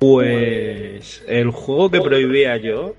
Pues 0.00 1.22
el 1.28 1.50
juego 1.50 1.90
que 1.90 2.00
prohibía 2.00 2.56
yo 2.56 2.96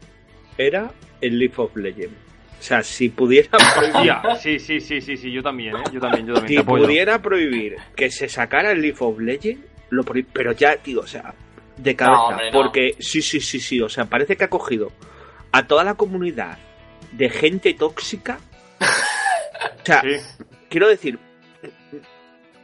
era 0.58 0.92
el 1.20 1.40
League 1.40 1.56
of 1.58 1.76
Legends. 1.76 2.16
O 2.60 2.64
sea, 2.64 2.84
si 2.84 3.10
pudiera 3.10 3.50
prohibir, 3.76 4.14
sí, 4.40 4.60
sí, 4.60 4.80
sí, 4.80 5.02
sí, 5.02 5.18
sí, 5.18 5.32
yo 5.32 5.42
también, 5.42 5.76
¿eh? 5.76 5.84
Yo 5.92 6.00
también, 6.00 6.28
yo 6.28 6.34
también. 6.36 6.48
si 6.50 6.56
te 6.56 6.62
apoyo. 6.62 6.86
pudiera 6.86 7.20
prohibir 7.22 7.76
que 7.96 8.12
se 8.12 8.30
sacara 8.30 8.72
el 8.72 8.82
League 8.82 8.98
of 9.00 9.20
Legends, 9.20 9.66
lo 9.90 10.04
prohib- 10.04 10.28
pero 10.32 10.52
ya, 10.52 10.76
tío, 10.78 11.00
o 11.02 11.08
sea, 11.08 11.34
de 11.78 11.96
cabeza. 11.96 12.16
No, 12.18 12.28
hombre, 12.28 12.52
no. 12.52 12.62
Porque 12.62 12.96
sí, 13.00 13.22
sí, 13.24 13.40
sí, 13.42 13.60
sí, 13.60 13.82
o 13.82 13.90
sea, 13.90 14.06
parece 14.06 14.36
que 14.38 14.44
ha 14.44 14.50
cogido 14.50 14.92
a 15.52 15.66
toda 15.66 15.84
la 15.84 15.96
comunidad 15.96 16.60
de 17.14 17.30
gente 17.30 17.74
tóxica. 17.74 18.40
O 19.82 19.84
sea, 19.86 20.02
Sí. 20.02 20.46
quiero 20.70 20.88
decir, 20.88 21.18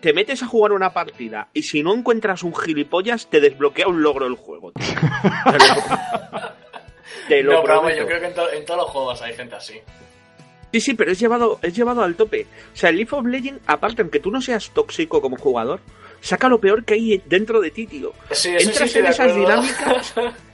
te 0.01 0.13
metes 0.13 0.43
a 0.43 0.47
jugar 0.47 0.71
una 0.73 0.93
partida 0.93 1.47
y 1.53 1.63
si 1.63 1.81
no 1.83 1.93
encuentras 1.93 2.43
un 2.43 2.55
gilipollas, 2.55 3.27
te 3.29 3.39
desbloquea 3.39 3.87
un 3.87 4.01
logro 4.03 4.25
del 4.25 4.35
juego. 4.35 4.71
tío. 4.73 4.85
Te 7.27 7.43
lo, 7.43 7.53
no, 7.57 7.61
pero 7.63 7.75
vamos, 7.77 7.93
yo 7.97 8.05
creo 8.05 8.19
que 8.19 8.27
en, 8.27 8.33
to- 8.33 8.51
en 8.51 8.65
todos 8.65 8.81
los 8.81 8.89
juegos 8.89 9.21
hay 9.21 9.33
gente 9.33 9.55
así. 9.55 9.79
Sí, 10.71 10.81
sí, 10.81 10.93
pero 10.93 11.11
es 11.11 11.19
llevado, 11.19 11.59
es 11.61 11.75
llevado 11.75 12.03
al 12.03 12.15
tope. 12.15 12.45
O 12.73 12.75
sea, 12.75 12.89
el 12.89 12.97
League 12.97 13.09
of 13.15 13.25
Legends, 13.25 13.61
aparte, 13.67 14.01
aunque 14.01 14.19
tú 14.19 14.29
no 14.31 14.41
seas 14.41 14.69
tóxico 14.71 15.21
como 15.21 15.37
jugador, 15.37 15.79
saca 16.19 16.49
lo 16.49 16.59
peor 16.59 16.83
que 16.83 16.95
hay 16.95 17.21
dentro 17.25 17.61
de 17.61 17.71
ti, 17.71 17.87
tío. 17.87 18.11
Sí, 18.31 18.49
eso 18.55 18.71
sí 18.71 18.83
Entras 18.83 18.95
en 18.95 19.05
esas 19.05 19.35
dinámicas. 19.35 20.13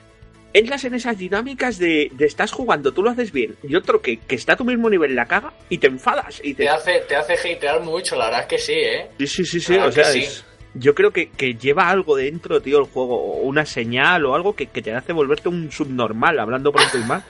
Entras 0.53 0.83
en 0.85 0.93
esas 0.93 1.17
dinámicas 1.17 1.79
de, 1.79 2.09
de 2.13 2.25
estás 2.25 2.51
jugando, 2.51 2.91
tú 2.93 3.01
lo 3.01 3.09
haces 3.09 3.31
bien, 3.31 3.55
y 3.63 3.75
otro 3.75 4.01
que, 4.01 4.17
que 4.19 4.35
está 4.35 4.53
a 4.53 4.55
tu 4.55 4.63
mismo 4.63 4.87
nivel 4.89 5.15
la 5.15 5.25
caga 5.25 5.51
y 5.67 5.79
te 5.79 5.87
enfadas. 5.87 6.39
Y 6.43 6.53
Te 6.53 6.63
dices, 6.63 6.77
hace, 6.77 6.99
te 7.07 7.15
hace 7.15 7.33
hatear 7.55 7.81
mucho, 7.81 8.15
la 8.15 8.25
verdad 8.25 8.41
es 8.41 8.47
que 8.47 8.57
sí, 8.59 8.73
¿eh? 8.73 9.07
Sí, 9.17 9.27
sí, 9.27 9.45
sí, 9.45 9.59
sí. 9.59 9.75
O 9.77 9.91
sea, 9.91 10.03
que 10.03 10.11
sí. 10.11 10.19
es- 10.19 10.45
yo 10.75 10.95
creo 10.95 11.11
que, 11.11 11.29
que 11.29 11.53
lleva 11.55 11.89
algo 11.89 12.15
dentro, 12.15 12.59
tío, 12.61 12.79
el 12.79 12.85
juego. 12.85 13.15
o 13.15 13.41
Una 13.41 13.63
señal 13.65 14.25
o 14.25 14.33
algo 14.35 14.55
que, 14.55 14.67
que 14.67 14.81
te 14.81 14.91
hace 14.91 15.13
volverte 15.13 15.47
un 15.49 15.71
subnormal, 15.71 16.39
hablando 16.39 16.71
pronto 16.71 16.97
y 16.97 17.03
mal. 17.03 17.23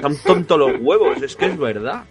Tan 0.00 0.16
tonto 0.22 0.56
los 0.58 0.72
huevos, 0.80 1.20
es 1.22 1.36
que 1.36 1.46
es 1.46 1.56
verdad. 1.58 2.04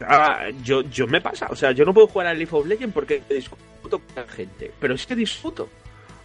Ah, 0.00 0.50
yo, 0.62 0.82
yo 0.82 1.08
me 1.08 1.20
pasa, 1.20 1.48
o 1.50 1.56
sea, 1.56 1.72
yo 1.72 1.84
no 1.84 1.92
puedo 1.92 2.06
jugar 2.06 2.28
al 2.28 2.38
League 2.38 2.54
of 2.54 2.64
Legends 2.66 2.94
porque 2.94 3.20
discuto 3.28 3.98
con 3.98 4.02
la 4.14 4.28
gente, 4.28 4.70
pero 4.78 4.94
es 4.94 5.04
que 5.06 5.16
disfruto. 5.16 5.68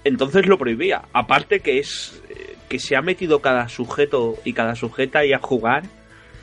Entonces 0.04 0.45
lo 0.45 0.58
prohibía. 0.58 1.01
Aparte 1.12 1.60
que 1.60 1.80
es 1.80 2.22
eh, 2.30 2.53
que 2.70 2.80
se 2.80 2.95
ha 2.95 3.01
metido 3.01 3.39
cada 3.41 3.68
sujeto 3.70 4.36
y 4.43 4.53
cada 4.53 4.76
sujeta 4.76 5.20
ahí 5.20 5.34
a 5.34 5.39
jugar, 5.39 5.84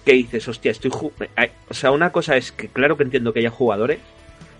que 0.04 0.12
dices, 0.12 0.46
hostia, 0.48 0.70
estoy 0.70 0.90
eh, 1.36 1.50
O 1.68 1.74
sea, 1.74 1.90
una 1.90 2.10
cosa 2.10 2.36
es 2.36 2.52
que 2.52 2.68
claro 2.68 2.96
que 2.96 3.02
entiendo 3.04 3.32
que 3.32 3.40
haya 3.40 3.50
jugadores, 3.50 3.98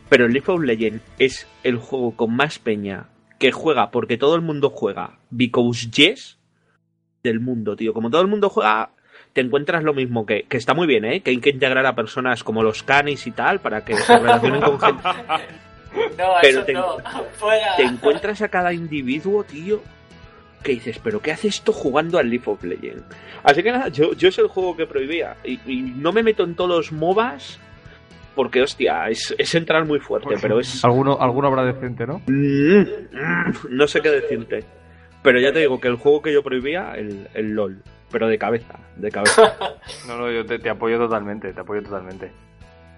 pero 0.09 0.27
el 0.27 0.33
League 0.33 0.51
of 0.51 0.61
Legends 0.63 1.03
es 1.19 1.47
el 1.63 1.77
juego 1.77 2.17
con 2.17 2.35
más 2.35 2.59
peña 2.59 3.07
que 3.39 3.53
juega 3.53 3.91
porque 3.91 4.19
todo 4.19 4.35
el 4.35 4.43
mundo 4.43 4.71
juega 4.71 5.19
because 5.31 5.89
yes 5.91 6.39
del 7.23 7.41
mundo, 7.41 7.77
tío. 7.77 7.95
Como 7.95 8.11
todo 8.11 8.21
el 8.23 8.29
mundo 8.29 8.51
juega, 8.51 8.91
te 9.33 9.41
encuentras 9.41 9.83
lo 9.85 9.95
mismo 9.95 10.27
que, 10.27 10.43
que 10.49 10.57
está 10.57 10.75
muy 10.75 10.87
bien, 10.87 11.05
¿eh? 11.05 11.21
Que 11.21 11.31
hay 11.31 11.39
que 11.39 11.51
integrar 11.51 11.87
a 11.87 11.95
personas 11.95 12.43
como 12.45 12.63
los 12.63 12.83
canis 12.83 13.27
y 13.27 13.31
tal 13.31 13.61
para 13.61 13.85
que 13.85 13.95
se 13.97 14.19
relacionen 14.19 14.61
con 14.61 14.79
gente. 14.81 15.03
No, 16.17 16.35
Pero 16.41 16.59
eso 16.61 16.65
te- 16.65 16.73
no. 16.73 16.99
Fuera. 17.33 17.75
Te 17.77 17.83
encuentras 17.83 18.41
a 18.43 18.49
cada 18.49 18.73
individuo, 18.73 19.43
tío, 19.43 19.83
que 20.63 20.73
dices, 20.73 21.01
pero 21.03 21.21
¿qué 21.21 21.33
hace 21.33 21.49
esto 21.49 21.73
jugando 21.73 22.19
al 22.19 22.29
League 22.29 22.45
of 22.47 22.63
Legends? 22.63 23.05
Así 23.43 23.63
que 23.63 23.73
nada, 23.73 23.89
yo, 23.89 24.13
yo 24.15 24.29
es 24.29 24.39
el 24.39 24.49
juego 24.49 24.77
que 24.77 24.87
prohibía. 24.87 25.37
Y, 25.45 25.61
y 25.67 25.83
no 25.83 26.13
me 26.13 26.23
meto 26.23 26.45
en 26.45 26.55
todos 26.55 26.71
los 26.71 26.93
MOBAs 26.93 27.59
porque, 28.35 28.63
hostia, 28.63 29.09
es, 29.09 29.35
es 29.37 29.55
entrar 29.55 29.85
muy 29.85 29.99
fuerte, 29.99 30.35
pero 30.41 30.61
es... 30.61 30.85
Alguno, 30.85 31.19
alguno 31.21 31.49
habrá 31.49 31.65
decente, 31.65 32.07
¿no? 32.07 32.23
Mm, 32.27 32.81
mm, 32.81 33.55
no 33.71 33.87
sé 33.87 34.01
qué 34.01 34.11
decirte. 34.11 34.65
Pero 35.23 35.41
ya 35.41 35.53
te 35.53 35.61
digo 35.61 35.81
que 35.81 35.89
el 35.89 35.97
juego 35.97 36.23
que 36.23 36.33
yo 36.33 36.43
prohibía, 36.43 36.95
el, 36.95 37.29
el 37.35 37.51
LOL. 37.51 37.83
Pero 38.11 38.29
de 38.29 38.39
cabeza, 38.39 38.79
de 38.97 39.11
cabeza. 39.11 39.57
No, 40.09 40.17
no, 40.17 40.31
yo 40.31 40.47
te, 40.47 40.59
te 40.59 40.71
apoyo 40.71 40.99
totalmente, 40.99 41.53
te 41.53 41.61
apoyo 41.61 41.83
totalmente. 41.83 42.33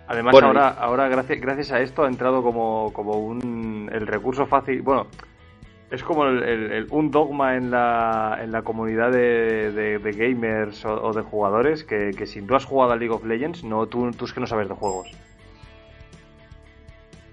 Además, 0.07 0.33
Bueno, 0.33 0.49
ahora, 0.49 0.69
ahora 0.69 1.09
gracias, 1.09 1.41
gracias 1.41 1.73
a 1.73 1.81
esto 1.81 2.05
ha 2.05 2.09
entrado 2.09 2.43
como, 2.43 2.93
como 2.93 3.19
un, 3.19 3.91
el 3.93 4.07
recurso 4.07 4.47
fácil. 4.47 4.83
Bueno, 4.83 5.09
es 5.93 6.03
como 6.03 6.25
el- 6.27 6.43
el- 6.43 6.73
el- 6.73 6.87
un 6.91 7.11
dogma 7.11 7.57
en 7.57 7.71
la, 7.71 8.39
en 8.43 8.51
la 8.51 8.63
comunidad 8.63 9.13
de, 9.13 9.71
de- 9.73 9.99
de 9.99 10.13
gamers 10.13 10.85
o, 10.85 10.95
o 11.03 11.13
de 11.13 11.23
jugadores 11.23 11.85
que, 11.85 12.11
que 12.17 12.27
si 12.27 12.43
tú 12.43 12.55
has 12.57 12.65
jugado 12.65 12.93
a 12.93 12.97
League 12.97 13.15
of 13.15 13.25
Legends, 13.25 13.63
no, 13.63 13.87
tú, 13.87 14.11
tú 14.13 14.25
es 14.25 14.33
que 14.33 14.41
no 14.41 14.47
sabes 14.47 14.69
de 14.69 14.75
juegos. 14.75 15.09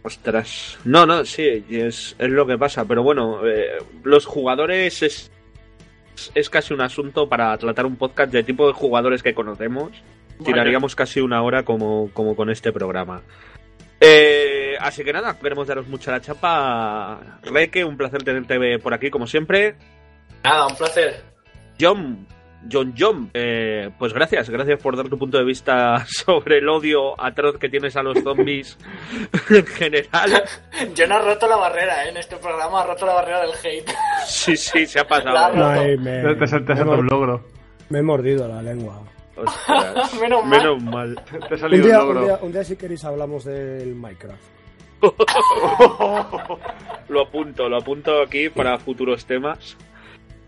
Ostras. 0.04 0.78
No, 0.86 1.06
no, 1.06 1.26
sí, 1.26 1.66
es, 1.70 2.16
es 2.18 2.30
lo 2.30 2.46
que 2.48 2.58
pasa. 2.58 2.86
Pero 2.86 3.04
bueno, 3.04 3.46
eh, 3.46 3.78
los 4.04 4.26
jugadores 4.26 5.04
es, 5.04 5.32
es 6.36 6.50
casi 6.50 6.74
un 6.74 6.82
asunto 6.82 7.28
para 7.28 7.58
tratar 7.58 7.86
un 7.86 7.98
podcast 7.98 8.32
de 8.32 8.44
tipo 8.44 8.66
de 8.68 8.74
jugadores 8.74 9.22
que 9.24 9.34
conocemos. 9.34 9.92
Tiraríamos 10.44 10.96
casi 10.96 11.20
una 11.20 11.42
hora 11.42 11.64
como, 11.64 12.10
como 12.14 12.34
con 12.38 12.50
este 12.50 12.72
programa. 12.72 13.22
Eh, 14.02 14.76
así 14.80 15.04
que 15.04 15.12
nada, 15.14 15.38
queremos 15.38 15.68
daros 15.68 15.88
mucha 15.88 16.12
la 16.12 16.22
chapa. 16.22 17.20
Reque, 17.44 17.84
un 17.84 17.98
placer 17.98 18.24
tenerte 18.24 18.80
por 18.80 18.94
aquí 18.94 19.10
como 19.10 19.28
siempre. 19.28 19.76
Nada, 20.44 20.68
un 20.68 20.76
placer. 20.76 21.22
John, 21.80 22.26
John 22.72 22.94
John, 22.98 23.30
eh, 23.34 23.90
pues 23.98 24.14
gracias, 24.14 24.50
gracias 24.50 24.82
por 24.82 24.96
dar 24.98 25.08
tu 25.10 25.18
punto 25.18 25.38
de 25.38 25.44
vista 25.46 26.06
sobre 26.08 26.58
el 26.60 26.70
odio 26.70 27.20
atroz 27.22 27.58
que 27.58 27.70
tienes 27.70 27.96
a 27.98 28.04
los 28.04 28.20
zombies 28.22 28.78
en 29.50 29.66
general. 29.66 30.44
Yo 30.96 31.08
no 31.08 31.20
he 31.20 31.22
roto 31.22 31.48
la 31.48 31.58
barrera, 31.58 32.06
¿eh? 32.06 32.10
En 32.10 32.18
este 32.18 32.38
programa 32.38 32.84
he 32.84 32.88
roto 32.88 33.06
la 33.06 33.14
barrera 33.16 33.42
del 33.42 33.52
hate. 33.52 33.92
Sí, 34.26 34.56
sí, 34.56 34.86
se 34.86 35.00
ha 35.00 35.08
pasado. 35.08 35.54
Me, 35.98 36.36
Te, 36.36 36.36
te 36.62 36.76
me 36.86 36.92
un 36.98 37.08
logro. 37.08 37.46
me 37.90 38.00
he 38.00 38.04
mordido 38.04 38.48
la 38.48 38.62
lengua. 38.62 39.04
Ostras, 39.46 40.14
Menos 40.22 40.46
mal. 40.46 40.60
menos 40.60 40.84
mal. 40.84 41.16
Te 41.26 41.56
ha 41.56 41.66
Un 41.68 41.72
día, 41.72 41.80
un 41.80 41.84
un, 41.84 41.92
logro. 42.16 42.22
día, 42.24 42.40
un 42.42 42.52
día, 42.52 42.64
si 42.64 42.76
queréis, 42.76 43.04
hablamos 43.06 43.46
del 43.46 43.96
Minecraft. 43.96 44.42
Lo 47.10 47.22
apunto, 47.22 47.70
lo 47.70 47.78
apunto 47.78 48.22
aquí 48.22 48.50
para 48.50 48.78
futuros 48.78 49.26
temas. 49.26 49.78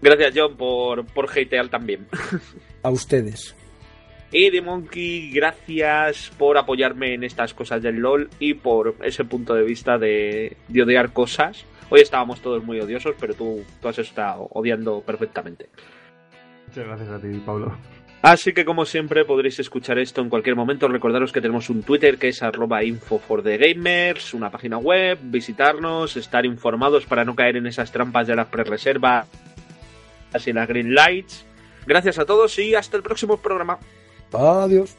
Gracias, 0.01 0.33
John, 0.35 0.57
por, 0.57 1.05
por 1.05 1.29
hatear 1.29 1.69
también. 1.69 2.07
A 2.83 2.89
ustedes. 2.89 3.55
Y 4.31 4.49
The 4.51 4.61
Monkey, 4.61 5.31
gracias 5.31 6.31
por 6.37 6.57
apoyarme 6.57 7.13
en 7.13 7.23
estas 7.23 7.53
cosas 7.53 7.81
del 7.81 7.97
LOL 7.97 8.29
y 8.39 8.53
por 8.53 8.95
ese 9.03 9.25
punto 9.25 9.53
de 9.53 9.63
vista 9.63 9.97
de, 9.97 10.57
de 10.67 10.83
odiar 10.83 11.11
cosas. 11.13 11.65
Hoy 11.89 12.01
estábamos 12.01 12.41
todos 12.41 12.63
muy 12.63 12.79
odiosos, 12.79 13.15
pero 13.19 13.33
tú, 13.33 13.63
tú 13.81 13.87
has 13.89 13.99
estado 13.99 14.47
odiando 14.51 15.01
perfectamente. 15.01 15.69
Muchas 16.67 16.85
gracias 16.87 17.09
a 17.09 17.19
ti, 17.19 17.27
Pablo. 17.45 17.75
Así 18.21 18.53
que 18.53 18.65
como 18.65 18.85
siempre 18.85 19.25
podréis 19.25 19.59
escuchar 19.59 19.97
esto 19.97 20.21
en 20.21 20.29
cualquier 20.29 20.55
momento. 20.55 20.87
Recordaros 20.87 21.31
que 21.31 21.41
tenemos 21.41 21.69
un 21.69 21.81
Twitter 21.81 22.17
que 22.17 22.27
es 22.29 22.43
arroba 22.43 22.83
info 22.83 23.17
for 23.17 23.41
the 23.41 23.57
gamers, 23.57 24.33
una 24.35 24.51
página 24.51 24.77
web, 24.77 25.17
visitarnos, 25.23 26.15
estar 26.17 26.45
informados 26.45 27.05
para 27.05 27.25
no 27.25 27.35
caer 27.35 27.57
en 27.57 27.65
esas 27.65 27.91
trampas 27.91 28.27
de 28.27 28.35
las 28.35 28.47
pre-reservas 28.47 29.27
y 30.45 30.53
las 30.53 30.67
green 30.67 30.93
lights. 30.93 31.45
Gracias 31.87 32.19
a 32.19 32.25
todos 32.25 32.57
y 32.59 32.75
hasta 32.75 32.95
el 32.95 33.03
próximo 33.03 33.37
programa. 33.37 33.79
Adiós. 34.31 34.95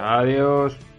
Adiós. 0.00 0.89